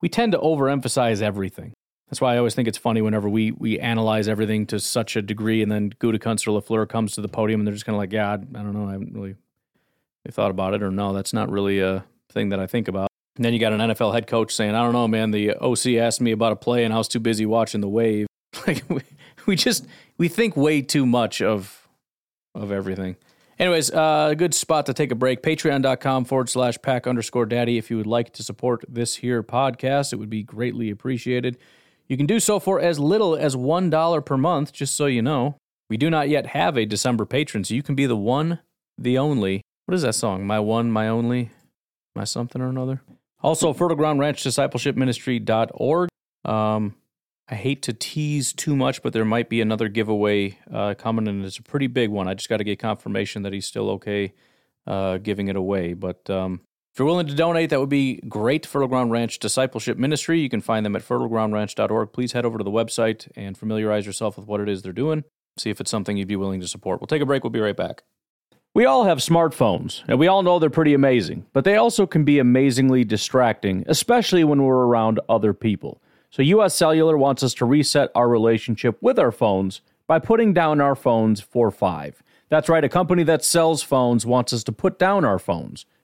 we 0.00 0.08
tend 0.08 0.30
to 0.30 0.38
overemphasize 0.38 1.22
everything. 1.22 1.72
That's 2.12 2.20
why 2.20 2.34
I 2.34 2.36
always 2.36 2.54
think 2.54 2.68
it's 2.68 2.76
funny 2.76 3.00
whenever 3.00 3.26
we 3.26 3.52
we 3.52 3.80
analyze 3.80 4.28
everything 4.28 4.66
to 4.66 4.78
such 4.78 5.16
a 5.16 5.22
degree, 5.22 5.62
and 5.62 5.72
then 5.72 5.88
Gutekunst 5.98 6.46
or 6.46 6.60
Lafleur 6.60 6.86
comes 6.86 7.12
to 7.12 7.22
the 7.22 7.28
podium, 7.28 7.62
and 7.62 7.66
they're 7.66 7.72
just 7.72 7.86
kind 7.86 7.96
of 7.96 8.00
like, 8.00 8.12
"Yeah, 8.12 8.28
I, 8.28 8.34
I 8.34 8.36
don't 8.36 8.74
know, 8.74 8.86
I 8.86 8.92
haven't 8.92 9.14
really, 9.14 9.30
really 9.30 10.32
thought 10.32 10.50
about 10.50 10.74
it, 10.74 10.82
or 10.82 10.90
no, 10.90 11.14
that's 11.14 11.32
not 11.32 11.50
really 11.50 11.80
a 11.80 12.04
thing 12.30 12.50
that 12.50 12.60
I 12.60 12.66
think 12.66 12.86
about." 12.86 13.08
And 13.36 13.46
then 13.46 13.54
you 13.54 13.58
got 13.58 13.72
an 13.72 13.80
NFL 13.80 14.12
head 14.12 14.26
coach 14.26 14.54
saying, 14.54 14.74
"I 14.74 14.82
don't 14.82 14.92
know, 14.92 15.08
man. 15.08 15.30
The 15.30 15.54
OC 15.54 15.96
asked 15.96 16.20
me 16.20 16.32
about 16.32 16.52
a 16.52 16.56
play, 16.56 16.84
and 16.84 16.92
I 16.92 16.98
was 16.98 17.08
too 17.08 17.18
busy 17.18 17.46
watching 17.46 17.80
the 17.80 17.88
wave." 17.88 18.26
Like 18.66 18.84
we, 18.90 19.00
we 19.46 19.56
just 19.56 19.86
we 20.18 20.28
think 20.28 20.54
way 20.54 20.82
too 20.82 21.06
much 21.06 21.40
of 21.40 21.88
of 22.54 22.70
everything. 22.70 23.16
Anyways, 23.58 23.90
uh, 23.90 24.28
a 24.32 24.36
good 24.36 24.52
spot 24.52 24.84
to 24.84 24.92
take 24.92 25.12
a 25.12 25.14
break. 25.14 25.42
Patreon.com 25.42 26.26
forward 26.26 26.50
slash 26.50 26.76
pack 26.82 27.06
underscore 27.06 27.46
daddy. 27.46 27.78
If 27.78 27.90
you 27.90 27.96
would 27.96 28.06
like 28.06 28.34
to 28.34 28.42
support 28.42 28.84
this 28.86 29.16
here 29.16 29.42
podcast, 29.42 30.12
it 30.12 30.16
would 30.16 30.28
be 30.28 30.42
greatly 30.42 30.90
appreciated. 30.90 31.56
You 32.08 32.16
can 32.16 32.26
do 32.26 32.40
so 32.40 32.58
for 32.58 32.80
as 32.80 32.98
little 32.98 33.36
as 33.36 33.56
$1 33.56 34.26
per 34.26 34.36
month, 34.36 34.72
just 34.72 34.94
so 34.94 35.06
you 35.06 35.22
know. 35.22 35.56
We 35.88 35.96
do 35.96 36.10
not 36.10 36.28
yet 36.28 36.46
have 36.46 36.76
a 36.76 36.86
December 36.86 37.24
patron, 37.24 37.64
so 37.64 37.74
you 37.74 37.82
can 37.82 37.94
be 37.94 38.06
the 38.06 38.16
one, 38.16 38.60
the 38.98 39.18
only. 39.18 39.62
What 39.86 39.94
is 39.94 40.02
that 40.02 40.14
song? 40.14 40.46
My 40.46 40.58
one, 40.60 40.90
my 40.90 41.08
only, 41.08 41.50
my 42.14 42.24
something 42.24 42.62
or 42.62 42.68
another? 42.68 43.02
Also, 43.42 43.72
Fertile 43.72 43.96
Ground 43.96 44.20
Ranch 44.20 44.42
Discipleship 44.42 44.96
Ministry.org. 44.96 46.08
Um, 46.44 46.94
I 47.48 47.54
hate 47.54 47.82
to 47.82 47.92
tease 47.92 48.52
too 48.52 48.76
much, 48.76 49.02
but 49.02 49.12
there 49.12 49.24
might 49.24 49.48
be 49.48 49.60
another 49.60 49.88
giveaway 49.88 50.58
uh, 50.72 50.94
coming, 50.94 51.28
and 51.28 51.44
it's 51.44 51.58
a 51.58 51.62
pretty 51.62 51.88
big 51.88 52.08
one. 52.08 52.28
I 52.28 52.34
just 52.34 52.48
got 52.48 52.58
to 52.58 52.64
get 52.64 52.78
confirmation 52.78 53.42
that 53.42 53.52
he's 53.52 53.66
still 53.66 53.90
okay 53.90 54.32
uh, 54.86 55.18
giving 55.18 55.48
it 55.48 55.56
away. 55.56 55.94
But 55.94 56.28
um, 56.30 56.60
if 56.92 56.98
you're 56.98 57.06
willing 57.06 57.26
to 57.26 57.34
donate, 57.34 57.70
that 57.70 57.80
would 57.80 57.88
be 57.88 58.16
great. 58.28 58.66
Fertile 58.66 58.86
Ground 58.86 59.10
Ranch 59.10 59.38
Discipleship 59.38 59.96
Ministry. 59.96 60.40
You 60.40 60.50
can 60.50 60.60
find 60.60 60.84
them 60.84 60.94
at 60.94 61.00
fertilegroundranch.org. 61.00 62.12
Please 62.12 62.32
head 62.32 62.44
over 62.44 62.58
to 62.58 62.64
the 62.64 62.70
website 62.70 63.30
and 63.34 63.56
familiarize 63.56 64.04
yourself 64.04 64.36
with 64.36 64.46
what 64.46 64.60
it 64.60 64.68
is 64.68 64.82
they're 64.82 64.92
doing. 64.92 65.24
See 65.56 65.70
if 65.70 65.80
it's 65.80 65.90
something 65.90 66.18
you'd 66.18 66.28
be 66.28 66.36
willing 66.36 66.60
to 66.60 66.68
support. 66.68 67.00
We'll 67.00 67.06
take 67.06 67.22
a 67.22 67.26
break. 67.26 67.44
We'll 67.44 67.50
be 67.50 67.60
right 67.60 67.76
back. 67.76 68.02
We 68.74 68.84
all 68.84 69.04
have 69.04 69.18
smartphones, 69.18 70.02
and 70.06 70.18
we 70.18 70.26
all 70.26 70.42
know 70.42 70.58
they're 70.58 70.68
pretty 70.68 70.92
amazing, 70.92 71.46
but 71.54 71.64
they 71.64 71.76
also 71.76 72.06
can 72.06 72.24
be 72.24 72.38
amazingly 72.38 73.04
distracting, 73.04 73.84
especially 73.86 74.44
when 74.44 74.62
we're 74.62 74.86
around 74.86 75.18
other 75.30 75.54
people. 75.54 76.02
So, 76.30 76.42
US 76.42 76.74
Cellular 76.74 77.16
wants 77.16 77.42
us 77.42 77.54
to 77.54 77.66
reset 77.66 78.10
our 78.14 78.28
relationship 78.28 78.98
with 79.00 79.18
our 79.18 79.32
phones 79.32 79.80
by 80.06 80.18
putting 80.18 80.52
down 80.52 80.80
our 80.80 80.94
phones 80.94 81.40
for 81.40 81.70
five. 81.70 82.22
That's 82.50 82.68
right, 82.68 82.84
a 82.84 82.88
company 82.88 83.22
that 83.24 83.44
sells 83.44 83.82
phones 83.82 84.26
wants 84.26 84.52
us 84.52 84.64
to 84.64 84.72
put 84.72 84.98
down 84.98 85.24
our 85.24 85.38
phones. 85.38 85.86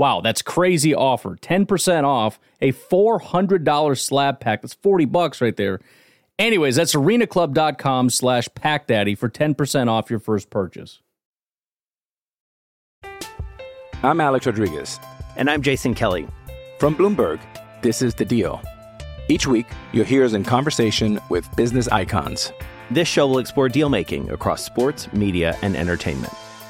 Wow, 0.00 0.22
that's 0.22 0.40
crazy 0.40 0.94
offer. 0.94 1.36
10% 1.36 2.04
off 2.04 2.40
a 2.62 2.72
$400 2.72 3.98
slab 4.00 4.40
pack. 4.40 4.62
That's 4.62 4.72
40 4.72 5.04
bucks 5.04 5.42
right 5.42 5.54
there. 5.54 5.78
Anyways, 6.38 6.76
that's 6.76 6.94
arenaclub.com 6.94 8.08
slash 8.08 8.48
packdaddy 8.48 9.18
for 9.18 9.28
10% 9.28 9.88
off 9.88 10.08
your 10.08 10.18
first 10.18 10.48
purchase. 10.48 11.02
I'm 14.02 14.22
Alex 14.22 14.46
Rodriguez. 14.46 14.98
And 15.36 15.50
I'm 15.50 15.60
Jason 15.60 15.94
Kelly. 15.94 16.26
From 16.78 16.96
Bloomberg, 16.96 17.38
this 17.82 18.00
is 18.00 18.14
The 18.14 18.24
Deal. 18.24 18.58
Each 19.28 19.46
week, 19.46 19.66
you'll 19.92 20.06
hear 20.06 20.24
us 20.24 20.32
in 20.32 20.44
conversation 20.44 21.20
with 21.28 21.46
business 21.56 21.88
icons. 21.88 22.54
This 22.90 23.06
show 23.06 23.26
will 23.26 23.38
explore 23.38 23.68
deal 23.68 23.90
making 23.90 24.30
across 24.30 24.64
sports, 24.64 25.12
media, 25.12 25.58
and 25.60 25.76
entertainment. 25.76 26.32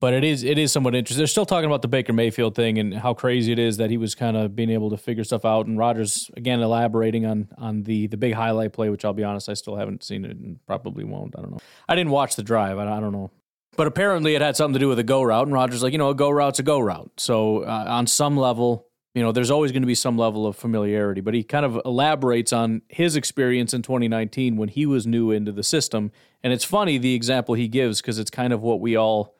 but 0.00 0.14
it 0.14 0.22
is 0.22 0.44
it 0.44 0.58
is 0.58 0.70
somewhat 0.70 0.94
interesting. 0.94 1.20
They're 1.20 1.26
still 1.26 1.46
talking 1.46 1.66
about 1.66 1.82
the 1.82 1.88
Baker 1.88 2.12
Mayfield 2.12 2.54
thing 2.54 2.78
and 2.78 2.94
how 2.94 3.14
crazy 3.14 3.52
it 3.52 3.58
is 3.58 3.78
that 3.78 3.90
he 3.90 3.96
was 3.96 4.14
kind 4.14 4.36
of 4.36 4.54
being 4.54 4.70
able 4.70 4.90
to 4.90 4.96
figure 4.96 5.24
stuff 5.24 5.44
out. 5.44 5.66
And 5.66 5.76
Rodgers 5.76 6.30
again 6.36 6.60
elaborating 6.60 7.26
on 7.26 7.48
on 7.58 7.82
the 7.82 8.06
the 8.06 8.16
big 8.16 8.34
highlight 8.34 8.72
play, 8.72 8.90
which 8.90 9.04
I'll 9.04 9.12
be 9.12 9.24
honest, 9.24 9.48
I 9.48 9.54
still 9.54 9.76
haven't 9.76 10.04
seen 10.04 10.24
it 10.24 10.36
and 10.36 10.64
probably 10.66 11.04
won't. 11.04 11.34
I 11.36 11.42
don't 11.42 11.50
know. 11.50 11.60
I 11.88 11.96
didn't 11.96 12.12
watch 12.12 12.36
the 12.36 12.42
drive. 12.42 12.78
I, 12.78 12.84
I 12.84 13.00
don't 13.00 13.12
know. 13.12 13.30
But 13.76 13.86
apparently, 13.86 14.34
it 14.34 14.42
had 14.42 14.56
something 14.56 14.74
to 14.74 14.80
do 14.80 14.88
with 14.88 14.98
a 14.98 15.04
go 15.04 15.22
route, 15.22 15.46
and 15.46 15.54
Rodgers 15.54 15.82
like, 15.82 15.92
you 15.92 15.98
know, 15.98 16.10
a 16.10 16.14
go 16.14 16.30
route's 16.30 16.58
a 16.58 16.64
go 16.64 16.80
route. 16.80 17.12
So 17.16 17.62
uh, 17.62 17.84
on 17.88 18.06
some 18.08 18.36
level, 18.36 18.88
you 19.14 19.22
know, 19.22 19.30
there's 19.30 19.52
always 19.52 19.70
going 19.72 19.82
to 19.82 19.86
be 19.86 19.94
some 19.94 20.18
level 20.18 20.46
of 20.46 20.56
familiarity. 20.56 21.20
But 21.20 21.34
he 21.34 21.44
kind 21.44 21.64
of 21.64 21.80
elaborates 21.84 22.52
on 22.52 22.82
his 22.88 23.14
experience 23.14 23.72
in 23.74 23.82
2019 23.82 24.56
when 24.56 24.68
he 24.68 24.84
was 24.84 25.06
new 25.06 25.30
into 25.30 25.52
the 25.52 25.62
system, 25.62 26.10
and 26.42 26.52
it's 26.52 26.64
funny 26.64 26.98
the 26.98 27.14
example 27.14 27.54
he 27.54 27.68
gives 27.68 28.00
because 28.00 28.18
it's 28.18 28.30
kind 28.30 28.52
of 28.52 28.62
what 28.62 28.80
we 28.80 28.96
all 28.96 29.36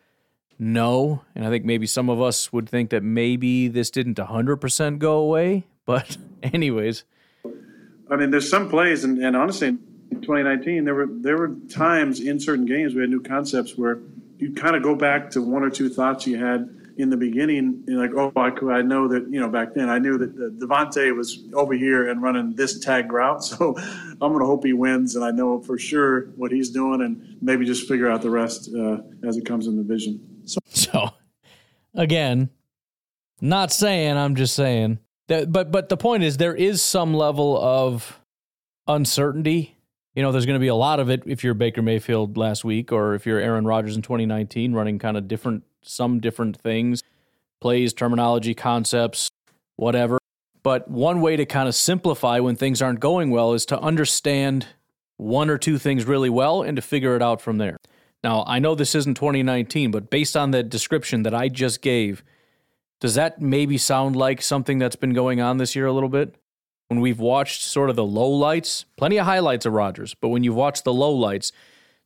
know, 0.59 1.23
and 1.35 1.47
I 1.47 1.51
think 1.51 1.65
maybe 1.65 1.87
some 1.87 2.11
of 2.11 2.21
us 2.21 2.53
would 2.53 2.69
think 2.69 2.91
that 2.91 3.03
maybe 3.03 3.69
this 3.69 3.91
didn't 3.91 4.17
100% 4.17 4.99
go 4.99 5.19
away. 5.19 5.67
But 5.89 6.19
anyways, 6.43 7.05
I 8.11 8.17
mean, 8.17 8.31
there's 8.31 8.51
some 8.51 8.69
plays, 8.69 9.05
and, 9.05 9.25
and 9.25 9.35
honestly, 9.35 9.69
in 9.69 10.21
2019, 10.21 10.85
there 10.85 10.95
were 10.95 11.07
there 11.09 11.39
were 11.39 11.55
times 11.71 12.21
in 12.21 12.39
certain 12.39 12.67
games 12.67 12.95
we 12.95 13.01
had 13.01 13.09
new 13.09 13.23
concepts 13.23 13.79
where 13.79 13.99
you 14.39 14.53
kind 14.53 14.77
of 14.77 14.83
go 14.83 14.95
back 14.95 15.31
to 15.31 15.41
one 15.41 15.63
or 15.63 15.71
two 15.71 15.89
thoughts 15.89 16.27
you 16.27 16.37
had 16.37 16.69
in 16.97 17.11
the 17.11 17.17
beginning. 17.17 17.85
Like, 17.87 18.11
oh, 18.17 18.33
I, 18.37 18.51
could, 18.51 18.71
I 18.71 18.83
know 18.83 19.09
that 19.09 19.31
you 19.31 19.41
know 19.41 19.49
back 19.49 19.75
then 19.75 19.89
I 19.89 19.99
knew 19.99 20.19
that 20.19 20.31
uh, 20.31 20.67
Davante 20.67 21.15
was 21.17 21.45
over 21.55 21.75
here 21.75 22.09
and 22.09 22.21
running 22.21 22.55
this 22.55 22.79
tag 22.81 23.13
route, 23.13 23.45
so 23.51 23.75
I'm 23.79 24.19
going 24.19 24.41
to 24.41 24.47
hope 24.47 24.65
he 24.65 24.73
wins, 24.73 25.17
and 25.17 25.25
I 25.25 25.31
know 25.31 25.61
for 25.61 25.79
sure 25.79 26.27
what 26.37 26.53
he's 26.53 26.71
doing, 26.71 27.03
and 27.03 27.37
maybe 27.41 27.65
just 27.65 27.89
figure 27.89 28.11
out 28.11 28.23
the 28.23 28.31
rest 28.31 28.71
uh, 28.75 28.99
as 29.27 29.37
it 29.37 29.47
comes 29.47 29.67
in 29.67 29.77
the 29.77 29.83
vision. 29.83 30.38
So, 30.49 30.61
so 30.69 31.11
again, 31.95 32.51
not 33.41 33.73
saying 33.73 34.17
I'm 34.17 34.35
just 34.35 34.55
saying 34.55 34.99
that, 35.29 35.53
but 35.53 35.71
but 35.71 35.89
the 35.89 35.97
point 35.97 36.23
is 36.23 36.37
there 36.37 36.55
is 36.55 36.83
some 36.83 37.15
level 37.15 37.59
of 37.61 38.21
uncertainty. 38.87 39.77
You 40.15 40.23
know, 40.23 40.33
there's 40.33 40.47
going 40.47 40.59
to 40.59 40.61
be 40.61 40.69
a 40.69 40.75
lot 40.75 40.99
of 40.99 41.11
it 41.11 41.23
if 41.27 41.45
you're 41.45 41.55
Baker 41.55 41.83
Mayfield 41.83 42.37
last 42.37 42.65
week, 42.65 42.91
or 42.91 43.15
if 43.15 43.25
you're 43.25 43.39
Aaron 43.39 43.65
Rodgers 43.65 43.95
in 43.95 44.03
2019, 44.03 44.73
running 44.73 44.99
kind 44.99 45.17
of 45.17 45.29
different, 45.29 45.63
some 45.83 46.19
different 46.19 46.61
things, 46.61 47.05
plays, 47.61 47.93
terminology, 47.93 48.55
concepts, 48.55 49.31
whatever. 49.77 50.19
But 50.65 50.91
one 50.91 51.21
way 51.21 51.37
to 51.37 51.47
kind 51.47 51.69
of 51.69 51.75
simplify 51.77 52.41
when 52.41 52.57
things 52.57 52.83
aren't 52.83 52.99
going 52.99 53.31
well 53.31 53.53
is 53.53 53.65
to 53.67 53.79
understand 53.79 54.67
one 55.19 55.51
or 55.51 55.59
two 55.59 55.79
things 55.79 56.05
really 56.05 56.31
well 56.31 56.63
and 56.63 56.75
to 56.77 56.83
figure 56.83 57.15
it 57.15 57.23
out 57.23 57.41
from 57.41 57.59
there. 57.59 57.77
Now, 58.25 58.45
I 58.47 58.59
know 58.59 58.75
this 58.75 58.95
isn't 58.95 59.15
2019, 59.15 59.91
but 59.91 60.11
based 60.11 60.37
on 60.37 60.51
the 60.51 60.63
description 60.63 61.23
that 61.23 61.35
I 61.35 61.49
just 61.49 61.83
gave, 61.83 62.25
does 63.01 63.15
that 63.15 63.41
maybe 63.41 63.79
sound 63.79 64.17
like 64.17 64.43
something 64.43 64.79
that's 64.79 64.97
been 64.97 65.13
going 65.13 65.41
on 65.41 65.59
this 65.59 65.77
year 65.77 65.87
a 65.87 65.93
little 65.93 66.09
bit? 66.09 66.35
When 66.89 67.01
we've 67.01 67.21
watched 67.21 67.63
sort 67.63 67.91
of 67.91 67.97
the 67.97 68.05
low 68.05 68.29
lights, 68.29 68.87
plenty 68.97 69.19
of 69.19 69.27
highlights 69.27 69.67
of 69.67 69.73
Rodgers, 69.73 70.15
but 70.21 70.29
when 70.29 70.43
you've 70.43 70.57
watched 70.57 70.85
the 70.85 70.93
low 70.93 71.13
lights, 71.13 71.53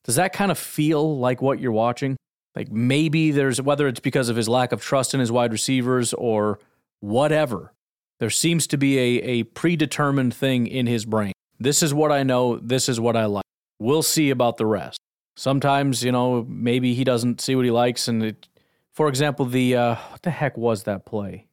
does 0.05 0.17
that 0.17 0.33
kind 0.33 0.51
of 0.51 0.59
feel 0.59 1.19
like 1.19 1.41
what 1.41 1.61
you're 1.61 1.73
watching? 1.73 2.17
Like 2.55 2.71
maybe 2.71 3.31
there's, 3.31 3.63
whether 3.63 3.89
it's 3.89 4.01
because 4.01 4.29
of 4.29 4.37
his 4.37 4.49
lack 4.49 4.73
of 4.73 4.83
trust 4.83 5.15
in 5.15 5.21
his 5.21 5.33
wide 5.33 5.53
receivers 5.53 6.13
or 6.13 6.59
whatever, 7.01 7.73
there 8.19 8.29
seems 8.29 8.67
to 8.69 8.77
be 8.77 8.99
a, 8.99 9.23
a 9.23 9.43
predetermined 9.45 10.35
thing 10.35 10.67
in 10.67 10.87
his 10.87 11.05
brain. 11.05 11.33
This 11.59 11.83
is 11.83 11.95
what 11.95 12.13
I 12.13 12.25
know, 12.25 12.57
this 12.59 12.89
is 12.89 13.01
what 13.01 13.17
I 13.17 13.25
like. 13.27 13.45
We'll 13.79 14.03
see 14.03 14.31
about 14.31 14.59
the 14.59 14.67
rest. 14.67 14.99
Sometimes, 15.35 16.05
you 16.05 16.13
know, 16.13 16.45
maybe 16.49 16.95
he 16.95 17.05
doesn't 17.05 17.41
see 17.41 17.55
what 17.55 17.65
he 17.65 17.71
likes 17.71 18.09
and 18.09 18.23
it 18.23 18.49
for 18.93 19.09
example, 19.09 19.47
the 19.47 19.75
uh, 19.75 19.95
what 20.11 20.23
the 20.23 20.31
heck 20.31 20.57
was 20.57 20.85
that 20.85 21.07
play? 21.07 21.47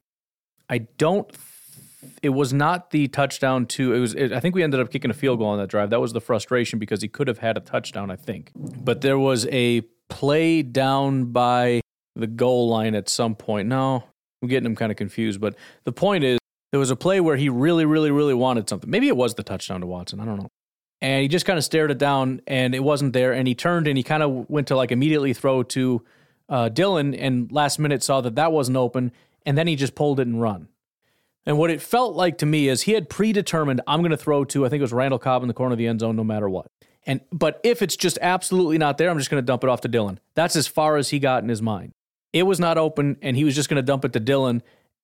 I 0.70 0.80
don't. 0.80 1.32
It 2.22 2.30
was 2.30 2.54
not 2.54 2.92
the 2.92 3.08
touchdown 3.08 3.66
to. 3.68 3.94
It 3.94 4.00
was. 4.00 4.14
It, 4.14 4.34
I 4.34 4.40
think 4.40 4.56
we 4.56 4.64
ended 4.64 4.80
up 4.80 4.92
kicking 4.92 5.10
a 5.10 5.14
field 5.14 5.40
goal 5.40 5.48
on 5.48 5.58
that 5.60 5.68
drive. 5.68 5.90
That 5.90 6.02
was 6.02 6.14
the 6.14 6.22
frustration 6.22 6.80
because 6.80 7.02
he 7.02 7.08
could 7.08 7.28
have 7.28 7.40
had 7.40 7.58
a 7.58 7.62
touchdown. 7.62 8.12
I 8.12 8.18
think, 8.18 8.52
but 8.56 9.02
there 9.02 9.18
was 9.18 9.48
a 9.48 9.82
play 10.10 10.62
down 10.62 11.26
by 11.26 11.82
the 12.16 12.28
goal 12.28 12.68
line 12.68 12.94
at 12.94 13.08
some 13.08 13.36
point. 13.36 13.70
No, 13.70 14.04
I'm 14.42 14.50
getting 14.50 14.66
him 14.66 14.76
kind 14.76 14.92
of 14.92 14.98
confused. 14.98 15.40
But 15.40 15.56
the 15.86 15.94
point 15.94 16.26
is, 16.26 16.40
there 16.72 16.80
was 16.80 16.92
a 16.92 16.96
play 16.98 17.22
where 17.22 17.38
he 17.38 17.48
really, 17.48 17.86
really, 17.86 18.12
really 18.12 18.34
wanted 18.34 18.68
something. 18.68 18.90
Maybe 18.90 19.08
it 19.08 19.16
was 19.16 19.36
the 19.36 19.44
touchdown 19.44 19.80
to 19.80 19.88
Watson. 19.88 20.20
I 20.20 20.26
don't 20.26 20.38
know. 20.38 20.50
And 21.02 21.22
he 21.22 21.28
just 21.28 21.46
kind 21.46 21.58
of 21.58 21.64
stared 21.64 21.92
it 21.92 21.98
down, 21.98 22.42
and 22.46 22.76
it 22.76 22.84
wasn't 22.84 23.14
there. 23.14 23.32
And 23.32 23.48
he 23.48 23.56
turned 23.56 23.88
and 23.88 23.98
he 23.98 24.04
kind 24.04 24.22
of 24.22 24.50
went 24.50 24.68
to 24.68 24.76
like 24.76 24.92
immediately 24.92 25.34
throw 25.34 25.64
to 25.64 26.04
uh, 26.50 26.70
Dillon 26.70 27.14
and 27.14 27.52
last 27.52 27.80
minute 27.80 28.04
saw 28.04 28.22
that 28.22 28.36
that 28.36 28.52
wasn't 28.52 28.78
open, 28.78 29.12
and 29.46 29.58
then 29.58 29.68
he 29.68 29.76
just 29.76 29.96
pulled 29.96 30.20
it 30.20 30.28
and 30.28 30.42
run. 30.42 30.68
And 31.46 31.58
what 31.58 31.70
it 31.70 31.82
felt 31.82 32.16
like 32.16 32.38
to 32.40 32.46
me 32.46 32.68
is 32.68 32.82
he 32.82 32.94
had 32.94 33.10
predetermined, 33.10 33.82
I'm 33.88 34.02
going 34.02 34.12
to 34.12 34.18
throw 34.18 34.44
to, 34.46 34.66
I 34.66 34.70
think 34.70 34.82
it 34.82 34.84
was 34.84 34.94
Randall 34.94 35.20
Cobb 35.20 35.42
in 35.42 35.48
the 35.48 35.54
corner 35.54 35.72
of 35.72 35.78
the 35.78 35.88
end 35.88 36.02
zone 36.02 36.16
no 36.16 36.24
matter 36.24 36.50
what. 36.50 36.68
And 37.06 37.22
but 37.32 37.62
if 37.64 37.82
it's 37.82 37.96
just 37.96 38.20
absolutely 38.22 38.78
not 38.78 38.98
there, 38.98 39.10
I'm 39.10 39.18
just 39.18 39.30
going 39.30 39.42
to 39.42 39.46
dump 39.46 39.64
it 39.64 39.70
off 39.70 39.82
to 39.82 39.88
Dillon 39.88 40.20
That's 40.36 40.56
as 40.56 40.68
far 40.68 40.98
as 40.98 41.10
he 41.10 41.20
got 41.20 41.44
in 41.44 41.50
his 41.50 41.62
mind. 41.62 41.92
It 42.34 42.44
was 42.44 42.60
not 42.60 42.78
open, 42.78 43.18
and 43.22 43.38
he 43.38 43.46
was 43.46 43.56
just 43.56 43.70
going 43.70 43.78
to 43.78 43.82
dump 43.82 44.06
it 44.06 44.14
to 44.14 44.20
Dillon 44.20 44.62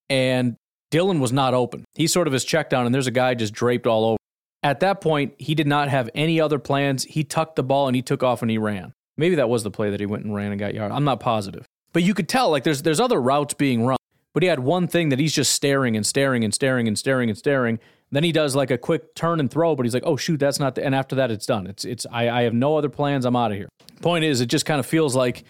and 0.09 0.57
Dillon 0.91 1.19
was 1.19 1.31
not 1.31 1.53
open. 1.53 1.85
He 1.95 2.07
sort 2.07 2.27
of 2.27 2.33
is 2.33 2.45
checked 2.45 2.69
down, 2.69 2.85
and 2.85 2.93
there's 2.93 3.07
a 3.07 3.11
guy 3.11 3.33
just 3.33 3.53
draped 3.53 3.87
all 3.87 4.05
over. 4.05 4.17
At 4.65 4.79
that 4.79 4.99
point, 4.99 5.35
he 5.37 5.53
did 5.53 5.67
not 5.67 5.89
have 5.89 6.09
any 6.15 6.41
other 6.41 6.57
plans. 6.57 7.03
He 7.03 7.23
tucked 7.23 7.55
the 7.55 7.61
ball 7.61 7.85
and 7.85 7.95
he 7.95 8.01
took 8.01 8.23
off 8.23 8.41
and 8.41 8.49
he 8.49 8.57
ran. 8.57 8.93
Maybe 9.15 9.35
that 9.35 9.47
was 9.47 9.61
the 9.61 9.69
play 9.69 9.91
that 9.91 9.99
he 9.99 10.07
went 10.07 10.25
and 10.25 10.33
ran 10.33 10.49
and 10.49 10.59
got 10.59 10.73
yard. 10.73 10.91
I'm 10.91 11.03
not 11.03 11.19
positive. 11.19 11.67
But 11.93 12.01
you 12.01 12.15
could 12.15 12.27
tell 12.27 12.49
like 12.49 12.63
there's 12.63 12.81
there's 12.81 12.99
other 12.99 13.21
routes 13.21 13.53
being 13.53 13.85
run. 13.85 13.97
But 14.33 14.41
he 14.41 14.49
had 14.49 14.59
one 14.59 14.87
thing 14.87 15.09
that 15.09 15.19
he's 15.19 15.33
just 15.33 15.53
staring 15.53 15.95
and 15.95 16.03
staring 16.03 16.43
and 16.43 16.51
staring 16.51 16.87
and 16.87 16.97
staring 16.97 17.29
and 17.29 17.37
staring. 17.37 17.79
Then 18.11 18.23
he 18.23 18.31
does 18.31 18.55
like 18.55 18.71
a 18.71 18.77
quick 18.77 19.13
turn 19.13 19.39
and 19.39 19.51
throw, 19.51 19.75
but 19.75 19.85
he's 19.85 19.93
like, 19.93 20.03
"Oh 20.03 20.17
shoot, 20.17 20.39
that's 20.39 20.59
not." 20.59 20.73
The, 20.73 20.83
and 20.83 20.95
after 20.95 21.15
that, 21.15 21.29
it's 21.29 21.45
done. 21.45 21.67
It's 21.67 21.85
it's. 21.85 22.07
I, 22.11 22.27
I 22.29 22.41
have 22.41 22.53
no 22.55 22.75
other 22.75 22.89
plans. 22.89 23.25
I'm 23.25 23.35
out 23.35 23.51
of 23.51 23.57
here. 23.57 23.69
Point 24.01 24.25
is, 24.25 24.41
it 24.41 24.47
just 24.47 24.65
kind 24.65 24.79
of 24.79 24.87
feels 24.87 25.15
like 25.15 25.43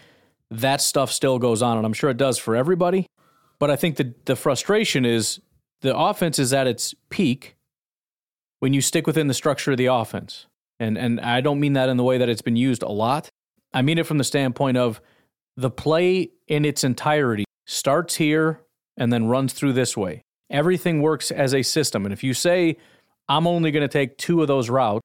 that 0.52 0.82
stuff 0.82 1.10
still 1.10 1.40
goes 1.40 1.62
on, 1.62 1.78
and 1.78 1.86
I'm 1.86 1.94
sure 1.94 2.10
it 2.10 2.18
does 2.18 2.38
for 2.38 2.54
everybody. 2.54 3.08
But 3.60 3.72
I 3.72 3.78
think 3.78 3.96
the 3.96 4.14
the 4.26 4.36
frustration 4.36 5.06
is 5.06 5.40
the 5.82 5.96
offense 5.96 6.38
is 6.38 6.52
at 6.52 6.68
its 6.68 6.94
peak 7.10 7.55
when 8.66 8.74
you 8.74 8.82
stick 8.82 9.06
within 9.06 9.28
the 9.28 9.36
structure 9.36 9.74
of 9.74 9.78
the 9.78 9.86
offense, 9.86 10.48
and 10.80 10.98
and 10.98 11.22
I 11.22 11.40
don't 11.40 11.60
mean 11.60 11.74
that 11.74 11.88
in 11.88 11.98
the 11.98 12.04
way 12.04 12.18
that 12.18 12.30
it's 12.30 12.42
been 12.42 12.56
used 12.56 12.82
a 12.82 12.90
lot. 12.90 13.30
I 13.72 13.84
mean 13.84 14.00
it 14.00 14.08
from 14.08 14.18
the 14.18 14.24
standpoint 14.24 14.76
of 14.76 15.00
the 15.56 15.70
play 15.70 16.32
in 16.48 16.66
its 16.66 16.84
entirety 16.84 17.46
starts 17.68 18.16
here 18.16 18.62
and 18.98 19.14
then 19.14 19.28
runs 19.28 19.54
through 19.54 19.74
this 19.74 19.96
way. 19.96 20.24
Everything 20.50 21.04
works 21.04 21.30
as 21.30 21.54
a 21.54 21.62
system. 21.62 22.08
And 22.08 22.12
if 22.12 22.24
you 22.24 22.34
say, 22.34 22.78
I'm 23.30 23.46
only 23.46 23.70
going 23.70 23.88
to 23.88 23.88
take 23.88 24.18
two 24.18 24.42
of 24.42 24.48
those 24.48 24.68
routes, 24.68 25.04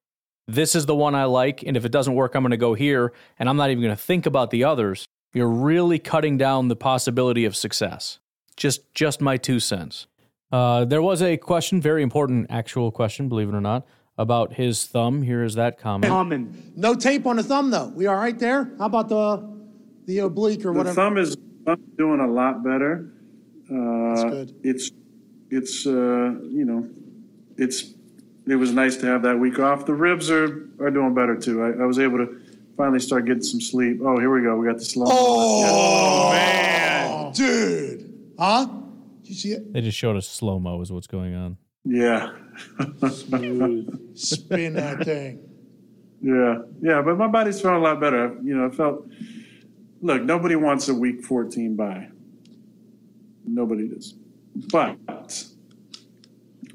this 0.49 0.75
is 0.75 0.87
the 0.87 0.95
one 0.95 1.15
I 1.15 1.25
like. 1.25 1.63
And 1.63 1.77
if 1.77 1.85
it 1.85 1.93
doesn't 1.93 2.15
work, 2.15 2.35
I'm 2.35 2.43
going 2.43 2.53
to 2.53 2.57
go 2.57 2.73
here. 2.73 3.13
And 3.39 3.47
I'm 3.47 3.59
not 3.59 3.69
even 3.69 3.83
going 3.83 3.95
to 3.95 4.03
think 4.03 4.25
about 4.25 4.51
the 4.51 4.65
others. 4.65 5.05
You're 5.35 5.51
really 5.51 5.99
cutting 5.99 6.39
down 6.39 6.69
the 6.69 6.77
possibility 6.77 7.45
of 7.45 7.55
success. 7.55 8.21
Just, 8.57 8.95
just 8.95 9.21
my 9.21 9.37
two 9.37 9.61
cents. 9.61 10.07
Uh, 10.53 10.85
there 10.85 11.01
was 11.03 11.23
a 11.23 11.37
question, 11.37 11.81
very 11.81 12.03
important 12.03 12.47
actual 12.51 12.91
question, 12.91 13.29
believe 13.29 13.49
it 13.49 13.55
or 13.55 13.61
not, 13.61 13.87
about 14.19 14.53
his 14.53 14.85
thumb. 14.87 15.23
Here 15.23 15.45
is 15.45 15.55
that 15.55 15.79
comment. 15.79 16.11
Common. 16.11 16.73
No 16.77 16.95
tape 16.95 17.27
on 17.27 17.37
the 17.37 17.43
thumb 17.43 17.71
though. 17.71 17.89
We 17.89 18.07
all 18.07 18.17
right 18.17 18.39
there? 18.39 18.73
How 18.79 18.87
about 18.87 19.09
the 19.09 19.49
the 20.07 20.19
oblique 20.19 20.61
or 20.61 20.73
The 20.73 20.79
whatever? 20.79 20.95
thumb 20.95 21.19
is 21.19 21.37
doing 21.97 22.21
a 22.21 22.27
lot 22.27 22.65
better. 22.65 23.13
Uh, 23.71 24.09
That's 24.15 24.25
good. 24.25 24.55
It's 24.65 24.91
it's 25.51 25.87
uh, 25.87 25.91
you 26.43 26.65
know 26.65 26.89
it's 27.57 27.95
it 28.47 28.57
was 28.57 28.73
nice 28.73 28.97
to 28.97 29.07
have 29.07 29.23
that 29.23 29.39
week 29.39 29.59
off. 29.61 29.87
The 29.87 29.95
ribs 29.95 30.31
are 30.31 30.69
are 30.81 30.91
doing 30.91 31.15
better 31.15 31.37
too. 31.37 31.63
I, 31.63 31.83
I 31.83 31.87
was 31.87 31.99
able 32.01 32.19
to 32.19 32.41
finally 32.77 32.99
start 32.99 33.25
getting 33.27 33.43
some 33.43 33.61
sleep. 33.61 34.01
Oh, 34.03 34.19
here 34.19 34.31
we 34.35 34.43
go. 34.43 34.57
We 34.57 34.67
got 34.67 34.79
the 34.79 34.85
slow. 34.85 35.07
Oh, 35.09 36.31
man, 36.33 37.33
dude. 37.33 38.33
Huh? 38.39 38.67
Did 39.31 39.37
you 39.37 39.43
see 39.43 39.53
it? 39.53 39.73
They 39.73 39.81
just 39.81 39.97
showed 39.97 40.17
us 40.17 40.27
slow 40.27 40.59
mo, 40.59 40.81
is 40.81 40.91
what's 40.91 41.07
going 41.07 41.37
on. 41.37 41.57
Yeah. 41.85 42.33
Spin 43.07 44.75
that 44.75 45.05
thing. 45.05 45.49
Yeah, 46.21 46.63
yeah, 46.83 47.01
but 47.01 47.17
my 47.17 47.29
body's 47.29 47.61
feeling 47.61 47.77
a 47.77 47.81
lot 47.81 48.01
better. 48.01 48.37
You 48.43 48.57
know, 48.57 48.67
I 48.67 48.71
felt. 48.71 49.09
Look, 50.03 50.25
nobody 50.25 50.57
wants 50.57 50.89
a 50.89 50.95
week 50.95 51.23
14 51.23 51.77
bye. 51.77 52.09
Nobody 53.47 53.87
does. 53.87 54.15
But 54.73 54.99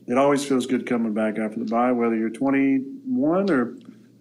it 0.08 0.18
always 0.18 0.46
feels 0.46 0.66
good 0.66 0.86
coming 0.86 1.14
back 1.14 1.38
after 1.38 1.60
the 1.60 1.66
bye, 1.66 1.92
whether 1.92 2.16
you're 2.16 2.30
21 2.30 3.52
or 3.52 3.76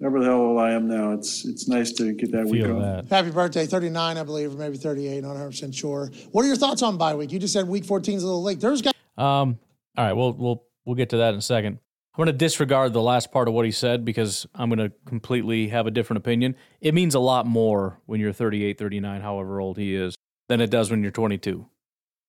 whatever 0.04 0.22
the 0.22 0.30
hell 0.30 0.40
old 0.40 0.60
I 0.60 0.72
am 0.72 0.86
now. 0.86 1.12
It's 1.12 1.46
it's 1.46 1.66
nice 1.66 1.90
to 1.92 2.12
get 2.12 2.30
that 2.32 2.44
week 2.44 2.64
Feel 2.64 2.76
off. 2.76 3.08
that. 3.08 3.08
Happy 3.08 3.30
birthday, 3.30 3.64
39, 3.66 4.18
I 4.18 4.22
believe, 4.22 4.54
or 4.54 4.58
maybe 4.58 4.76
38, 4.76 5.22
not 5.22 5.36
100% 5.36 5.74
sure. 5.74 6.10
What 6.30 6.44
are 6.44 6.48
your 6.48 6.56
thoughts 6.56 6.82
on 6.82 6.98
bye 6.98 7.14
week? 7.14 7.32
You 7.32 7.38
just 7.38 7.54
said 7.54 7.66
week 7.66 7.86
14 7.86 8.16
is 8.16 8.22
a 8.22 8.26
little 8.26 8.42
late. 8.42 8.60
There's 8.60 8.82
guys. 8.82 8.92
Um, 9.16 9.58
all 9.96 10.04
right, 10.04 10.12
we'll 10.12 10.34
we'll 10.34 10.64
we'll 10.84 10.96
get 10.96 11.08
to 11.10 11.16
that 11.18 11.32
in 11.32 11.38
a 11.38 11.42
second. 11.42 11.78
I'm 12.14 12.18
going 12.18 12.26
to 12.26 12.32
disregard 12.32 12.92
the 12.92 13.02
last 13.02 13.32
part 13.32 13.48
of 13.48 13.54
what 13.54 13.64
he 13.64 13.72
said 13.72 14.04
because 14.04 14.46
I'm 14.54 14.68
going 14.68 14.90
to 14.90 14.94
completely 15.04 15.68
have 15.68 15.86
a 15.86 15.90
different 15.90 16.18
opinion. 16.18 16.54
It 16.80 16.94
means 16.94 17.16
a 17.16 17.20
lot 17.20 17.44
more 17.44 17.98
when 18.06 18.20
you're 18.20 18.32
38, 18.32 18.78
39, 18.78 19.20
however 19.20 19.58
old 19.58 19.78
he 19.78 19.96
is, 19.96 20.14
than 20.48 20.60
it 20.60 20.70
does 20.70 20.92
when 20.92 21.02
you're 21.02 21.10
22, 21.10 21.66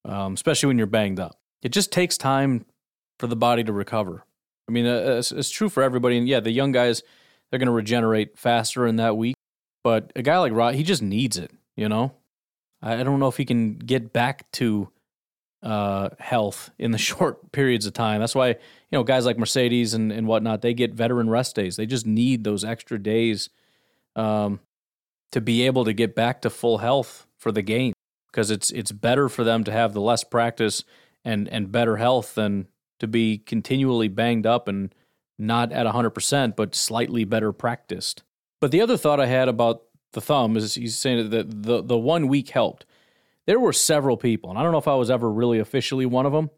um, 0.05 0.33
especially 0.33 0.67
when 0.67 0.79
you're 0.79 0.87
banged 0.87 1.19
up. 1.19 1.39
It 1.61 1.69
just 1.69 1.91
takes 1.91 2.17
time 2.17 2.65
for 3.19 3.27
the 3.27 3.35
body 3.35 3.63
to 3.63 3.71
recover. 3.71 4.25
I 4.67 4.71
mean, 4.71 4.87
uh, 4.87 5.17
it's, 5.19 5.31
it's 5.31 5.51
true 5.51 5.69
for 5.69 5.83
everybody. 5.83 6.17
And 6.17 6.27
yeah, 6.27 6.39
the 6.39 6.51
young 6.51 6.71
guys, 6.71 7.03
they're 7.55 7.59
going 7.59 7.67
to 7.67 7.71
regenerate 7.71 8.37
faster 8.37 8.85
in 8.85 8.97
that 8.97 9.15
week. 9.15 9.37
But 9.81 10.11
a 10.13 10.21
guy 10.21 10.37
like 10.39 10.51
Rod, 10.51 10.75
he 10.75 10.83
just 10.83 11.01
needs 11.01 11.37
it, 11.37 11.51
you 11.77 11.87
know? 11.87 12.11
I 12.81 13.01
don't 13.01 13.17
know 13.17 13.29
if 13.29 13.37
he 13.37 13.45
can 13.45 13.75
get 13.75 14.11
back 14.11 14.51
to 14.53 14.89
uh, 15.63 16.09
health 16.19 16.69
in 16.77 16.91
the 16.91 16.97
short 17.09 17.53
periods 17.53 17.85
of 17.85 17.93
time. 17.93 18.19
That's 18.19 18.35
why, 18.35 18.49
you 18.49 18.55
know, 18.91 19.03
guys 19.03 19.25
like 19.25 19.37
Marcedes 19.37 19.93
and, 19.93 20.11
and 20.11 20.27
whatnot, 20.27 20.63
they 20.63 20.73
get 20.73 20.93
veteran 20.93 21.29
rest 21.29 21.55
days. 21.55 21.77
They 21.77 21.85
just 21.85 22.05
need 22.05 22.43
those 22.43 22.65
extra 22.65 23.01
days 23.01 23.49
um, 24.17 24.59
to 25.31 25.39
be 25.39 25.65
able 25.65 25.85
to 25.85 25.93
get 25.93 26.13
back 26.13 26.41
to 26.41 26.49
full 26.49 26.79
health 26.79 27.25
for 27.37 27.53
the 27.53 27.61
game 27.61 27.93
because 28.33 28.51
it's 28.51 28.69
it's 28.71 28.91
better 28.91 29.29
for 29.29 29.45
them 29.45 29.63
to 29.63 29.71
have 29.71 29.93
the 29.93 30.01
less 30.01 30.25
practice 30.25 30.83
and 31.23 31.47
and 31.47 31.71
better 31.71 31.95
health 31.95 32.35
than 32.35 32.67
to 32.99 33.07
be 33.07 33.37
continually 33.37 34.09
banged 34.09 34.45
up 34.45 34.67
and 34.67 34.93
not 35.37 35.71
at 35.71 35.85
100% 35.85 36.55
but 36.55 36.75
slightly 36.75 37.23
better 37.23 37.51
practiced. 37.51 38.23
But 38.61 38.71
the 38.71 38.81
other 38.81 38.97
thought 38.97 39.19
I 39.19 39.25
had 39.25 39.47
about 39.47 39.83
the 40.13 40.21
thumb 40.21 40.57
is 40.57 40.75
he's 40.75 40.97
saying 40.97 41.29
that 41.29 41.63
the 41.63 41.83
the 41.83 41.97
one 41.97 42.27
week 42.27 42.49
helped. 42.49 42.85
There 43.45 43.59
were 43.59 43.73
several 43.73 44.17
people, 44.17 44.49
and 44.49 44.57
I 44.57 44.63
don't 44.63 44.71
know 44.71 44.79
if 44.79 44.87
I 44.87 44.95
was 44.95 45.11
ever 45.11 45.31
really 45.31 45.59
officially 45.59 46.05
one 46.05 46.25
of 46.25 46.31
them, 46.31 46.49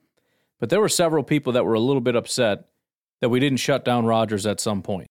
but 0.60 0.70
there 0.70 0.80
were 0.80 0.88
several 0.88 1.24
people 1.24 1.54
that 1.54 1.66
were 1.66 1.74
a 1.74 1.80
little 1.80 2.02
bit 2.02 2.16
upset 2.16 2.70
that 3.20 3.30
we 3.30 3.40
didn't 3.40 3.58
shut 3.58 3.84
down 3.84 4.06
Rodgers 4.06 4.46
at 4.46 4.62
some 4.62 4.82
point, 4.82 5.08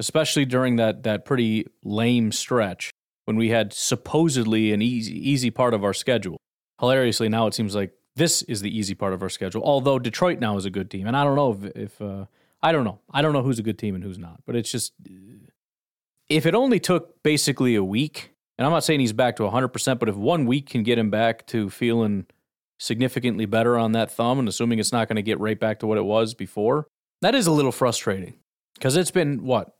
especially 0.00 0.44
during 0.44 0.76
that 0.76 1.04
that 1.04 1.24
pretty 1.24 1.66
lame 1.84 2.32
stretch 2.32 2.90
when 3.26 3.36
we 3.36 3.50
had 3.50 3.72
supposedly 3.72 4.72
an 4.72 4.82
easy 4.82 5.12
easy 5.30 5.50
part 5.50 5.74
of 5.74 5.84
our 5.84 5.94
schedule. 5.94 6.38
Hilariously, 6.80 7.28
now 7.28 7.46
it 7.46 7.54
seems 7.54 7.74
like 7.74 7.92
this 8.16 8.42
is 8.42 8.60
the 8.60 8.76
easy 8.76 8.94
part 8.94 9.12
of 9.12 9.22
our 9.22 9.28
schedule. 9.28 9.62
Although 9.62 9.98
Detroit 9.98 10.40
now 10.40 10.56
is 10.56 10.64
a 10.64 10.70
good 10.70 10.90
team, 10.90 11.06
and 11.06 11.16
I 11.16 11.24
don't 11.24 11.36
know 11.36 11.52
if, 11.52 11.76
if 11.76 12.02
uh, 12.02 12.24
I 12.64 12.72
don't 12.72 12.84
know, 12.84 12.98
I 13.12 13.20
don't 13.20 13.34
know 13.34 13.42
who's 13.42 13.58
a 13.58 13.62
good 13.62 13.78
team 13.78 13.94
and 13.94 14.02
who's 14.02 14.18
not. 14.18 14.40
But 14.46 14.56
it's 14.56 14.72
just 14.72 14.94
if 16.30 16.46
it 16.46 16.54
only 16.54 16.80
took 16.80 17.22
basically 17.22 17.74
a 17.74 17.84
week, 17.84 18.34
and 18.56 18.64
I'm 18.64 18.72
not 18.72 18.84
saying 18.84 19.00
he's 19.00 19.12
back 19.12 19.36
to 19.36 19.42
100%, 19.42 19.98
but 19.98 20.08
if 20.08 20.16
one 20.16 20.46
week 20.46 20.70
can 20.70 20.82
get 20.82 20.98
him 20.98 21.10
back 21.10 21.46
to 21.48 21.68
feeling 21.68 22.24
significantly 22.78 23.44
better 23.44 23.76
on 23.76 23.92
that 23.92 24.10
thumb, 24.10 24.38
and 24.38 24.48
assuming 24.48 24.78
it's 24.78 24.92
not 24.92 25.08
going 25.08 25.16
to 25.16 25.22
get 25.22 25.38
right 25.38 25.60
back 25.60 25.80
to 25.80 25.86
what 25.86 25.98
it 25.98 26.06
was 26.06 26.32
before, 26.32 26.88
that 27.20 27.34
is 27.34 27.46
a 27.46 27.52
little 27.52 27.70
frustrating 27.70 28.38
because 28.74 28.96
it's 28.96 29.10
been 29.10 29.44
what, 29.44 29.76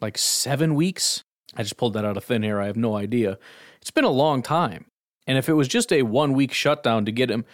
like 0.00 0.16
seven 0.16 0.76
weeks? 0.76 1.24
I 1.56 1.64
just 1.64 1.76
pulled 1.76 1.94
that 1.94 2.04
out 2.04 2.16
of 2.16 2.22
thin 2.22 2.44
air. 2.44 2.60
I 2.60 2.66
have 2.66 2.76
no 2.76 2.96
idea. 2.96 3.36
It's 3.80 3.90
been 3.90 4.04
a 4.04 4.10
long 4.10 4.42
time. 4.42 4.86
And 5.26 5.36
if 5.38 5.48
it 5.48 5.54
was 5.54 5.66
just 5.66 5.92
a 5.92 6.02
one 6.02 6.34
week 6.34 6.52
shutdown 6.52 7.04
to 7.04 7.12
get 7.12 7.30
him 7.30 7.44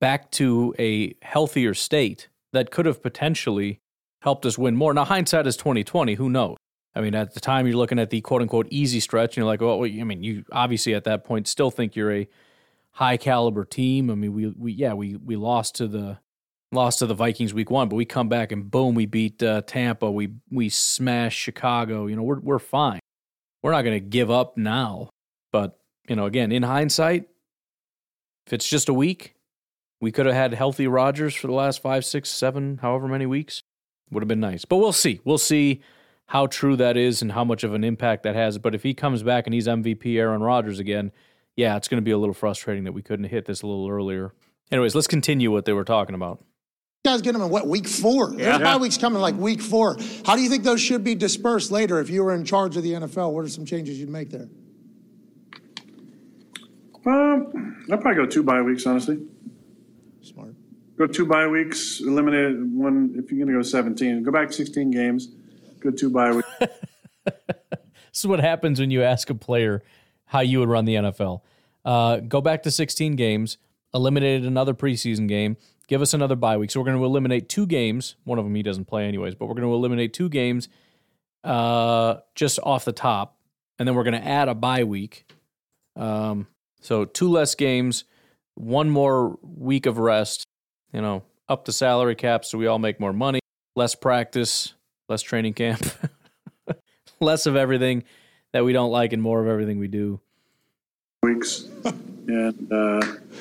back 0.00 0.32
to 0.32 0.74
a 0.80 1.14
healthier 1.22 1.74
state, 1.74 2.28
that 2.52 2.70
could 2.70 2.86
have 2.86 3.02
potentially 3.02 3.80
helped 4.20 4.46
us 4.46 4.58
win 4.58 4.76
more. 4.76 4.92
Now, 4.94 5.04
hindsight 5.04 5.46
is 5.46 5.56
2020. 5.56 6.14
Who 6.14 6.30
knows? 6.30 6.56
I 6.94 7.00
mean, 7.00 7.14
at 7.14 7.34
the 7.34 7.40
time, 7.40 7.66
you're 7.66 7.76
looking 7.76 7.98
at 7.98 8.10
the 8.10 8.20
quote 8.22 8.42
unquote 8.42 8.66
easy 8.70 9.00
stretch, 9.00 9.36
and 9.36 9.38
you're 9.38 9.46
like, 9.46 9.60
well, 9.60 9.84
I 9.84 10.04
mean, 10.04 10.22
you 10.22 10.44
obviously 10.50 10.94
at 10.94 11.04
that 11.04 11.24
point 11.24 11.46
still 11.46 11.70
think 11.70 11.94
you're 11.94 12.12
a 12.12 12.28
high 12.92 13.18
caliber 13.18 13.64
team. 13.64 14.10
I 14.10 14.14
mean, 14.14 14.32
we, 14.32 14.46
we 14.46 14.72
yeah, 14.72 14.94
we, 14.94 15.16
we 15.16 15.36
lost 15.36 15.74
to 15.76 15.88
the 15.88 16.18
lost 16.72 17.00
to 17.00 17.06
the 17.06 17.14
Vikings 17.14 17.52
week 17.52 17.70
one, 17.70 17.88
but 17.88 17.96
we 17.96 18.04
come 18.04 18.28
back 18.28 18.50
and 18.50 18.70
boom, 18.70 18.94
we 18.94 19.06
beat 19.06 19.42
uh, 19.42 19.62
Tampa. 19.66 20.10
We 20.10 20.30
we 20.50 20.68
smash 20.68 21.36
Chicago. 21.36 22.06
You 22.06 22.16
know, 22.16 22.22
we're 22.22 22.40
we're 22.40 22.58
fine. 22.58 23.00
We're 23.62 23.72
not 23.72 23.82
going 23.82 23.96
to 23.96 24.08
give 24.08 24.30
up 24.30 24.56
now. 24.56 25.10
But 25.52 25.78
you 26.08 26.16
know, 26.16 26.26
again, 26.26 26.52
in 26.52 26.62
hindsight, 26.62 27.28
if 28.46 28.52
it's 28.52 28.68
just 28.68 28.88
a 28.88 28.94
week, 28.94 29.34
we 30.00 30.12
could 30.12 30.26
have 30.26 30.34
had 30.34 30.54
healthy 30.54 30.86
Rodgers 30.86 31.34
for 31.34 31.46
the 31.46 31.52
last 31.52 31.82
five, 31.82 32.04
six, 32.04 32.30
seven, 32.30 32.78
however 32.78 33.08
many 33.08 33.26
weeks. 33.26 33.62
Would 34.10 34.22
have 34.22 34.28
been 34.28 34.40
nice. 34.40 34.64
But 34.64 34.76
we'll 34.76 34.92
see. 34.92 35.20
We'll 35.24 35.38
see 35.38 35.80
how 36.26 36.46
true 36.46 36.76
that 36.76 36.96
is 36.96 37.22
and 37.22 37.32
how 37.32 37.44
much 37.44 37.64
of 37.64 37.74
an 37.74 37.84
impact 37.84 38.22
that 38.24 38.34
has. 38.34 38.58
But 38.58 38.74
if 38.74 38.82
he 38.82 38.94
comes 38.94 39.22
back 39.22 39.46
and 39.46 39.54
he's 39.54 39.66
MVP 39.66 40.16
Aaron 40.18 40.42
Rodgers 40.42 40.78
again, 40.78 41.12
yeah, 41.56 41.76
it's 41.76 41.88
going 41.88 42.00
to 42.00 42.04
be 42.04 42.10
a 42.10 42.18
little 42.18 42.34
frustrating 42.34 42.84
that 42.84 42.92
we 42.92 43.02
couldn't 43.02 43.26
hit 43.26 43.46
this 43.46 43.62
a 43.62 43.66
little 43.66 43.88
earlier. 43.88 44.32
Anyways, 44.72 44.94
let's 44.94 45.06
continue 45.06 45.50
what 45.50 45.64
they 45.64 45.72
were 45.72 45.84
talking 45.84 46.14
about. 46.14 46.42
guys 47.04 47.22
get 47.22 47.32
them 47.34 47.42
in 47.42 47.50
what 47.50 47.68
week 47.68 47.86
four? 47.86 48.30
There's 48.32 48.40
Yeah. 48.40 48.58
bye 48.58 48.76
weeks 48.78 48.98
coming 48.98 49.20
like 49.22 49.36
week 49.36 49.60
four. 49.60 49.96
How 50.24 50.34
do 50.34 50.42
you 50.42 50.48
think 50.50 50.64
those 50.64 50.80
should 50.80 51.04
be 51.04 51.14
dispersed 51.14 51.70
later 51.70 52.00
if 52.00 52.10
you 52.10 52.24
were 52.24 52.34
in 52.34 52.44
charge 52.44 52.76
of 52.76 52.82
the 52.82 52.94
NFL? 52.94 53.32
What 53.32 53.44
are 53.44 53.48
some 53.48 53.64
changes 53.64 54.00
you'd 54.00 54.08
make 54.10 54.30
there? 54.30 54.48
Um, 57.06 57.76
I'd 57.92 58.00
probably 58.00 58.14
go 58.16 58.26
two 58.26 58.42
bye 58.42 58.60
weeks, 58.60 58.84
honestly. 58.86 59.20
Smart. 60.22 60.55
Go 60.96 61.06
two 61.06 61.26
bye 61.26 61.46
weeks, 61.46 62.00
eliminate 62.00 62.58
one. 62.58 63.14
If 63.16 63.30
you're 63.30 63.44
going 63.44 63.54
to 63.54 63.58
go 63.58 63.62
17, 63.62 64.22
go 64.22 64.32
back 64.32 64.52
16 64.52 64.90
games. 64.90 65.28
Go 65.80 65.90
two 65.90 66.10
bye 66.10 66.32
weeks. 66.32 66.48
This 68.16 68.24
is 68.24 68.28
what 68.28 68.40
happens 68.40 68.80
when 68.80 68.90
you 68.90 69.02
ask 69.02 69.28
a 69.28 69.34
player 69.34 69.82
how 70.24 70.40
you 70.40 70.60
would 70.60 70.70
run 70.70 70.86
the 70.86 70.94
NFL. 70.94 71.42
Uh, 71.84 72.16
go 72.20 72.40
back 72.40 72.62
to 72.62 72.70
16 72.70 73.14
games, 73.14 73.58
eliminated 73.92 74.46
another 74.46 74.72
preseason 74.72 75.28
game, 75.28 75.58
give 75.86 76.00
us 76.00 76.14
another 76.14 76.34
bye 76.34 76.56
week. 76.56 76.70
So 76.70 76.80
we're 76.80 76.86
going 76.86 76.96
to 76.96 77.04
eliminate 77.04 77.50
two 77.50 77.66
games. 77.66 78.16
One 78.24 78.38
of 78.38 78.46
them 78.46 78.54
he 78.54 78.62
doesn't 78.62 78.86
play 78.86 79.04
anyways, 79.06 79.34
but 79.34 79.44
we're 79.44 79.54
going 79.54 79.68
to 79.68 79.74
eliminate 79.74 80.14
two 80.14 80.30
games 80.30 80.70
uh, 81.44 82.16
just 82.34 82.58
off 82.62 82.86
the 82.86 82.92
top, 82.92 83.36
and 83.78 83.86
then 83.86 83.94
we're 83.94 84.02
going 84.02 84.18
to 84.18 84.26
add 84.26 84.48
a 84.48 84.54
bye 84.54 84.84
week. 84.84 85.30
Um, 85.94 86.46
so 86.80 87.04
two 87.04 87.30
less 87.30 87.54
games, 87.54 88.04
one 88.54 88.88
more 88.88 89.36
week 89.42 89.84
of 89.84 89.98
rest. 89.98 90.46
You 90.92 91.00
know, 91.00 91.22
up 91.48 91.64
the 91.64 91.72
salary 91.72 92.14
cap 92.14 92.44
so 92.44 92.58
we 92.58 92.66
all 92.66 92.78
make 92.78 93.00
more 93.00 93.12
money. 93.12 93.40
Less 93.74 93.94
practice, 93.94 94.74
less 95.08 95.22
training 95.22 95.54
camp, 95.54 95.84
less 97.20 97.46
of 97.46 97.56
everything 97.56 98.04
that 98.52 98.64
we 98.64 98.72
don't 98.72 98.90
like, 98.90 99.12
and 99.12 99.22
more 99.22 99.40
of 99.42 99.48
everything 99.48 99.78
we 99.78 99.88
do. 99.88 100.20
weeks 101.22 101.68
and 101.84 102.72
uh, 102.72 103.00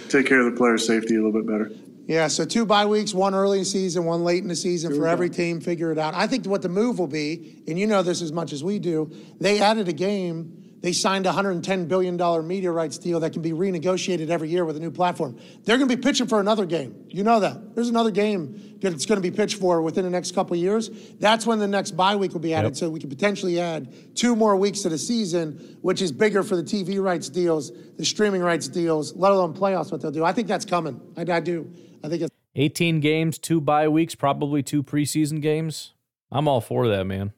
take 0.09 0.27
care 0.27 0.41
of 0.41 0.51
the 0.51 0.57
player 0.57 0.77
safety 0.77 1.15
a 1.15 1.23
little 1.23 1.31
bit 1.31 1.47
better. 1.47 1.71
Yeah, 2.07 2.27
so 2.27 2.45
two 2.45 2.65
bye 2.65 2.85
weeks, 2.85 3.13
one 3.13 3.33
early 3.33 3.59
in 3.59 3.63
the 3.63 3.69
season, 3.69 4.05
one 4.05 4.23
late 4.23 4.43
in 4.43 4.49
the 4.49 4.55
season 4.55 4.95
for 4.95 5.07
every 5.07 5.29
team. 5.29 5.59
Figure 5.59 5.91
it 5.91 5.97
out. 5.97 6.13
I 6.13 6.27
think 6.27 6.45
what 6.45 6.61
the 6.61 6.69
move 6.69 6.99
will 6.99 7.07
be, 7.07 7.63
and 7.67 7.79
you 7.79 7.87
know 7.87 8.03
this 8.03 8.21
as 8.21 8.31
much 8.31 8.53
as 8.53 8.63
we 8.63 8.77
do, 8.77 9.11
they 9.39 9.59
added 9.59 9.87
a 9.87 9.93
game. 9.93 10.64
They 10.85 10.93
signed 10.93 11.25
a 11.25 11.31
$110 11.31 11.87
billion 11.87 12.47
media 12.47 12.69
rights 12.69 12.99
deal 12.99 13.19
that 13.21 13.33
can 13.33 13.41
be 13.41 13.53
renegotiated 13.53 14.29
every 14.29 14.49
year 14.49 14.65
with 14.65 14.77
a 14.77 14.79
new 14.79 14.91
platform. 14.91 15.35
They're 15.63 15.79
going 15.79 15.89
to 15.89 15.97
be 15.97 15.99
pitching 15.99 16.27
for 16.27 16.39
another 16.39 16.67
game. 16.67 17.07
You 17.09 17.23
know 17.23 17.39
that. 17.39 17.73
There's 17.73 17.89
another 17.89 18.11
game 18.11 18.77
that's 18.79 19.07
going 19.07 19.19
to 19.19 19.27
be 19.27 19.35
pitched 19.35 19.57
for 19.59 19.81
within 19.81 20.03
the 20.03 20.11
next 20.11 20.35
couple 20.35 20.53
of 20.53 20.61
years. 20.61 20.91
That's 21.19 21.47
when 21.47 21.57
the 21.57 21.67
next 21.67 21.97
bye 21.97 22.15
week 22.15 22.33
will 22.33 22.39
be 22.39 22.53
added. 22.53 22.67
Yep. 22.67 22.75
So 22.75 22.89
we 22.91 22.99
could 22.99 23.09
potentially 23.09 23.59
add 23.59 24.15
two 24.15 24.35
more 24.35 24.55
weeks 24.55 24.81
to 24.81 24.89
the 24.89 24.99
season, 24.99 25.75
which 25.81 26.03
is 26.03 26.11
bigger 26.11 26.43
for 26.43 26.55
the 26.55 26.61
TV 26.61 27.01
rights 27.01 27.29
deals, 27.29 27.71
the 27.97 28.05
streaming 28.05 28.43
rights 28.43 28.67
deals, 28.67 29.15
let 29.15 29.31
alone 29.31 29.55
playoffs, 29.55 29.91
what 29.91 30.01
they'll 30.01 30.11
do. 30.11 30.23
I 30.23 30.33
think 30.33 30.47
that's 30.47 30.65
coming. 30.65 31.01
I, 31.17 31.21
I 31.21 31.39
do. 31.39 31.67
I 32.03 32.09
think 32.09 32.21
it's. 32.21 32.35
18 32.53 32.99
games, 32.99 33.39
two 33.39 33.59
bye 33.59 33.87
weeks, 33.87 34.13
probably 34.13 34.61
two 34.61 34.83
preseason 34.83 35.41
games. 35.41 35.95
I'm 36.31 36.47
all 36.47 36.61
for 36.61 36.87
that, 36.89 37.05
man. 37.05 37.33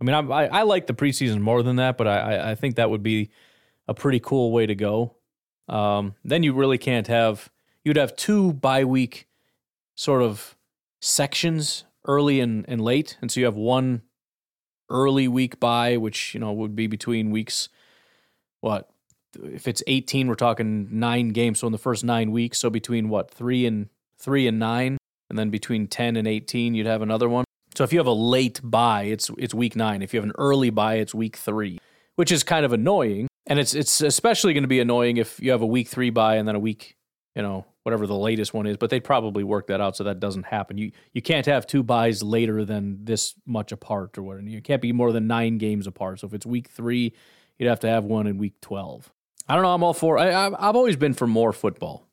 I 0.00 0.04
mean, 0.04 0.14
I, 0.14 0.44
I, 0.44 0.46
I 0.46 0.62
like 0.62 0.86
the 0.86 0.94
preseason 0.94 1.40
more 1.40 1.62
than 1.62 1.76
that, 1.76 1.98
but 1.98 2.06
I, 2.06 2.52
I, 2.52 2.54
think 2.54 2.76
that 2.76 2.88
would 2.88 3.02
be 3.02 3.30
a 3.86 3.92
pretty 3.92 4.18
cool 4.18 4.50
way 4.50 4.64
to 4.66 4.74
go. 4.74 5.16
Um, 5.68 6.14
then 6.24 6.42
you 6.42 6.54
really 6.54 6.78
can't 6.78 7.06
have, 7.06 7.50
you'd 7.84 7.98
have 7.98 8.16
two 8.16 8.54
bye 8.54 8.84
week 8.84 9.28
sort 9.94 10.22
of 10.22 10.56
sections 11.00 11.84
early 12.06 12.40
and, 12.40 12.64
and 12.66 12.80
late. 12.80 13.18
And 13.20 13.30
so 13.30 13.40
you 13.40 13.46
have 13.46 13.56
one 13.56 14.02
early 14.88 15.28
week 15.28 15.60
bye, 15.60 15.98
which, 15.98 16.32
you 16.34 16.40
know, 16.40 16.52
would 16.52 16.74
be 16.74 16.86
between 16.86 17.30
weeks, 17.30 17.68
what? 18.60 18.88
If 19.44 19.68
it's 19.68 19.82
18, 19.86 20.28
we're 20.28 20.34
talking 20.34 20.88
nine 20.90 21.28
games. 21.28 21.60
So 21.60 21.66
in 21.66 21.72
the 21.72 21.78
first 21.78 22.04
nine 22.04 22.32
weeks, 22.32 22.58
so 22.58 22.70
between 22.70 23.08
what, 23.08 23.30
three 23.30 23.66
and 23.66 23.88
three 24.18 24.46
and 24.48 24.58
nine, 24.58 24.98
and 25.28 25.38
then 25.38 25.50
between 25.50 25.86
10 25.86 26.16
and 26.16 26.26
18, 26.26 26.74
you'd 26.74 26.86
have 26.86 27.02
another 27.02 27.28
one. 27.28 27.44
So 27.74 27.84
if 27.84 27.92
you 27.92 27.98
have 27.98 28.06
a 28.06 28.12
late 28.12 28.60
bye, 28.62 29.04
it's 29.04 29.30
it's 29.38 29.54
week 29.54 29.76
nine. 29.76 30.02
If 30.02 30.12
you 30.12 30.18
have 30.20 30.28
an 30.28 30.34
early 30.38 30.70
bye, 30.70 30.96
it's 30.96 31.14
week 31.14 31.36
three, 31.36 31.78
which 32.16 32.32
is 32.32 32.42
kind 32.42 32.64
of 32.64 32.72
annoying. 32.72 33.28
And 33.46 33.58
it's 33.58 33.74
it's 33.74 34.00
especially 34.00 34.52
going 34.52 34.64
to 34.64 34.68
be 34.68 34.80
annoying 34.80 35.16
if 35.16 35.40
you 35.40 35.50
have 35.50 35.62
a 35.62 35.66
week 35.66 35.88
three 35.88 36.10
bye 36.10 36.36
and 36.36 36.46
then 36.46 36.54
a 36.54 36.60
week, 36.60 36.96
you 37.34 37.42
know, 37.42 37.64
whatever 37.84 38.06
the 38.06 38.16
latest 38.16 38.52
one 38.52 38.66
is. 38.66 38.76
But 38.76 38.90
they 38.90 39.00
probably 39.00 39.44
work 39.44 39.68
that 39.68 39.80
out 39.80 39.96
so 39.96 40.04
that 40.04 40.20
doesn't 40.20 40.46
happen. 40.46 40.78
You 40.78 40.92
you 41.12 41.22
can't 41.22 41.46
have 41.46 41.66
two 41.66 41.82
byes 41.82 42.22
later 42.22 42.64
than 42.64 43.04
this 43.04 43.34
much 43.46 43.72
apart 43.72 44.18
or 44.18 44.22
whatever. 44.22 44.46
You 44.48 44.60
can't 44.60 44.82
be 44.82 44.92
more 44.92 45.12
than 45.12 45.26
nine 45.26 45.58
games 45.58 45.86
apart. 45.86 46.20
So 46.20 46.26
if 46.26 46.34
it's 46.34 46.46
week 46.46 46.68
three, 46.68 47.14
you'd 47.58 47.68
have 47.68 47.80
to 47.80 47.88
have 47.88 48.04
one 48.04 48.26
in 48.26 48.38
week 48.38 48.60
twelve. 48.60 49.10
I 49.48 49.54
don't 49.54 49.62
know. 49.62 49.74
I'm 49.74 49.82
all 49.82 49.94
for. 49.94 50.18
I, 50.18 50.46
I've 50.46 50.54
I've 50.58 50.76
always 50.76 50.96
been 50.96 51.14
for 51.14 51.26
more 51.26 51.52
football. 51.52 52.06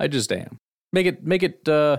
I 0.00 0.08
just 0.08 0.32
am. 0.32 0.58
Make 0.92 1.06
it 1.06 1.24
make 1.24 1.42
it 1.42 1.68
uh, 1.68 1.98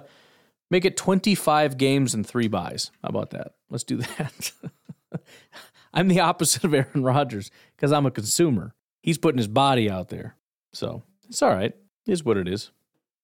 make 0.70 0.86
it 0.86 0.96
25 0.98 1.78
games 1.78 2.14
and 2.14 2.26
three 2.26 2.48
byes. 2.48 2.92
How 3.04 3.10
about 3.10 3.32
that? 3.32 3.54
Let's 3.70 3.84
do 3.84 3.98
that. 3.98 4.52
I'm 5.94 6.08
the 6.08 6.20
opposite 6.20 6.64
of 6.64 6.74
Aaron 6.74 7.04
Rodgers 7.04 7.50
because 7.76 7.92
I'm 7.92 8.06
a 8.06 8.12
consumer. 8.12 8.74
He's 9.02 9.18
putting 9.18 9.38
his 9.40 9.48
body 9.48 9.90
out 9.90 10.10
there. 10.10 10.36
So 10.72 11.04
it's 11.28 11.42
all 11.42 11.50
right. 11.50 11.74
It 12.06 12.12
is 12.12 12.24
what 12.24 12.38
it 12.38 12.48
is. 12.48 12.72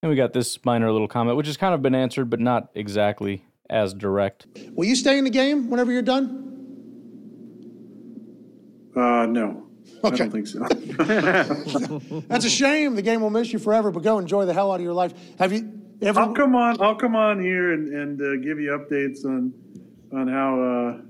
And 0.01 0.09
we 0.09 0.15
got 0.15 0.33
this 0.33 0.63
minor 0.65 0.91
little 0.91 1.07
comment, 1.07 1.37
which 1.37 1.47
has 1.47 1.57
kind 1.57 1.73
of 1.73 1.81
been 1.81 1.95
answered, 1.95 2.29
but 2.29 2.39
not 2.39 2.69
exactly 2.75 3.45
as 3.69 3.93
direct. 3.93 4.45
Will 4.73 4.85
you 4.85 4.95
stay 4.95 5.17
in 5.17 5.23
the 5.23 5.29
game 5.29 5.69
whenever 5.69 5.91
you're 5.91 6.01
done? 6.01 6.41
Uh, 8.95 9.25
no. 9.25 9.63
I 10.03 10.07
Okay. 10.07 10.17
don't 10.17 10.31
think 10.31 10.47
so. 10.47 10.59
That's 12.27 12.45
a 12.45 12.49
shame. 12.49 12.95
The 12.95 13.01
game 13.01 13.21
will 13.21 13.29
miss 13.29 13.51
you 13.51 13.59
forever, 13.59 13.91
but 13.91 14.03
go 14.03 14.19
enjoy 14.19 14.45
the 14.45 14.53
hell 14.53 14.71
out 14.71 14.75
of 14.75 14.81
your 14.81 14.93
life. 14.93 15.13
Have 15.39 15.51
you 15.51 15.71
ever? 16.01 16.19
I'll 16.19 16.33
come 16.33 16.55
on. 16.55 16.81
I'll 16.81 16.95
come 16.95 17.15
on 17.15 17.41
here 17.41 17.73
and, 17.73 17.93
and 17.93 18.21
uh, 18.21 18.35
give 18.43 18.59
you 18.59 18.71
updates 18.71 19.25
on 19.25 19.53
on 20.11 20.27
how 20.27 20.61
uh, 20.61 21.01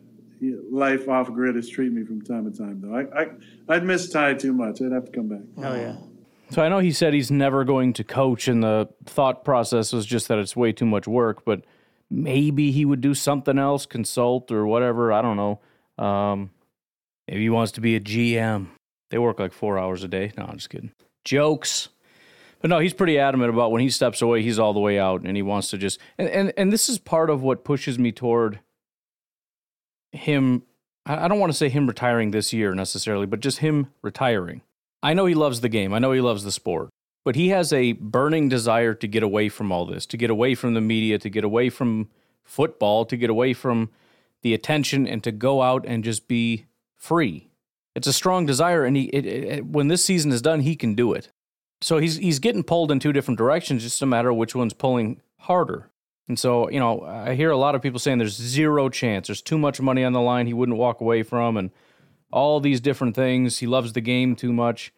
life 0.71 1.07
off 1.07 1.31
grid 1.31 1.55
is 1.55 1.69
treating 1.69 1.95
me 1.95 2.03
from 2.03 2.21
time 2.21 2.51
to 2.51 2.57
time. 2.57 2.81
Though 2.81 2.95
I, 2.95 3.23
I 3.23 3.27
I'd 3.69 3.83
miss 3.83 4.09
Ty 4.09 4.35
too 4.35 4.53
much. 4.53 4.81
I'd 4.81 4.91
have 4.91 5.05
to 5.05 5.11
come 5.11 5.27
back. 5.27 5.41
Oh 5.57 5.75
yeah. 5.75 5.95
So 6.51 6.61
I 6.61 6.69
know 6.69 6.79
he 6.79 6.91
said 6.91 7.13
he's 7.13 7.31
never 7.31 7.63
going 7.63 7.93
to 7.93 8.03
coach, 8.03 8.47
and 8.47 8.63
the 8.63 8.87
thought 9.05 9.43
process 9.43 9.91
was 9.91 10.05
just 10.05 10.27
that 10.27 10.37
it's 10.37 10.55
way 10.55 10.71
too 10.71 10.85
much 10.85 11.07
work, 11.07 11.43
but 11.43 11.65
maybe 12.09 12.71
he 12.71 12.85
would 12.85 13.01
do 13.01 13.15
something 13.15 13.57
else, 13.57 13.85
consult 13.85 14.51
or 14.51 14.67
whatever. 14.67 15.11
I 15.11 15.21
don't 15.23 15.37
know. 15.37 16.03
Um, 16.03 16.51
maybe 17.27 17.41
he 17.41 17.49
wants 17.49 17.71
to 17.73 17.81
be 17.81 17.95
a 17.95 17.99
GM. 17.99 18.67
They 19.09 19.17
work 19.17 19.39
like 19.39 19.53
four 19.53 19.79
hours 19.79 20.03
a 20.03 20.07
day. 20.07 20.33
No, 20.37 20.45
I'm 20.45 20.57
just 20.57 20.69
kidding. 20.69 20.91
Jokes. 21.23 21.89
But 22.65 22.69
no, 22.69 22.79
he's 22.79 22.95
pretty 22.95 23.19
adamant 23.19 23.53
about 23.53 23.71
when 23.71 23.81
he 23.81 23.91
steps 23.91 24.23
away, 24.23 24.41
he's 24.41 24.57
all 24.57 24.73
the 24.73 24.79
way 24.79 24.97
out, 24.97 25.21
and 25.21 25.37
he 25.37 25.43
wants 25.43 25.69
to 25.69 25.77
just 25.77 25.99
and 26.17 26.27
and, 26.27 26.51
and 26.57 26.73
this 26.73 26.89
is 26.89 26.97
part 26.97 27.29
of 27.29 27.43
what 27.43 27.63
pushes 27.63 27.99
me 27.99 28.11
toward 28.11 28.59
him. 30.11 30.63
I 31.05 31.27
don't 31.27 31.37
want 31.37 31.51
to 31.51 31.57
say 31.57 31.69
him 31.69 31.85
retiring 31.85 32.31
this 32.31 32.53
year 32.53 32.73
necessarily, 32.73 33.27
but 33.27 33.39
just 33.39 33.59
him 33.59 33.91
retiring. 34.01 34.63
I 35.03 35.13
know 35.13 35.27
he 35.27 35.35
loves 35.35 35.61
the 35.61 35.69
game. 35.69 35.93
I 35.93 35.99
know 35.99 36.11
he 36.11 36.21
loves 36.21 36.43
the 36.43 36.51
sport. 36.51 36.89
But 37.23 37.35
he 37.35 37.49
has 37.49 37.71
a 37.71 37.91
burning 37.91 38.49
desire 38.49 38.95
to 38.95 39.07
get 39.07 39.21
away 39.21 39.47
from 39.47 39.71
all 39.71 39.85
this, 39.85 40.07
to 40.07 40.17
get 40.17 40.31
away 40.31 40.55
from 40.55 40.73
the 40.73 40.81
media, 40.81 41.19
to 41.19 41.29
get 41.29 41.43
away 41.43 41.69
from 41.69 42.09
football, 42.43 43.05
to 43.05 43.15
get 43.15 43.29
away 43.29 43.53
from 43.53 43.91
the 44.41 44.55
attention 44.55 45.05
and 45.05 45.23
to 45.23 45.31
go 45.31 45.61
out 45.61 45.85
and 45.85 46.03
just 46.03 46.27
be 46.27 46.65
free. 46.95 47.51
It's 47.93 48.07
a 48.07 48.11
strong 48.13 48.47
desire 48.47 48.85
and 48.85 48.97
he 48.97 49.03
it, 49.09 49.25
it, 49.27 49.65
when 49.67 49.87
this 49.87 50.03
season 50.03 50.31
is 50.31 50.41
done, 50.41 50.61
he 50.61 50.75
can 50.75 50.95
do 50.95 51.13
it. 51.13 51.29
So 51.81 51.97
he's 51.97 52.17
he's 52.17 52.39
getting 52.39 52.63
pulled 52.63 52.91
in 52.91 52.99
two 52.99 53.13
different 53.13 53.37
directions 53.37 53.83
just 53.83 54.01
a 54.01 54.05
matter 54.05 54.29
of 54.29 54.37
which 54.37 54.55
one's 54.55 54.73
pulling 54.73 55.21
harder. 55.39 55.89
And 56.27 56.39
so, 56.39 56.69
you 56.69 56.79
know, 56.79 57.03
I 57.03 57.35
hear 57.35 57.51
a 57.51 57.57
lot 57.57 57.75
of 57.75 57.81
people 57.81 57.99
saying 57.99 58.17
there's 58.17 58.35
zero 58.35 58.89
chance. 58.89 59.27
There's 59.27 59.41
too 59.41 59.59
much 59.59 59.79
money 59.79 60.03
on 60.03 60.13
the 60.13 60.21
line 60.21 60.47
he 60.47 60.53
wouldn't 60.53 60.77
walk 60.77 60.99
away 61.01 61.21
from 61.21 61.55
and 61.55 61.69
all 62.31 62.59
these 62.59 62.81
different 62.81 63.15
things. 63.15 63.59
He 63.59 63.67
loves 63.67 63.93
the 63.93 64.01
game 64.01 64.35
too 64.35 64.51
much. 64.51 64.91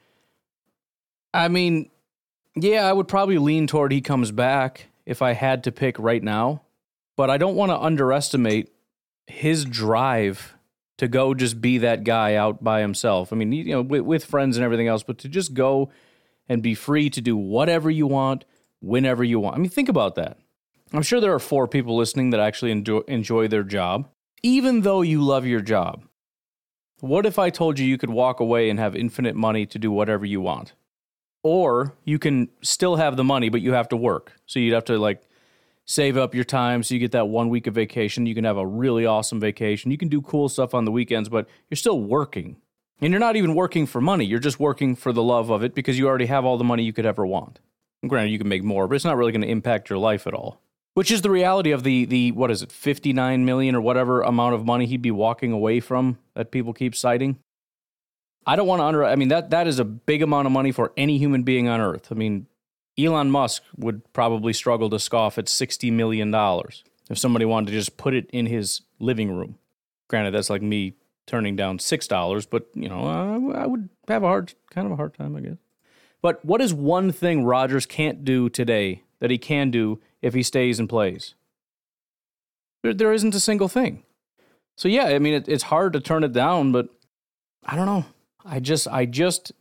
I 1.34 1.50
mean, 1.50 1.90
yeah, 2.56 2.86
I 2.86 2.94
would 2.94 3.08
probably 3.08 3.38
lean 3.38 3.68
toward 3.68 3.92
he 3.92 4.00
comes 4.00 4.32
back 4.32 4.88
if 5.06 5.22
I 5.22 5.34
had 5.34 5.64
to 5.66 5.72
pick 5.72 6.00
right 6.00 6.24
now, 6.24 6.62
but 7.18 7.30
I 7.30 7.38
don't 7.38 7.56
want 7.56 7.72
to 7.72 7.80
underestimate 7.80 8.72
his 9.28 9.66
drive 9.66 10.56
to 10.98 11.08
go 11.08 11.34
just 11.34 11.62
be 11.62 11.78
that 11.80 12.04
guy 12.04 12.36
out 12.36 12.64
by 12.64 12.82
himself. 12.82 13.32
I 13.32 13.36
mean, 13.36 13.52
you 13.52 13.74
know, 13.74 13.82
with, 13.82 14.02
with 14.02 14.26
friends 14.26 14.58
and 14.58 14.64
everything 14.64 14.88
else, 14.88 15.04
but 15.04 15.18
to 15.20 15.30
just 15.30 15.54
go 15.54 15.92
and 16.50 16.64
be 16.64 16.76
free 16.76 17.10
to 17.10 17.22
do 17.22 17.36
whatever 17.36 17.90
you 17.90 18.08
want, 18.08 18.46
whenever 18.80 19.24
you 19.24 19.40
want. 19.40 19.56
I 19.56 19.60
mean, 19.60 19.70
think 19.70 19.90
about 19.90 20.16
that. 20.16 20.38
I'm 20.94 21.02
sure 21.02 21.20
there 21.20 21.34
are 21.34 21.40
four 21.40 21.68
people 21.68 21.98
listening 21.98 22.30
that 22.30 22.40
actually 22.40 22.72
enjoy, 22.72 23.48
their 23.48 23.64
job, 23.64 24.08
even 24.44 24.82
though 24.82 25.02
you 25.02 25.22
love 25.22 25.46
your 25.46 25.62
job. 25.62 26.06
What 27.02 27.26
if 27.26 27.38
I 27.38 27.50
told 27.50 27.78
you 27.78 27.86
you 27.86 27.98
could 27.98 28.10
walk 28.10 28.40
away 28.40 28.70
and 28.70 28.80
have 28.80 28.96
infinite 28.96 29.36
money 29.36 29.66
to 29.66 29.78
do 29.78 29.92
whatever 29.92 30.26
you 30.26 30.42
want? 30.42 30.74
Or 31.44 31.94
you 32.06 32.18
can 32.20 32.50
still 32.62 32.96
have 32.96 33.18
the 33.18 33.24
money, 33.24 33.50
but 33.50 33.62
you 33.62 33.74
have 33.74 33.90
to 33.90 33.98
work. 33.98 34.34
So 34.46 34.60
you'd 34.60 34.74
have 34.74 34.86
to 34.86 34.98
like 34.98 35.22
save 35.86 36.18
up 36.18 36.34
your 36.34 36.44
time 36.44 36.84
so 36.84 36.94
you 36.94 37.00
get 37.00 37.12
that 37.12 37.30
one 37.30 37.50
week 37.50 37.68
of 37.68 37.74
vacation. 37.74 38.26
You 38.26 38.36
can 38.36 38.44
have 38.44 38.58
a 38.58 38.66
really 38.66 39.06
awesome 39.06 39.40
vacation. 39.40 39.92
You 39.92 39.98
can 39.98 40.10
do 40.10 40.22
cool 40.22 40.50
stuff 40.50 40.74
on 40.74 40.86
the 40.86 40.92
weekends, 40.92 41.30
but 41.30 41.48
you're 41.70 41.76
still 41.78 42.02
working. 42.02 42.58
And 43.00 43.12
you're 43.12 43.20
not 43.20 43.36
even 43.36 43.54
working 43.54 43.86
for 43.86 44.02
money. 44.02 44.26
You're 44.26 44.40
just 44.40 44.60
working 44.60 44.96
for 44.96 45.14
the 45.14 45.22
love 45.24 45.50
of 45.50 45.64
it 45.64 45.76
because 45.76 46.00
you 46.00 46.08
already 46.08 46.26
have 46.26 46.46
all 46.46 46.58
the 46.58 46.64
money 46.64 46.84
you 46.84 46.94
could 46.94 47.06
ever 47.06 47.26
want. 47.26 47.60
And 48.02 48.10
granted, 48.10 48.32
you 48.32 48.40
can 48.40 48.48
make 48.48 48.64
more, 48.64 48.88
but 48.88 48.96
it's 48.96 49.06
not 49.06 49.18
really 49.18 49.32
going 49.32 49.42
to 49.42 49.48
impact 49.48 49.90
your 49.90 50.00
life 50.00 50.26
at 50.28 50.34
all. 50.34 50.62
Which 50.94 51.12
is 51.12 51.22
the 51.22 51.30
reality 51.30 51.72
of 51.72 51.84
the 51.84 52.06
the 52.06 52.32
what 52.32 52.50
is 52.50 52.64
it, 52.64 52.72
59 52.72 53.46
million 53.46 53.76
or 53.76 53.82
whatever 53.82 54.22
amount 54.22 54.56
of 54.56 54.66
money 54.66 54.88
he'd 54.88 55.02
be 55.02 55.12
walking 55.12 55.52
away 55.52 55.80
from 55.80 56.18
that 56.34 56.50
people 56.50 56.74
keep 56.74 56.96
citing. 56.96 57.38
I 58.48 58.56
don't 58.56 58.66
want 58.66 58.80
to 58.80 58.86
under 58.86 59.06
I 59.06 59.16
mean 59.16 59.28
that 59.28 59.52
that 59.52 59.68
is 59.68 59.78
a 59.78 59.86
big 59.86 60.24
amount 60.24 60.48
of 60.48 60.52
money 60.52 60.72
for 60.72 60.94
any 60.98 61.20
human 61.20 61.44
being 61.44 61.68
on 61.68 61.80
earth. 61.80 62.08
I 62.12 62.16
mean, 62.16 62.48
Elon 62.98 63.30
Musk 63.30 63.62
would 63.76 64.12
probably 64.12 64.54
struggle 64.54 64.90
to 64.90 64.98
scoff 64.98 65.38
at 65.38 65.48
60 65.48 65.92
million 65.92 66.32
dollars 66.32 66.84
if 67.12 67.20
somebody 67.20 67.46
wanted 67.46 67.68
to 67.68 67.74
just 67.74 67.98
put 67.98 68.16
it 68.16 68.28
in 68.34 68.48
his 68.48 68.82
living 69.00 69.30
room. 69.30 69.60
Granted, 70.08 70.34
that's 70.34 70.50
like 70.50 70.64
me 70.64 70.96
turning 71.28 71.56
down 71.56 71.78
six 71.78 72.08
dollars, 72.08 72.46
but 72.46 72.68
you 72.74 72.90
know, 72.90 73.06
I, 73.06 73.62
I 73.62 73.66
would 73.68 73.90
have 74.08 74.24
a 74.24 74.28
hard, 74.28 74.54
kind 74.72 74.88
of 74.88 74.94
a 74.94 74.96
hard 74.96 75.14
time, 75.14 75.36
I 75.36 75.42
guess. 75.42 75.58
But 76.22 76.44
what 76.44 76.62
is 76.62 76.74
one 76.74 77.12
thing 77.12 77.44
Rodgers 77.44 77.86
can't 77.86 78.26
do 78.26 78.50
today 78.50 79.04
that 79.20 79.30
he 79.30 79.38
can 79.38 79.70
do 79.70 80.00
if 80.22 80.34
he 80.34 80.42
stays 80.42 80.80
and 80.80 80.90
plays? 80.90 81.36
There, 82.82 82.94
there 82.94 83.14
isn't 83.14 83.36
a 83.36 83.40
single 83.40 83.68
thing. 83.68 84.04
So 84.78 84.88
yeah, 84.88 85.06
I 85.06 85.20
mean, 85.20 85.34
it, 85.34 85.48
it's 85.48 85.64
hard 85.64 85.94
to 85.94 86.00
turn 86.00 86.24
it 86.24 86.34
down, 86.34 86.72
but 86.72 86.90
I 87.66 87.76
don't 87.76 87.86
know. 87.86 88.06
I 88.46 88.60
just, 88.60 88.88
I 88.88 89.06
just, 89.06 89.52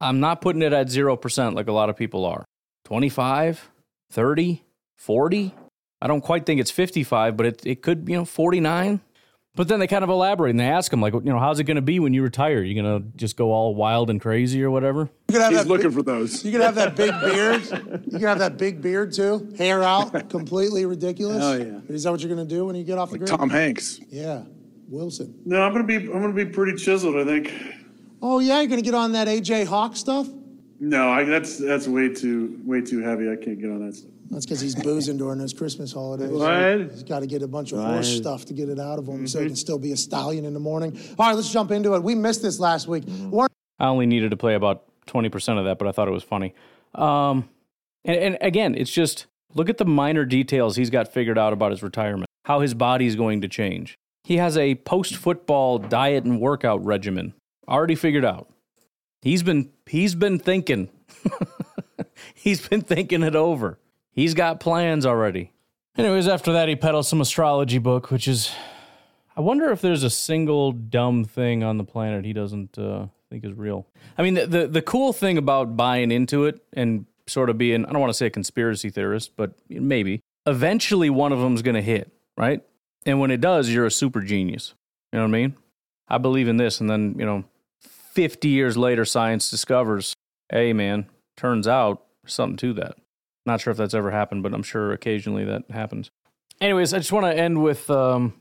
I'm 0.00 0.20
not 0.20 0.40
putting 0.40 0.62
it 0.62 0.72
at 0.72 0.90
zero 0.90 1.16
percent 1.16 1.54
like 1.54 1.68
a 1.68 1.72
lot 1.72 1.88
of 1.88 1.96
people 1.96 2.24
are. 2.24 2.44
25, 2.84 3.70
30, 4.10 4.64
40. 4.96 5.54
I 6.00 6.06
don't 6.06 6.20
quite 6.20 6.46
think 6.46 6.60
it's 6.60 6.70
55, 6.70 7.36
but 7.36 7.46
it, 7.46 7.66
it 7.66 7.82
could, 7.82 8.08
you 8.08 8.16
know, 8.16 8.24
49. 8.24 9.00
But 9.58 9.66
then 9.66 9.80
they 9.80 9.88
kind 9.88 10.04
of 10.04 10.08
elaborate 10.08 10.50
and 10.50 10.60
they 10.60 10.68
ask 10.68 10.92
him, 10.92 11.00
like, 11.00 11.14
you 11.14 11.20
know, 11.22 11.40
how's 11.40 11.58
it 11.58 11.64
going 11.64 11.74
to 11.74 11.82
be 11.82 11.98
when 11.98 12.14
you 12.14 12.22
retire? 12.22 12.62
You 12.62 12.80
going 12.80 13.02
to 13.02 13.08
just 13.18 13.36
go 13.36 13.50
all 13.50 13.74
wild 13.74 14.08
and 14.08 14.20
crazy 14.20 14.62
or 14.62 14.70
whatever? 14.70 15.10
You 15.26 15.32
could 15.32 15.40
have 15.42 15.50
He's 15.50 15.58
that 15.62 15.66
looking 15.66 15.88
big- 15.88 15.94
for 15.94 16.02
those. 16.04 16.44
You 16.44 16.52
could 16.52 16.60
have 16.60 16.76
that 16.76 16.94
big 16.94 17.10
beard. 17.20 17.64
You 18.04 18.12
could 18.12 18.22
have 18.28 18.38
that 18.38 18.56
big 18.56 18.80
beard 18.80 19.12
too. 19.12 19.52
Hair 19.58 19.82
out, 19.82 20.30
completely 20.30 20.86
ridiculous. 20.86 21.42
Oh, 21.42 21.54
yeah. 21.54 21.92
Is 21.92 22.04
that 22.04 22.12
what 22.12 22.20
you're 22.20 22.32
going 22.32 22.48
to 22.48 22.54
do 22.54 22.66
when 22.66 22.76
you 22.76 22.84
get 22.84 22.98
off 22.98 23.10
the 23.10 23.18
grid? 23.18 23.28
Tom 23.30 23.50
Hanks. 23.50 23.98
Yeah, 24.10 24.44
Wilson. 24.88 25.34
No, 25.44 25.60
I'm 25.60 25.72
gonna 25.72 25.82
be 25.82 25.96
I'm 25.96 26.12
gonna 26.22 26.32
be 26.32 26.44
pretty 26.44 26.78
chiseled. 26.78 27.16
I 27.16 27.24
think. 27.24 27.52
Oh 28.22 28.38
yeah, 28.38 28.60
you're 28.60 28.68
going 28.68 28.80
to 28.80 28.84
get 28.84 28.94
on 28.94 29.10
that 29.12 29.26
AJ 29.26 29.66
Hawk 29.66 29.96
stuff. 29.96 30.28
No, 30.78 31.10
I, 31.10 31.24
that's 31.24 31.58
that's 31.58 31.88
way 31.88 32.08
too 32.14 32.60
way 32.64 32.80
too 32.80 33.00
heavy. 33.00 33.28
I 33.28 33.34
can't 33.34 33.60
get 33.60 33.70
on 33.70 33.84
that 33.84 33.96
stuff. 33.96 34.10
That's 34.30 34.44
because 34.44 34.60
he's 34.60 34.74
boozing 34.74 35.16
during 35.16 35.38
those 35.38 35.54
Christmas 35.54 35.92
holidays. 35.92 36.30
What? 36.30 36.90
He's 36.92 37.02
got 37.02 37.20
to 37.20 37.26
get 37.26 37.42
a 37.42 37.48
bunch 37.48 37.72
of 37.72 37.78
Right. 37.78 37.94
horse 37.94 38.08
stuff 38.08 38.44
to 38.46 38.52
get 38.54 38.68
it 38.68 38.78
out 38.78 38.98
of 38.98 39.06
him, 39.08 39.26
so 39.26 39.38
he 39.38 39.44
Mm-hmm. 39.44 39.48
can 39.50 39.56
still 39.56 39.78
be 39.78 39.92
a 39.92 39.96
stallion 39.96 40.44
in 40.44 40.52
the 40.54 40.60
morning. 40.60 40.98
All 41.18 41.26
right, 41.28 41.34
let's 41.34 41.50
jump 41.50 41.70
into 41.70 41.94
it. 41.94 42.02
We 42.02 42.14
missed 42.14 42.42
this 42.42 42.60
last 42.60 42.88
week. 42.88 43.04
Warren 43.06 43.48
I 43.78 43.86
only 43.86 44.06
needed 44.06 44.30
to 44.32 44.36
play 44.36 44.54
about 44.54 44.84
20% 45.06 45.58
of 45.58 45.64
that, 45.64 45.78
but 45.78 45.88
I 45.88 45.92
thought 45.92 46.08
it 46.08 46.12
was 46.12 46.22
funny. 46.24 46.52
Um, 46.94 47.48
and, 48.04 48.16
and 48.16 48.38
again, 48.40 48.74
it's 48.74 48.90
just 48.90 49.26
look 49.54 49.68
at 49.70 49.78
the 49.78 49.84
minor 49.86 50.24
details 50.24 50.76
he's 50.76 50.90
got 50.90 51.12
figured 51.12 51.38
out 51.38 51.52
about 51.52 51.70
his 51.70 51.82
retirement, 51.82 52.26
how 52.44 52.60
his 52.60 52.74
body's 52.74 53.16
going 53.16 53.40
to 53.42 53.48
change. 53.48 53.96
He 54.24 54.36
has 54.36 54.58
a 54.58 54.74
post 54.74 55.16
football 55.16 55.78
diet 55.78 56.24
and 56.24 56.38
workout 56.40 56.84
regimen 56.84 57.32
already 57.66 57.94
figured 57.94 58.24
out. 58.26 58.50
He's 59.22 59.42
been 59.42 59.70
he's 59.86 60.14
been 60.14 60.38
thinking. 60.38 60.90
he's 62.34 62.66
been 62.66 62.82
thinking 62.82 63.22
it 63.22 63.34
over. 63.36 63.78
He's 64.18 64.34
got 64.34 64.58
plans 64.58 65.06
already. 65.06 65.52
Anyways, 65.96 66.26
after 66.26 66.52
that, 66.54 66.68
he 66.68 66.74
peddles 66.74 67.06
some 67.06 67.20
astrology 67.20 67.78
book, 67.78 68.10
which 68.10 68.26
is 68.26 68.50
I 69.36 69.42
wonder 69.42 69.70
if 69.70 69.80
there's 69.80 70.02
a 70.02 70.10
single 70.10 70.72
dumb 70.72 71.24
thing 71.24 71.62
on 71.62 71.78
the 71.78 71.84
planet 71.84 72.24
he 72.24 72.32
doesn't 72.32 72.76
uh, 72.76 73.06
think 73.30 73.44
is 73.44 73.52
real. 73.52 73.86
I 74.16 74.24
mean, 74.24 74.34
the, 74.34 74.46
the 74.48 74.66
the 74.66 74.82
cool 74.82 75.12
thing 75.12 75.38
about 75.38 75.76
buying 75.76 76.10
into 76.10 76.46
it 76.46 76.60
and 76.72 77.06
sort 77.28 77.48
of 77.48 77.58
being 77.58 77.86
I 77.86 77.92
don't 77.92 78.00
want 78.00 78.10
to 78.10 78.16
say 78.16 78.26
a 78.26 78.30
conspiracy 78.30 78.90
theorist, 78.90 79.36
but 79.36 79.52
maybe 79.68 80.20
eventually 80.46 81.10
one 81.10 81.30
of 81.30 81.38
them's 81.38 81.62
going 81.62 81.76
to 81.76 81.82
hit, 81.82 82.10
right? 82.36 82.60
And 83.06 83.20
when 83.20 83.30
it 83.30 83.40
does, 83.40 83.70
you're 83.70 83.86
a 83.86 83.90
super 83.90 84.20
genius. 84.20 84.74
You 85.12 85.20
know 85.20 85.26
what 85.26 85.28
I 85.28 85.38
mean? 85.42 85.54
I 86.08 86.18
believe 86.18 86.48
in 86.48 86.56
this. 86.56 86.80
And 86.80 86.90
then, 86.90 87.14
you 87.16 87.24
know, 87.24 87.44
50 87.82 88.48
years 88.48 88.76
later, 88.76 89.04
science 89.04 89.48
discovers, 89.48 90.16
hey, 90.50 90.72
man, 90.72 91.06
turns 91.36 91.68
out 91.68 92.02
something 92.26 92.56
to 92.56 92.72
that. 92.72 92.96
Not 93.48 93.62
sure 93.62 93.70
if 93.70 93.78
that's 93.78 93.94
ever 93.94 94.10
happened, 94.10 94.42
but 94.42 94.52
I'm 94.52 94.62
sure 94.62 94.92
occasionally 94.92 95.42
that 95.46 95.62
happens. 95.70 96.10
Anyways, 96.60 96.92
I 96.92 96.98
just 96.98 97.12
want 97.12 97.24
to 97.24 97.34
end 97.34 97.62
with, 97.62 97.88
um, 97.88 98.34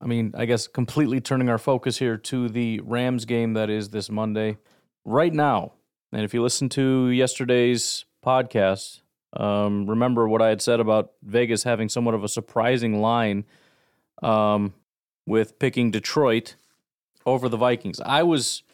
I 0.00 0.06
mean, 0.06 0.34
I 0.36 0.46
guess 0.46 0.66
completely 0.66 1.20
turning 1.20 1.48
our 1.48 1.58
focus 1.58 1.98
here 1.98 2.16
to 2.16 2.48
the 2.48 2.80
Rams 2.80 3.24
game 3.24 3.52
that 3.54 3.70
is 3.70 3.90
this 3.90 4.10
Monday. 4.10 4.58
Right 5.04 5.32
now, 5.32 5.74
and 6.12 6.24
if 6.24 6.34
you 6.34 6.42
listen 6.42 6.68
to 6.70 7.10
yesterday's 7.10 8.04
podcast, 8.26 9.02
um, 9.36 9.86
remember 9.86 10.26
what 10.26 10.42
I 10.42 10.48
had 10.48 10.60
said 10.60 10.80
about 10.80 11.12
Vegas 11.22 11.62
having 11.62 11.88
somewhat 11.88 12.16
of 12.16 12.24
a 12.24 12.28
surprising 12.28 13.00
line 13.00 13.44
um, 14.24 14.74
with 15.24 15.60
picking 15.60 15.92
Detroit 15.92 16.56
over 17.24 17.48
the 17.48 17.56
Vikings. 17.56 18.00
I 18.00 18.24
was 18.24 18.64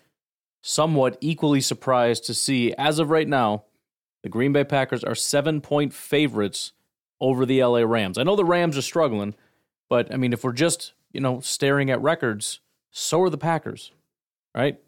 somewhat 0.63 1.19
equally 1.21 1.61
surprised 1.61 2.25
to 2.25 2.33
see, 2.33 2.73
as 2.79 2.99
of 2.99 3.11
right 3.11 3.29
now, 3.29 3.65
the 4.23 4.29
Green 4.29 4.53
Bay 4.53 4.65
Packers 4.65 5.05
are 5.05 5.15
seven 5.15 5.61
point 5.61 5.93
favorites 5.93 6.73
over 7.21 7.47
the 7.47 7.63
LA 7.63 7.81
Rams. 7.81 8.19
I 8.19 8.23
know 8.23 8.37
the 8.37 8.45
Rams 8.45 8.77
are 8.77 8.83
struggling, 8.83 9.35
but 9.89 10.13
I 10.13 10.17
mean, 10.17 10.33
if 10.33 10.45
we're 10.45 10.53
just, 10.53 10.93
you 11.13 11.21
know, 11.21 11.41
staring 11.41 11.91
at 11.91 12.01
records, 12.01 12.61
so 12.91 13.21
are 13.23 13.31
the 13.31 13.39
Packers, 13.39 13.93
right? 14.55 14.79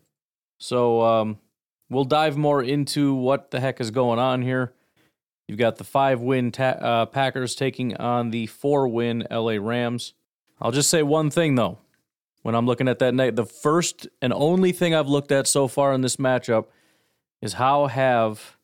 So 0.59 1.03
um, 1.03 1.39
we'll 1.89 2.05
dive 2.05 2.37
more 2.37 2.63
into 2.63 3.15
what 3.15 3.51
the 3.51 3.61
heck 3.61 3.81
is 3.81 3.91
going 3.91 4.19
on 4.19 4.43
here. 4.43 4.73
You've 5.49 5.59
got 5.59 5.77
the 5.77 5.85
five 5.85 6.21
win 6.21 6.53
ta- 6.53 6.79
uh, 6.81 7.07
Packers 7.07 7.55
taking 7.55 7.97
on 7.97 8.31
the 8.31 8.47
four 8.47 8.87
win 8.87 9.27
LA 9.31 9.57
Rams. 9.61 10.15
I'll 10.61 10.71
just 10.71 10.91
say 10.91 11.03
one 11.03 11.31
thing 11.31 11.57
though. 11.57 11.79
When 12.43 12.55
I'm 12.55 12.67
looking 12.67 12.89
at 12.89 13.01
that 13.01 13.15
night, 13.15 13.37
the 13.37 13.45
first 13.45 14.07
and 14.23 14.33
only 14.33 14.73
thing 14.73 14.95
I've 14.95 15.09
looked 15.09 15.33
at 15.33 15.47
so 15.47 15.69
far 15.69 15.93
in 15.93 16.01
this 16.01 16.17
matchup 16.17 16.67
is 17.43 17.55
how 17.55 17.87
have 17.89 18.57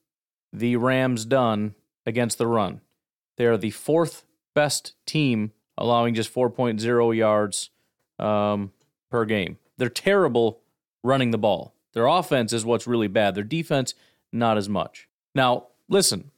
the 0.56 0.76
Rams 0.76 1.24
done 1.24 1.74
against 2.06 2.38
the 2.38 2.46
run. 2.46 2.80
They 3.36 3.44
are 3.44 3.58
the 3.58 3.70
fourth 3.70 4.24
best 4.54 4.94
team, 5.04 5.52
allowing 5.76 6.14
just 6.14 6.34
4.0 6.34 7.16
yards 7.16 7.70
um, 8.18 8.72
per 9.10 9.26
game. 9.26 9.58
They're 9.76 9.90
terrible 9.90 10.60
running 11.04 11.30
the 11.30 11.38
ball. 11.38 11.74
Their 11.92 12.06
offense 12.06 12.52
is 12.52 12.64
what's 12.64 12.86
really 12.86 13.08
bad. 13.08 13.34
Their 13.34 13.44
defense, 13.44 13.94
not 14.32 14.56
as 14.56 14.68
much. 14.68 15.08
Now, 15.34 15.68
listen, 15.88 16.30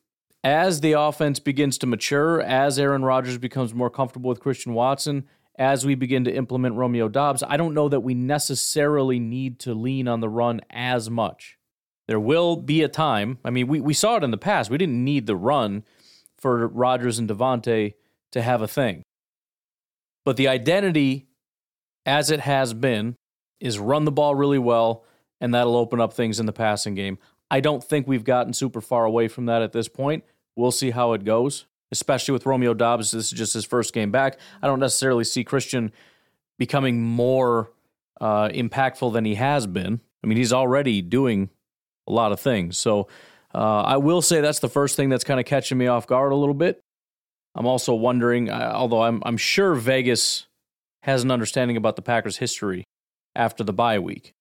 as 0.42 0.80
the 0.80 0.92
offense 0.92 1.38
begins 1.38 1.78
to 1.78 1.86
mature, 1.86 2.40
as 2.40 2.78
Aaron 2.78 3.04
Rodgers 3.04 3.38
becomes 3.38 3.72
more 3.72 3.90
comfortable 3.90 4.30
with 4.30 4.40
Christian 4.40 4.74
Watson, 4.74 5.26
as 5.56 5.86
we 5.86 5.94
begin 5.94 6.24
to 6.24 6.34
implement 6.34 6.76
Romeo 6.76 7.08
Doubs, 7.08 7.44
I 7.46 7.56
don't 7.56 7.74
know 7.74 7.88
that 7.88 8.00
we 8.00 8.14
necessarily 8.14 9.18
need 9.18 9.60
to 9.60 9.74
lean 9.74 10.08
on 10.08 10.20
the 10.20 10.28
run 10.28 10.60
as 10.70 11.08
much. 11.10 11.57
There 12.08 12.18
will 12.18 12.56
be 12.56 12.82
a 12.82 12.88
time, 12.88 13.38
I 13.44 13.50
mean, 13.50 13.68
we, 13.68 13.80
we 13.80 13.92
saw 13.92 14.16
it 14.16 14.24
in 14.24 14.30
the 14.30 14.38
past. 14.38 14.70
We 14.70 14.78
didn't 14.78 15.04
need 15.04 15.26
the 15.26 15.36
run 15.36 15.84
for 16.38 16.66
Rodgers 16.66 17.18
and 17.18 17.28
Davante 17.28 17.94
to 18.32 18.42
have 18.42 18.62
a 18.62 18.68
thing. 18.68 19.02
But 20.24 20.36
the 20.36 20.48
identity, 20.48 21.28
as 22.06 22.30
it 22.30 22.40
has 22.40 22.72
been, 22.72 23.14
is 23.60 23.78
run 23.78 24.06
the 24.06 24.12
ball 24.12 24.34
really 24.34 24.58
well, 24.58 25.04
and 25.40 25.54
that'll 25.54 25.76
open 25.76 26.00
up 26.00 26.14
things 26.14 26.40
in 26.40 26.46
the 26.46 26.52
passing 26.52 26.94
game. 26.94 27.18
I 27.50 27.60
don't 27.60 27.84
think 27.84 28.06
we've 28.06 28.24
gotten 28.24 28.54
super 28.54 28.80
far 28.80 29.04
away 29.04 29.28
from 29.28 29.46
that 29.46 29.62
at 29.62 29.72
this 29.72 29.88
point. 29.88 30.24
We'll 30.56 30.70
see 30.70 30.90
how 30.90 31.12
it 31.12 31.24
goes, 31.24 31.66
especially 31.92 32.32
with 32.32 32.46
Romeo 32.46 32.72
Doubs. 32.72 33.10
This 33.10 33.26
is 33.26 33.30
just 33.30 33.52
his 33.52 33.64
first 33.66 33.92
game 33.92 34.10
back. 34.10 34.38
I 34.62 34.66
don't 34.66 34.80
necessarily 34.80 35.24
see 35.24 35.44
Christian 35.44 35.92
becoming 36.58 37.02
more 37.02 37.70
uh, 38.20 38.48
impactful 38.48 39.12
than 39.12 39.24
he 39.24 39.34
has 39.34 39.66
been. 39.66 40.00
I 40.24 40.26
mean, 40.26 40.38
he's 40.38 40.52
already 40.52 41.02
doing 41.02 41.50
a 42.08 42.12
lot 42.12 42.32
of 42.32 42.40
things. 42.40 42.78
So 42.78 43.08
uh, 43.54 43.82
I 43.82 43.96
will 43.98 44.22
say 44.22 44.40
that's 44.40 44.58
the 44.58 44.68
first 44.68 44.96
thing 44.96 45.08
that's 45.08 45.24
kind 45.24 45.38
of 45.38 45.46
catching 45.46 45.78
me 45.78 45.86
off 45.86 46.06
guard 46.06 46.32
a 46.32 46.36
little 46.36 46.54
bit. 46.54 46.80
I'm 47.54 47.66
also 47.66 47.94
wondering, 47.94 48.50
uh, 48.50 48.72
although 48.74 49.02
I'm 49.02 49.22
I'm 49.24 49.36
sure 49.36 49.74
Vegas 49.74 50.46
has 51.02 51.22
an 51.22 51.30
understanding 51.30 51.76
about 51.76 51.96
the 51.96 52.02
Packers' 52.02 52.36
history 52.36 52.84
after 53.34 53.64
the 53.64 53.72
bye 53.72 53.98
week, 53.98 54.32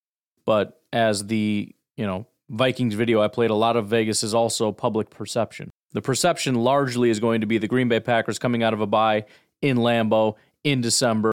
but 0.46 0.82
as 0.92 1.28
the 1.28 1.74
you 1.96 2.06
know 2.06 2.28
Vikings 2.50 2.94
video 2.94 3.22
I 3.22 3.28
played, 3.28 3.50
a 3.50 3.56
lot 3.56 3.76
of 3.76 3.88
Vegas 3.88 4.24
is 4.24 4.34
also 4.34 4.72
public 4.72 5.10
perception. 5.10 5.70
The 5.94 6.02
perception 6.02 6.56
largely 6.56 7.10
is 7.10 7.20
going 7.20 7.42
to 7.42 7.48
be 7.48 7.58
the 7.58 7.68
Green 7.68 7.88
Bay 7.88 8.00
Packers 8.00 8.38
coming 8.38 8.62
out 8.62 8.74
of 8.74 8.82
a 8.82 8.88
bye 8.88 9.26
in 9.62 9.78
Lambeau 9.78 10.36
in 10.64 10.82
December. 10.82 11.32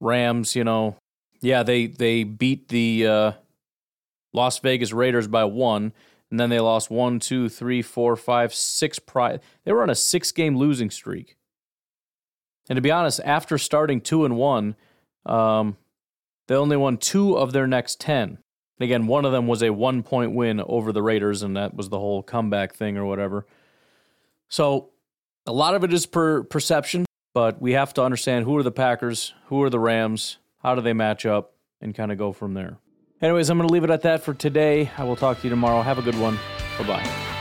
Rams, 0.00 0.54
you 0.54 0.64
know, 0.64 0.96
yeah, 1.40 1.62
they 1.62 1.86
they 1.86 2.24
beat 2.24 2.68
the 2.68 3.06
uh, 3.06 3.32
Las 4.34 4.58
Vegas 4.58 4.92
Raiders 4.92 5.28
by 5.28 5.44
one, 5.44 5.94
and 6.30 6.38
then 6.38 6.50
they 6.50 6.60
lost 6.60 6.90
one, 6.90 7.20
two, 7.20 7.48
three, 7.48 7.80
four, 7.80 8.16
five, 8.16 8.52
six. 8.52 8.98
Pri- 8.98 9.38
they 9.64 9.72
were 9.72 9.82
on 9.82 9.90
a 9.90 9.94
six-game 9.94 10.58
losing 10.58 10.90
streak. 10.90 11.36
And 12.68 12.76
to 12.76 12.82
be 12.82 12.90
honest, 12.90 13.20
after 13.24 13.56
starting 13.56 14.00
two 14.00 14.24
and 14.24 14.36
one, 14.36 14.74
um, 15.24 15.76
they 16.48 16.54
only 16.54 16.76
won 16.76 16.96
two 16.96 17.38
of 17.38 17.52
their 17.52 17.66
next 17.66 18.00
ten. 18.00 18.38
And 18.78 18.84
again, 18.84 19.06
one 19.06 19.24
of 19.24 19.32
them 19.32 19.46
was 19.46 19.62
a 19.62 19.70
one-point 19.70 20.32
win 20.32 20.60
over 20.60 20.92
the 20.92 21.02
Raiders, 21.02 21.42
and 21.42 21.56
that 21.56 21.74
was 21.74 21.88
the 21.88 22.00
whole 22.00 22.22
comeback 22.22 22.74
thing 22.74 22.96
or 22.96 23.04
whatever. 23.04 23.46
So 24.48 24.90
a 25.46 25.52
lot 25.52 25.74
of 25.74 25.84
it 25.84 25.92
is 25.92 26.06
per 26.06 26.42
perception, 26.42 27.06
but 27.34 27.62
we 27.62 27.72
have 27.72 27.94
to 27.94 28.02
understand 28.02 28.44
who 28.44 28.56
are 28.56 28.62
the 28.62 28.72
Packers, 28.72 29.34
who 29.46 29.62
are 29.62 29.70
the 29.70 29.78
Rams, 29.78 30.38
how 30.58 30.74
do 30.74 30.80
they 30.80 30.92
match 30.92 31.24
up, 31.24 31.52
and 31.80 31.94
kind 31.94 32.10
of 32.10 32.18
go 32.18 32.32
from 32.32 32.54
there. 32.54 32.78
Anyways, 33.24 33.48
I'm 33.48 33.56
going 33.56 33.66
to 33.66 33.72
leave 33.72 33.84
it 33.84 33.90
at 33.90 34.02
that 34.02 34.22
for 34.22 34.34
today. 34.34 34.90
I 34.98 35.04
will 35.04 35.16
talk 35.16 35.38
to 35.38 35.44
you 35.44 35.50
tomorrow. 35.50 35.80
Have 35.80 35.98
a 35.98 36.02
good 36.02 36.18
one. 36.20 36.38
Bye 36.78 36.86
bye. 36.86 37.33